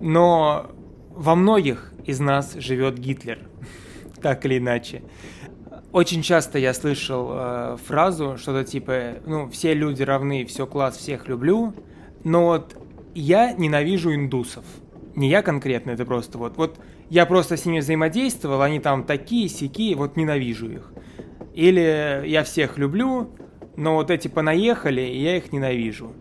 Но 0.00 0.68
во 1.10 1.36
многих 1.36 1.92
из 2.04 2.18
нас 2.18 2.54
живет 2.54 2.98
Гитлер, 2.98 3.38
так 4.20 4.44
или 4.46 4.58
иначе. 4.58 5.04
Очень 5.92 6.22
часто 6.22 6.58
я 6.58 6.74
слышал 6.74 7.28
э, 7.30 7.76
фразу, 7.86 8.36
что-то 8.36 8.64
типа, 8.64 9.18
ну, 9.24 9.48
все 9.50 9.72
люди 9.72 10.02
равны, 10.02 10.44
все 10.44 10.66
класс, 10.66 10.96
всех 10.96 11.28
люблю, 11.28 11.72
но 12.24 12.46
вот 12.46 12.74
я 13.14 13.52
ненавижу 13.52 14.12
индусов. 14.12 14.64
Не 15.14 15.30
я 15.30 15.42
конкретно, 15.42 15.92
это 15.92 16.04
просто 16.04 16.36
вот, 16.36 16.56
вот 16.56 16.80
я 17.10 17.26
просто 17.26 17.56
с 17.56 17.64
ними 17.64 17.78
взаимодействовал, 17.78 18.60
они 18.62 18.80
там 18.80 19.04
такие, 19.04 19.48
сякие, 19.48 19.94
вот 19.94 20.16
ненавижу 20.16 20.68
их. 20.68 20.92
Или 21.58 22.22
я 22.24 22.44
всех 22.44 22.78
люблю, 22.78 23.32
но 23.74 23.96
вот 23.96 24.12
эти 24.12 24.28
понаехали, 24.28 25.00
и 25.00 25.20
я 25.20 25.38
их 25.38 25.52
ненавижу. 25.52 26.12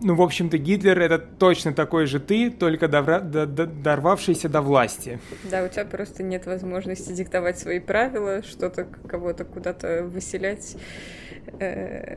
Ну, 0.00 0.16
в 0.16 0.22
общем-то, 0.22 0.58
Гитлер 0.58 1.00
это 1.00 1.18
точно 1.18 1.72
такой 1.72 2.06
же 2.06 2.18
ты, 2.18 2.50
только 2.50 2.88
довра... 2.88 3.20
до... 3.20 3.46
До... 3.46 3.64
дорвавшийся 3.64 4.48
до 4.48 4.60
власти. 4.60 5.20
Да, 5.48 5.62
у 5.62 5.68
тебя 5.68 5.84
просто 5.84 6.24
нет 6.24 6.46
возможности 6.46 7.12
диктовать 7.12 7.60
свои 7.60 7.78
правила, 7.78 8.42
что-то 8.42 8.88
кого-то 9.08 9.44
куда-то 9.44 10.02
выселять. 10.02 10.76
Э, 11.60 12.16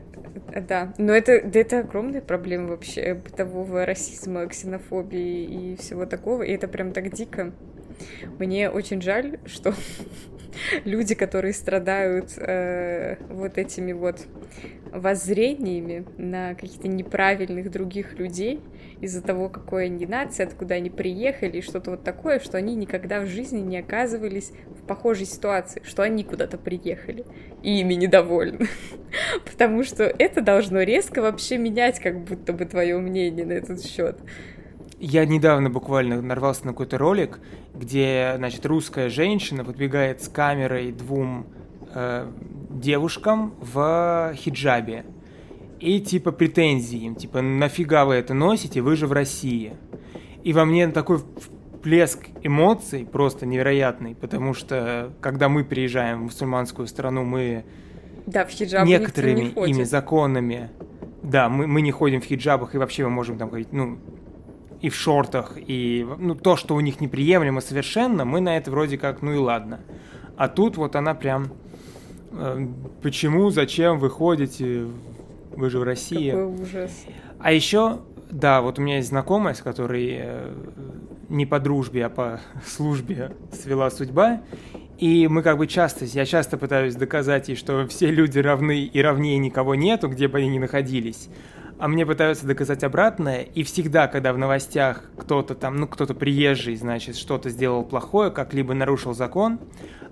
да, 0.68 0.92
но 0.98 1.12
это, 1.12 1.40
да, 1.40 1.60
это 1.60 1.78
огромная 1.78 2.20
проблема 2.20 2.70
вообще 2.70 3.14
бытового 3.14 3.86
расизма, 3.86 4.46
ксенофобии 4.46 5.44
и 5.44 5.76
всего 5.76 6.04
такого, 6.04 6.42
и 6.42 6.52
это 6.52 6.66
прям 6.66 6.90
так 6.90 7.12
дико. 7.12 7.52
Мне 8.40 8.70
очень 8.70 9.00
жаль, 9.00 9.38
что 9.46 9.72
люди, 10.84 11.14
которые 11.14 11.52
страдают 11.52 12.32
э, 12.36 13.16
вот 13.28 13.58
этими 13.58 13.92
вот 13.92 14.26
воззрениями 14.92 16.04
на 16.18 16.54
каких-то 16.54 16.88
неправильных 16.88 17.70
других 17.70 18.18
людей 18.18 18.60
из-за 19.00 19.22
того, 19.22 19.48
какой 19.48 19.86
они 19.86 20.06
нация, 20.06 20.46
откуда 20.46 20.74
они 20.74 20.90
приехали, 20.90 21.58
и 21.58 21.62
что-то 21.62 21.92
вот 21.92 22.04
такое, 22.04 22.38
что 22.38 22.58
они 22.58 22.74
никогда 22.74 23.20
в 23.20 23.26
жизни 23.26 23.60
не 23.60 23.78
оказывались 23.78 24.52
в 24.66 24.86
похожей 24.86 25.26
ситуации, 25.26 25.82
что 25.84 26.02
они 26.02 26.24
куда-то 26.24 26.58
приехали 26.58 27.24
и 27.62 27.80
ими 27.80 27.94
недовольны. 27.94 28.66
Потому 29.50 29.84
что 29.84 30.04
это 30.04 30.42
должно 30.42 30.82
резко 30.82 31.22
вообще 31.22 31.56
менять 31.56 32.00
как 32.00 32.20
будто 32.20 32.52
бы 32.52 32.64
твое 32.66 32.98
мнение 32.98 33.46
на 33.46 33.52
этот 33.52 33.84
счет. 33.84 34.18
Я 35.00 35.24
недавно 35.24 35.70
буквально 35.70 36.20
нарвался 36.20 36.66
на 36.66 36.72
какой-то 36.72 36.98
ролик, 36.98 37.40
где, 37.74 38.34
значит, 38.36 38.66
русская 38.66 39.08
женщина 39.08 39.64
подбегает 39.64 40.22
с 40.22 40.28
камерой 40.28 40.92
двум 40.92 41.46
э, 41.94 42.30
девушкам 42.68 43.54
в 43.60 44.34
хиджабе. 44.36 45.06
И 45.78 46.00
типа 46.00 46.32
претензии 46.32 46.98
им, 46.98 47.14
типа, 47.14 47.40
нафига 47.40 48.04
вы 48.04 48.16
это 48.16 48.34
носите, 48.34 48.82
вы 48.82 48.94
же 48.94 49.06
в 49.06 49.12
России. 49.12 49.72
И 50.44 50.52
во 50.52 50.66
мне 50.66 50.86
такой 50.88 51.20
плеск 51.82 52.26
эмоций 52.42 53.08
просто 53.10 53.46
невероятный, 53.46 54.14
потому 54.14 54.52
что 54.52 55.14
когда 55.22 55.48
мы 55.48 55.64
приезжаем 55.64 56.18
в 56.18 56.22
мусульманскую 56.24 56.86
страну, 56.86 57.24
мы 57.24 57.64
да, 58.26 58.44
в 58.44 58.50
хиджабе 58.50 58.86
некоторыми 58.86 59.54
не 59.56 59.70
ими 59.70 59.82
законами, 59.84 60.68
да, 61.22 61.48
мы, 61.48 61.66
мы 61.66 61.80
не 61.80 61.90
ходим 61.90 62.20
в 62.20 62.24
хиджабах, 62.24 62.74
и 62.74 62.78
вообще 62.78 63.04
мы 63.04 63.10
можем 63.10 63.38
там 63.38 63.48
говорить, 63.48 63.72
ну, 63.72 63.98
и 64.80 64.88
в 64.88 64.94
шортах, 64.94 65.54
и 65.56 66.06
ну, 66.18 66.34
то, 66.34 66.56
что 66.56 66.74
у 66.74 66.80
них 66.80 67.00
неприемлемо 67.00 67.60
совершенно, 67.60 68.24
мы 68.24 68.40
на 68.40 68.56
это 68.56 68.70
вроде 68.70 68.98
как, 68.98 69.22
ну 69.22 69.32
и 69.32 69.38
ладно. 69.38 69.80
А 70.36 70.48
тут 70.48 70.76
вот 70.76 70.96
она 70.96 71.14
прям, 71.14 71.52
э, 72.32 72.66
почему, 73.02 73.50
зачем 73.50 73.98
вы 73.98 74.08
ходите, 74.08 74.86
вы 75.54 75.70
же 75.70 75.78
в 75.78 75.82
России. 75.82 76.30
Какой 76.30 76.44
ужас. 76.44 77.04
А 77.38 77.52
еще 77.52 78.00
Да, 78.30 78.62
вот 78.62 78.78
у 78.78 78.82
меня 78.82 78.96
есть 78.96 79.08
знакомая, 79.08 79.54
с 79.54 79.60
которой 79.60 80.16
э, 80.20 80.52
не 81.28 81.46
по 81.46 81.60
дружбе, 81.60 82.06
а 82.06 82.08
по 82.08 82.40
службе 82.66 83.32
свела 83.52 83.90
судьба. 83.90 84.40
И 84.98 85.28
мы 85.28 85.42
как 85.42 85.58
бы 85.58 85.66
часто, 85.66 86.04
я 86.04 86.26
часто 86.26 86.58
пытаюсь 86.58 86.94
доказать 86.94 87.48
ей, 87.48 87.56
что 87.56 87.86
все 87.86 88.10
люди 88.10 88.38
равны 88.38 88.84
и 88.84 89.02
равнее 89.02 89.38
никого 89.38 89.74
нету, 89.74 90.08
где 90.08 90.28
бы 90.28 90.38
они 90.38 90.48
ни 90.48 90.58
находились. 90.58 91.28
А 91.80 91.88
мне 91.88 92.04
пытаются 92.04 92.46
доказать 92.46 92.84
обратное, 92.84 93.40
и 93.40 93.62
всегда, 93.62 94.06
когда 94.06 94.34
в 94.34 94.38
новостях 94.38 95.02
кто-то 95.16 95.54
там, 95.54 95.76
ну, 95.76 95.88
кто-то 95.88 96.12
приезжий, 96.12 96.76
значит, 96.76 97.16
что-то 97.16 97.48
сделал 97.48 97.84
плохое, 97.84 98.30
как-либо 98.30 98.74
нарушил 98.74 99.14
закон, 99.14 99.58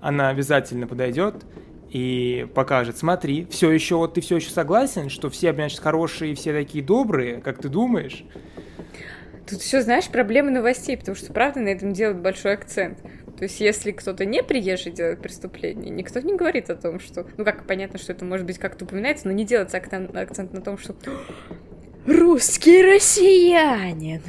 она 0.01 0.29
обязательно 0.29 0.87
подойдет 0.87 1.45
и 1.91 2.47
покажет, 2.55 2.97
смотри, 2.97 3.45
все 3.51 3.69
еще, 3.69 3.97
вот 3.97 4.15
ты 4.15 4.21
все 4.21 4.37
еще 4.37 4.49
согласен, 4.49 5.09
что 5.09 5.29
все, 5.29 5.53
значит, 5.53 5.79
хорошие, 5.79 6.33
все 6.33 6.53
такие 6.53 6.83
добрые, 6.83 7.39
как 7.39 7.59
ты 7.59 7.69
думаешь? 7.69 8.25
Тут 9.47 9.59
все, 9.61 9.83
знаешь, 9.83 10.07
проблемы 10.07 10.49
новостей, 10.49 10.97
потому 10.97 11.15
что, 11.15 11.31
правда, 11.31 11.59
на 11.59 11.67
этом 11.67 11.93
делают 11.93 12.17
большой 12.17 12.53
акцент. 12.53 12.97
То 13.39 13.43
есть, 13.43 13.61
если 13.61 13.91
кто-то 13.91 14.25
не 14.25 14.43
приезжий 14.43 14.91
делает 14.91 15.21
преступление, 15.21 15.89
никто 15.89 16.19
не 16.19 16.35
говорит 16.35 16.69
о 16.69 16.75
том, 16.75 16.99
что... 16.99 17.25
Ну, 17.37 17.45
как 17.45 17.65
понятно, 17.65 17.97
что 17.97 18.11
это 18.11 18.25
может 18.25 18.45
быть 18.45 18.57
как-то 18.57 18.83
упоминается, 18.83 19.27
но 19.27 19.33
не 19.33 19.45
делается 19.45 19.77
акцент 19.77 20.11
на 20.11 20.61
том, 20.61 20.77
что 20.77 20.93
русский 22.05 22.81
россиянин 22.81 24.21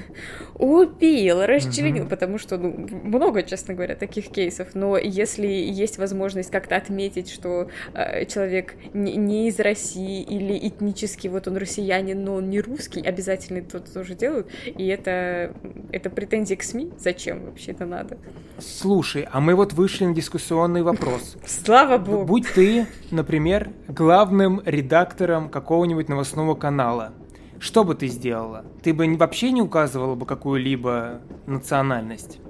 убил, 0.60 1.46
расчленил, 1.46 2.02
угу. 2.02 2.10
потому 2.10 2.38
что, 2.38 2.58
ну, 2.58 2.86
много, 3.02 3.42
честно 3.42 3.72
говоря, 3.72 3.94
таких 3.96 4.28
кейсов, 4.28 4.74
но 4.74 4.98
если 4.98 5.46
есть 5.46 5.96
возможность 5.96 6.50
как-то 6.50 6.76
отметить, 6.76 7.30
что 7.30 7.68
э, 7.94 8.26
человек 8.26 8.74
не, 8.92 9.16
не 9.16 9.48
из 9.48 9.58
России 9.58 10.22
или 10.22 10.68
этнически, 10.68 11.28
вот 11.28 11.48
он 11.48 11.56
россиянин, 11.56 12.22
но 12.22 12.34
он 12.34 12.50
не 12.50 12.60
русский, 12.60 13.00
обязательно 13.00 13.58
это 13.58 13.80
тоже 13.80 14.14
делают, 14.14 14.48
и 14.66 14.86
это, 14.86 15.54
это 15.92 16.10
претензии 16.10 16.56
к 16.56 16.62
СМИ, 16.62 16.92
зачем 16.98 17.46
вообще 17.46 17.72
это 17.72 17.86
надо? 17.86 18.18
Слушай, 18.58 19.26
а 19.32 19.40
мы 19.40 19.54
вот 19.54 19.72
вышли 19.72 20.04
на 20.04 20.14
дискуссионный 20.14 20.82
вопрос. 20.82 21.38
Слава 21.46 21.96
богу! 21.96 22.26
Будь 22.26 22.46
ты, 22.52 22.86
например, 23.10 23.70
главным 23.88 24.60
редактором 24.66 25.48
какого-нибудь 25.48 26.10
новостного 26.10 26.54
канала, 26.54 27.14
что 27.60 27.84
бы 27.84 27.94
ты 27.94 28.08
сделала? 28.08 28.64
Ты 28.82 28.92
бы 28.94 29.06
вообще 29.16 29.52
не 29.52 29.62
указывала 29.62 30.14
бы 30.14 30.26
какую-либо 30.26 31.20
национальность? 31.46 32.40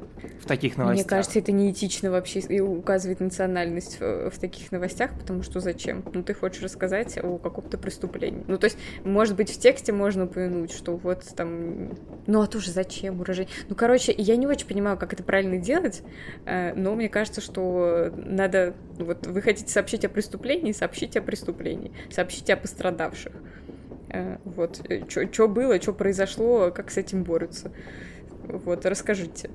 в 0.40 0.46
таких 0.46 0.76
новостях. 0.76 1.04
Мне 1.04 1.08
кажется, 1.08 1.38
это 1.38 1.52
неэтично 1.52 2.10
вообще 2.10 2.40
указывать 2.60 3.20
национальность 3.20 4.00
в, 4.00 4.30
в 4.30 4.38
таких 4.38 4.72
новостях, 4.72 5.10
потому 5.18 5.42
что 5.42 5.60
зачем? 5.60 6.02
Ну, 6.12 6.22
ты 6.22 6.34
хочешь 6.34 6.62
рассказать 6.62 7.18
о 7.22 7.38
каком-то 7.38 7.76
преступлении. 7.78 8.42
Ну, 8.46 8.58
то 8.58 8.64
есть, 8.64 8.78
может 9.04 9.36
быть, 9.36 9.50
в 9.50 9.58
тексте 9.58 9.92
можно 9.92 10.24
упомянуть, 10.24 10.72
что 10.72 10.96
вот 10.96 11.24
там... 11.36 11.90
Ну, 12.26 12.40
а 12.40 12.46
тоже 12.46 12.70
зачем 12.70 13.20
урожай? 13.20 13.48
Ну, 13.68 13.74
короче, 13.74 14.14
я 14.16 14.36
не 14.36 14.46
очень 14.46 14.66
понимаю, 14.66 14.96
как 14.96 15.12
это 15.12 15.22
правильно 15.22 15.58
делать, 15.58 16.02
э, 16.46 16.74
но 16.74 16.94
мне 16.94 17.08
кажется, 17.08 17.40
что 17.40 18.12
надо... 18.16 18.74
Вот 18.98 19.26
вы 19.26 19.42
хотите 19.42 19.70
сообщить 19.70 20.04
о 20.04 20.08
преступлении, 20.08 20.72
сообщите 20.72 21.18
о 21.18 21.22
преступлении, 21.22 21.92
сообщите 22.10 22.54
о 22.54 22.56
пострадавших. 22.56 23.32
Э, 24.12 24.36
вот, 24.44 24.80
э, 24.88 25.02
что 25.08 25.48
было, 25.48 25.80
что 25.80 25.92
произошло, 25.92 26.70
как 26.70 26.90
с 26.90 26.96
этим 26.96 27.22
борются. 27.22 27.70
Вот, 28.44 28.84
расскажите. 28.86 29.50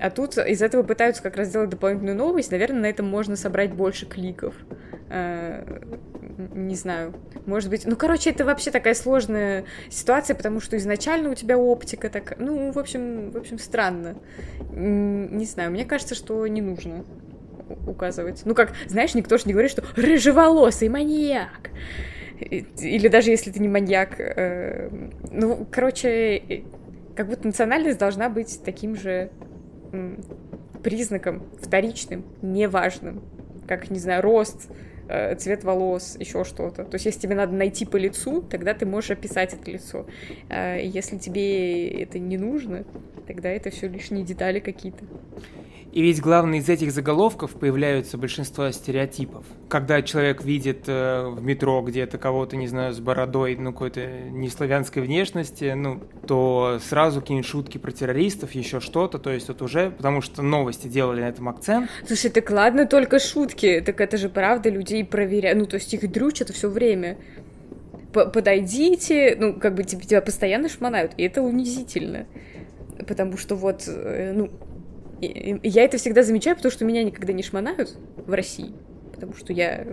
А 0.00 0.10
тут 0.10 0.38
из 0.38 0.62
этого 0.62 0.82
пытаются 0.82 1.22
как 1.22 1.36
раз 1.36 1.48
сделать 1.48 1.68
дополнительную 1.68 2.16
новость. 2.16 2.50
Наверное, 2.52 2.82
на 2.82 2.86
этом 2.86 3.06
можно 3.06 3.36
собрать 3.36 3.72
больше 3.72 4.06
кликов. 4.06 4.54
Э, 5.10 5.62
не 6.54 6.74
знаю. 6.74 7.14
Может 7.46 7.68
быть... 7.68 7.84
Ну, 7.84 7.96
короче, 7.96 8.30
это 8.30 8.44
вообще 8.44 8.70
такая 8.70 8.94
сложная 8.94 9.64
ситуация, 9.90 10.34
потому 10.36 10.60
что 10.60 10.76
изначально 10.76 11.30
у 11.30 11.34
тебя 11.34 11.58
оптика 11.58 12.08
так... 12.08 12.36
Ну, 12.38 12.72
в 12.72 12.78
общем, 12.78 13.30
в 13.30 13.36
общем, 13.36 13.58
странно. 13.58 14.16
Не 14.70 15.44
знаю, 15.44 15.70
мне 15.72 15.84
кажется, 15.84 16.14
что 16.14 16.46
не 16.46 16.62
нужно 16.62 17.04
указывать. 17.86 18.42
Ну, 18.44 18.54
как, 18.54 18.72
знаешь, 18.86 19.14
никто 19.14 19.36
же 19.36 19.44
не 19.46 19.52
говорит, 19.52 19.72
что 19.72 19.84
рыжеволосый 19.96 20.88
маньяк. 20.88 21.70
Или 22.40 23.08
даже 23.08 23.30
если 23.30 23.50
ты 23.50 23.60
не 23.60 23.68
маньяк. 23.68 24.16
Э, 24.18 24.90
ну, 25.30 25.66
короче, 25.70 26.64
как 27.16 27.28
будто 27.28 27.46
национальность 27.46 27.98
должна 27.98 28.28
быть 28.28 28.60
таким 28.64 28.94
же 28.94 29.30
признаком 30.82 31.42
вторичным, 31.60 32.24
неважным. 32.42 33.22
Как, 33.66 33.90
не 33.90 33.98
знаю, 33.98 34.22
рост, 34.22 34.70
э, 35.08 35.34
цвет 35.36 35.64
волос, 35.64 36.16
еще 36.18 36.44
что-то. 36.44 36.84
То 36.84 36.94
есть, 36.94 37.06
если 37.06 37.20
тебе 37.20 37.34
надо 37.34 37.54
найти 37.54 37.84
по 37.84 37.96
лицу, 37.96 38.42
тогда 38.42 38.74
ты 38.74 38.86
можешь 38.86 39.10
описать 39.10 39.54
это 39.54 39.70
лицо. 39.70 40.06
Э, 40.48 40.78
если 40.82 41.18
тебе 41.18 41.88
это 41.88 42.18
не 42.18 42.36
нужно, 42.38 42.84
тогда 43.26 43.48
это 43.50 43.70
все 43.70 43.88
лишние 43.88 44.24
детали 44.24 44.60
какие-то. 44.60 45.04
И 45.92 46.02
ведь 46.02 46.20
главное 46.20 46.58
из 46.58 46.68
этих 46.68 46.92
заголовков 46.92 47.52
появляются 47.52 48.18
большинство 48.18 48.70
стереотипов. 48.70 49.44
Когда 49.68 50.02
человек 50.02 50.44
видит 50.44 50.84
э, 50.86 51.28
в 51.28 51.42
метро 51.42 51.80
где-то 51.82 52.18
кого-то, 52.18 52.56
не 52.56 52.68
знаю, 52.68 52.92
с 52.92 53.00
бородой, 53.00 53.56
ну, 53.56 53.72
какой-то 53.72 54.06
неславянской 54.30 55.02
внешности, 55.02 55.72
ну, 55.74 56.02
то 56.26 56.78
сразу 56.82 57.22
кинет 57.22 57.46
шутки 57.46 57.78
про 57.78 57.90
террористов, 57.90 58.52
еще 58.52 58.80
что-то, 58.80 59.18
то 59.18 59.30
есть 59.30 59.48
вот 59.48 59.62
уже, 59.62 59.90
потому 59.90 60.20
что 60.20 60.42
новости 60.42 60.88
делали 60.88 61.22
на 61.22 61.28
этом 61.28 61.48
акцент. 61.48 61.90
Слушай, 62.06 62.30
так 62.30 62.50
ладно, 62.50 62.86
только 62.86 63.18
шутки, 63.18 63.82
так 63.84 64.00
это 64.00 64.18
же 64.18 64.28
правда 64.28 64.68
людей 64.68 65.04
проверяют, 65.04 65.58
ну, 65.58 65.66
то 65.66 65.76
есть 65.76 65.92
их 65.94 66.10
дрючат 66.10 66.50
все 66.50 66.68
время 66.68 67.16
подойдите, 68.12 69.36
ну, 69.38 69.54
как 69.54 69.74
бы 69.74 69.84
тебя, 69.84 70.00
тебя 70.02 70.20
постоянно 70.22 70.68
шмонают, 70.68 71.12
и 71.16 71.22
это 71.24 71.42
унизительно. 71.42 72.26
Потому 73.06 73.36
что 73.36 73.54
вот, 73.54 73.86
э, 75.20 75.54
ну, 75.54 75.60
я 75.62 75.84
это 75.84 75.98
всегда 75.98 76.22
замечаю, 76.22 76.56
потому 76.56 76.72
что 76.72 76.84
меня 76.84 77.02
никогда 77.04 77.32
не 77.32 77.42
шмонают 77.42 77.96
в 78.16 78.32
России. 78.32 78.72
Потому 79.12 79.34
что 79.34 79.52
я, 79.52 79.84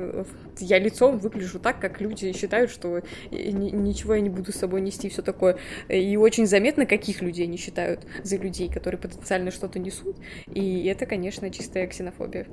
я 0.59 0.77
лицом 0.77 1.17
выгляжу 1.17 1.59
так, 1.59 1.79
как 1.79 1.99
люди 1.99 2.31
считают, 2.31 2.69
что 2.69 3.01
ничего 3.31 4.13
я 4.13 4.21
не 4.21 4.29
буду 4.29 4.51
с 4.51 4.55
собой 4.55 4.81
нести, 4.81 5.09
все 5.09 5.23
такое. 5.23 5.57
И 5.89 6.15
очень 6.15 6.45
заметно, 6.45 6.85
каких 6.85 7.23
людей 7.23 7.47
они 7.47 7.57
считают 7.57 8.05
за 8.21 8.37
людей, 8.37 8.69
которые 8.69 9.01
потенциально 9.01 9.49
что-то 9.49 9.79
несут. 9.79 10.17
И 10.53 10.85
это, 10.85 11.07
конечно, 11.07 11.49
чистая 11.49 11.87
ксенофобия. 11.87 12.45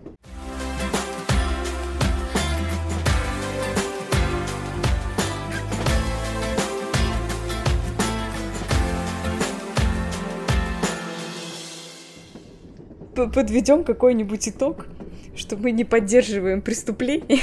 Подведем 13.15 13.85
какой-нибудь 13.85 14.49
итог, 14.49 14.87
что 15.35 15.57
мы 15.57 15.71
не 15.71 15.85
поддерживаем 15.85 16.63
преступление. 16.63 17.41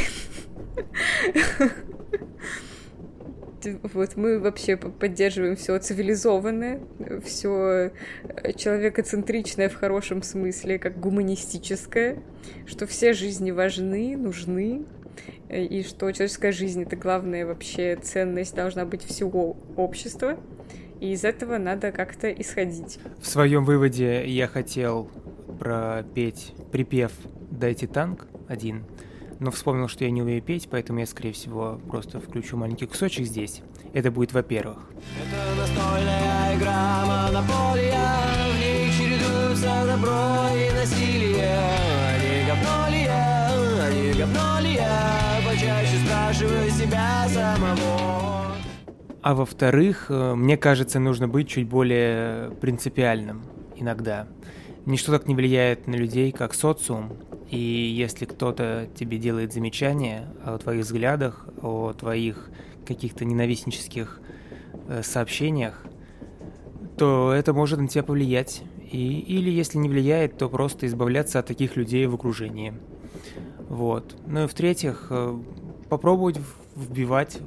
Вот 3.94 4.16
мы 4.16 4.40
вообще 4.40 4.78
поддерживаем 4.78 5.58
все 5.58 5.78
цивилизованное, 5.78 6.80
все 7.26 7.92
человекоцентричное 8.56 9.68
в 9.68 9.76
хорошем 9.76 10.24
смысле, 10.24 10.80
как 10.80 10.98
гуманистическое, 11.00 12.24
что 12.66 12.88
все 12.88 13.12
жизни 13.12 13.52
важны, 13.52 14.16
нужны, 14.16 14.86
и 15.50 15.84
что 15.84 16.10
человеческая 16.12 16.54
жизнь 16.54 16.84
это 16.84 16.96
главная 16.96 17.46
вообще 17.46 17.98
ценность 18.02 18.56
должна 18.56 18.86
быть 18.86 19.04
всего 19.04 19.58
общества, 19.76 20.40
и 21.02 21.12
из 21.12 21.26
этого 21.26 21.58
надо 21.58 21.92
как-то 21.92 22.32
исходить. 22.32 23.00
В 23.20 23.28
своем 23.28 23.66
выводе 23.66 24.26
я 24.26 24.48
хотел 24.48 25.10
пропеть 25.58 26.54
припев 26.72 27.12
«Дайте 27.52 27.88
танк» 27.88 28.28
один, 28.48 28.86
но 29.40 29.52
вспомнил, 29.52 29.88
что 29.88 30.04
я 30.04 30.12
не 30.12 30.22
умею 30.22 30.42
петь, 30.42 30.68
поэтому 30.70 31.00
я, 31.00 31.06
скорее 31.06 31.32
всего, 31.32 31.80
просто 31.90 32.20
включу 32.20 32.58
маленький 32.58 32.86
кусочек 32.86 33.26
здесь. 33.26 33.62
Это 33.94 34.12
будет 34.12 34.34
во-первых. 34.34 34.90
Это 35.22 35.60
настольная 35.60 36.58
игра 36.58 37.06
монополия, 37.06 38.10
в 38.52 38.60
ней 38.60 38.92
чередуются 38.92 39.86
добро 39.86 40.50
и 40.56 40.72
насилие. 40.74 41.60
Они 42.14 42.46
говно 42.46 42.90
ли 42.90 43.04
я, 43.04 43.86
они 43.88 44.14
говно 44.14 44.60
ли 44.62 44.74
я, 44.74 45.40
почаще 45.48 45.98
спрашиваю 46.06 46.70
себя 46.70 47.28
самого. 47.30 48.20
А 49.22 49.34
во-вторых, 49.34 50.06
э, 50.10 50.34
мне 50.36 50.58
кажется, 50.58 51.00
нужно 51.00 51.28
быть 51.28 51.50
чуть 51.50 51.68
более 51.68 52.52
принципиальным 52.62 53.44
иногда. 53.76 54.28
Ничто 54.86 55.12
так 55.12 55.28
не 55.28 55.36
влияет 55.36 55.88
на 55.88 55.96
людей, 55.96 56.32
как 56.32 56.54
социум. 56.54 57.14
И 57.50 57.58
если 57.58 58.26
кто-то 58.26 58.88
тебе 58.96 59.18
делает 59.18 59.54
замечание 59.54 60.28
о 60.44 60.58
твоих 60.58 60.86
взглядах, 60.86 61.48
о 61.62 61.94
твоих 61.94 62.50
каких-то 62.86 63.26
ненавистнических 63.26 64.20
э, 64.88 65.04
сообщениях, 65.04 65.86
то 66.98 67.32
это 67.34 67.54
может 67.54 67.80
на 67.80 67.88
тебя 67.88 68.04
повлиять. 68.04 68.64
И, 68.92 69.20
или 69.20 69.50
если 69.50 69.78
не 69.78 69.90
влияет, 69.90 70.38
то 70.38 70.50
просто 70.50 70.88
избавляться 70.88 71.40
от 71.40 71.46
таких 71.46 71.76
людей 71.76 72.06
в 72.08 72.16
окружении. 72.16 72.74
Вот. 73.68 74.16
Ну 74.26 74.46
и 74.46 74.48
в-третьих, 74.48 75.08
э, 75.10 75.40
попробовать 75.90 76.40
вбивать, 76.76 77.40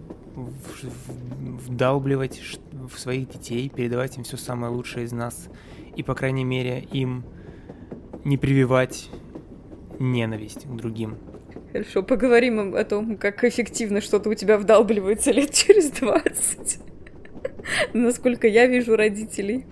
вдалбливать 1.66 2.41
в 2.72 2.99
своих 2.99 3.28
детей, 3.30 3.68
передавать 3.68 4.16
им 4.16 4.24
все 4.24 4.37
самое 4.37 4.72
лучшее 4.72 5.05
из 5.05 5.12
нас. 5.12 5.49
И, 5.97 6.03
по 6.03 6.14
крайней 6.14 6.45
мере, 6.45 6.86
им 6.93 7.24
не 8.24 8.36
прививать 8.36 9.11
ненависть 9.99 10.66
к 10.66 10.74
другим. 10.74 11.16
Хорошо, 11.72 12.03
поговорим 12.03 12.74
о 12.74 12.84
том, 12.84 13.16
как 13.16 13.45
эффективно 13.45 14.01
что-то 14.01 14.28
у 14.28 14.34
тебя 14.34 14.59
вдалбливается 14.59 15.30
лет 15.30 15.51
через 15.55 15.90
20. 15.90 16.78
Насколько 17.95 18.47
я 18.47 18.66
вижу 18.66 18.97
родителей. 18.97 19.64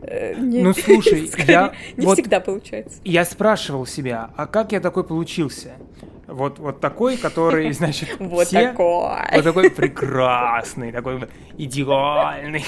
Э, 0.00 0.34
не, 0.34 0.62
ну 0.62 0.72
слушай, 0.72 1.26
скорее, 1.32 1.52
я 1.52 1.74
не 1.96 2.06
вот 2.06 2.18
всегда 2.18 2.40
получается. 2.40 2.98
Я 3.04 3.24
спрашивал 3.24 3.86
себя, 3.86 4.30
а 4.36 4.46
как 4.46 4.72
я 4.72 4.80
такой 4.80 5.04
получился? 5.04 5.72
Вот, 6.26 6.58
вот 6.58 6.80
такой, 6.80 7.16
который, 7.16 7.72
значит, 7.74 8.16
вот 8.18 8.46
все... 8.46 8.68
такой. 8.68 9.18
Вот 9.32 9.44
такой 9.44 9.70
прекрасный, 9.70 10.92
такой 10.92 11.20
идеальный. 11.56 12.64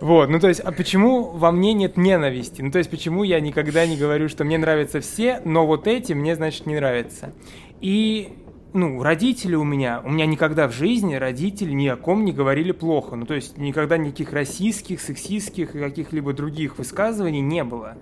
Вот, 0.00 0.28
ну 0.28 0.40
то 0.40 0.48
есть, 0.48 0.60
а 0.60 0.72
почему 0.72 1.30
во 1.30 1.52
мне 1.52 1.72
нет 1.72 1.96
ненависти? 1.96 2.62
Ну 2.62 2.70
то 2.70 2.78
есть, 2.78 2.90
почему 2.90 3.22
я 3.24 3.40
никогда 3.40 3.86
не 3.86 3.96
говорю, 3.96 4.28
что 4.28 4.44
мне 4.44 4.58
нравятся 4.58 5.00
все, 5.00 5.40
но 5.44 5.66
вот 5.66 5.86
эти 5.86 6.12
мне, 6.12 6.36
значит, 6.36 6.66
не 6.66 6.76
нравятся? 6.76 7.32
И 7.80 8.36
ну, 8.74 9.02
родители 9.02 9.54
у 9.54 9.64
меня, 9.64 10.00
у 10.04 10.10
меня 10.10 10.26
никогда 10.26 10.68
в 10.68 10.72
жизни 10.72 11.14
родители 11.14 11.72
ни 11.72 11.88
о 11.88 11.96
ком 11.96 12.24
не 12.24 12.32
говорили 12.32 12.72
плохо. 12.72 13.16
Ну, 13.16 13.26
то 13.26 13.34
есть 13.34 13.58
никогда 13.58 13.98
никаких 13.98 14.32
российских, 14.32 15.00
сексистских 15.00 15.74
и 15.74 15.78
каких-либо 15.78 16.32
других 16.32 16.78
высказываний 16.78 17.40
не 17.40 17.64
было. 17.64 17.96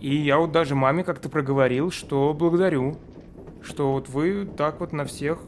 И 0.00 0.14
я 0.14 0.38
вот 0.38 0.52
даже 0.52 0.74
маме 0.74 1.04
как-то 1.04 1.28
проговорил, 1.28 1.90
что 1.90 2.34
благодарю, 2.34 2.96
что 3.64 3.92
вот 3.92 4.08
вы 4.08 4.46
так 4.46 4.80
вот 4.80 4.92
на 4.92 5.04
всех 5.04 5.38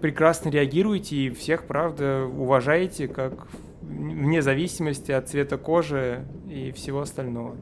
прекрасно 0.00 0.48
реагируете 0.48 1.16
и 1.16 1.30
всех, 1.30 1.64
правда, 1.66 2.24
уважаете, 2.24 3.08
как 3.08 3.48
вне 3.80 4.42
зависимости 4.42 5.12
от 5.12 5.28
цвета 5.28 5.58
кожи 5.58 6.24
и 6.48 6.72
всего 6.72 7.00
остального. 7.00 7.56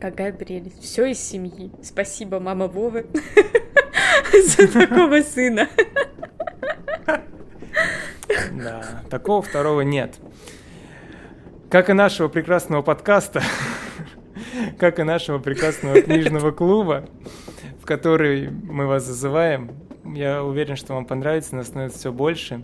Какая 0.00 0.32
прелесть. 0.32 0.82
Все 0.82 1.06
из 1.06 1.20
семьи. 1.20 1.70
Спасибо, 1.82 2.40
мама 2.40 2.68
Вовы, 2.68 3.06
за 4.46 4.68
такого 4.72 5.20
сына. 5.20 5.68
Да, 8.52 9.02
такого 9.10 9.42
второго 9.42 9.82
нет. 9.82 10.18
Как 11.68 11.90
и 11.90 11.92
нашего 11.92 12.28
прекрасного 12.28 12.82
подкаста, 12.82 13.42
как 14.78 14.98
и 14.98 15.02
нашего 15.02 15.38
прекрасного 15.38 16.00
книжного 16.00 16.50
клуба, 16.50 17.08
который 17.90 18.50
мы 18.50 18.86
вас 18.86 19.04
зазываем. 19.04 19.72
Я 20.04 20.44
уверен, 20.44 20.76
что 20.76 20.94
вам 20.94 21.04
понравится, 21.06 21.56
нас 21.56 21.66
становится 21.66 21.98
все 21.98 22.12
больше. 22.12 22.62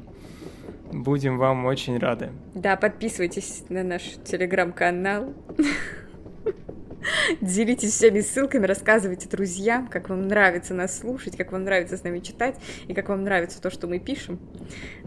Будем 0.92 1.36
вам 1.36 1.64
очень 1.64 1.98
рады. 1.98 2.30
Да, 2.54 2.76
подписывайтесь 2.76 3.64
на 3.68 3.82
наш 3.82 4.02
телеграм-канал. 4.24 5.34
Делитесь 7.40 7.90
всеми 7.90 8.20
ссылками, 8.20 8.66
рассказывайте 8.66 9.28
друзьям, 9.28 9.88
как 9.88 10.10
вам 10.10 10.28
нравится 10.28 10.74
нас 10.74 10.96
слушать, 10.96 11.36
как 11.36 11.50
вам 11.50 11.64
нравится 11.64 11.96
с 11.96 12.04
нами 12.04 12.20
читать 12.20 12.54
и 12.86 12.94
как 12.94 13.08
вам 13.08 13.24
нравится 13.24 13.60
то, 13.60 13.68
что 13.68 13.88
мы 13.88 13.98
пишем. 13.98 14.38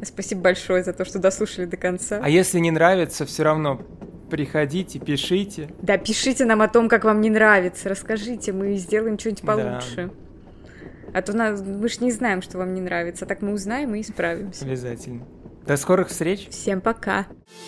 Спасибо 0.03 0.41
большое 0.41 0.83
за 0.83 0.91
то, 0.91 1.05
что 1.05 1.19
дослушали 1.19 1.65
до 1.65 1.77
конца. 1.77 2.19
А 2.21 2.27
если 2.27 2.59
не 2.59 2.71
нравится, 2.71 3.25
все 3.25 3.43
равно 3.43 3.81
приходите, 4.29 4.99
пишите. 4.99 5.69
Да, 5.81 5.97
пишите 5.97 6.45
нам 6.45 6.61
о 6.61 6.67
том, 6.67 6.87
как 6.89 7.03
вам 7.03 7.21
не 7.21 7.29
нравится, 7.29 7.89
расскажите, 7.89 8.53
мы 8.53 8.75
сделаем 8.75 9.17
что-нибудь 9.19 9.43
получше. 9.43 10.09
Да. 10.09 11.11
А 11.13 11.21
то 11.21 11.33
нас, 11.33 11.61
мы 11.61 11.89
ж 11.89 11.99
не 12.01 12.11
знаем, 12.11 12.41
что 12.41 12.57
вам 12.57 12.73
не 12.73 12.81
нравится, 12.81 13.25
так 13.25 13.41
мы 13.41 13.53
узнаем 13.53 13.95
и 13.95 14.01
исправимся. 14.01 14.65
Обязательно. 14.65 15.25
До 15.65 15.75
скорых 15.75 16.09
встреч. 16.09 16.47
Всем 16.49 16.81
пока. 16.81 17.27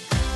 Пока. 0.09 0.30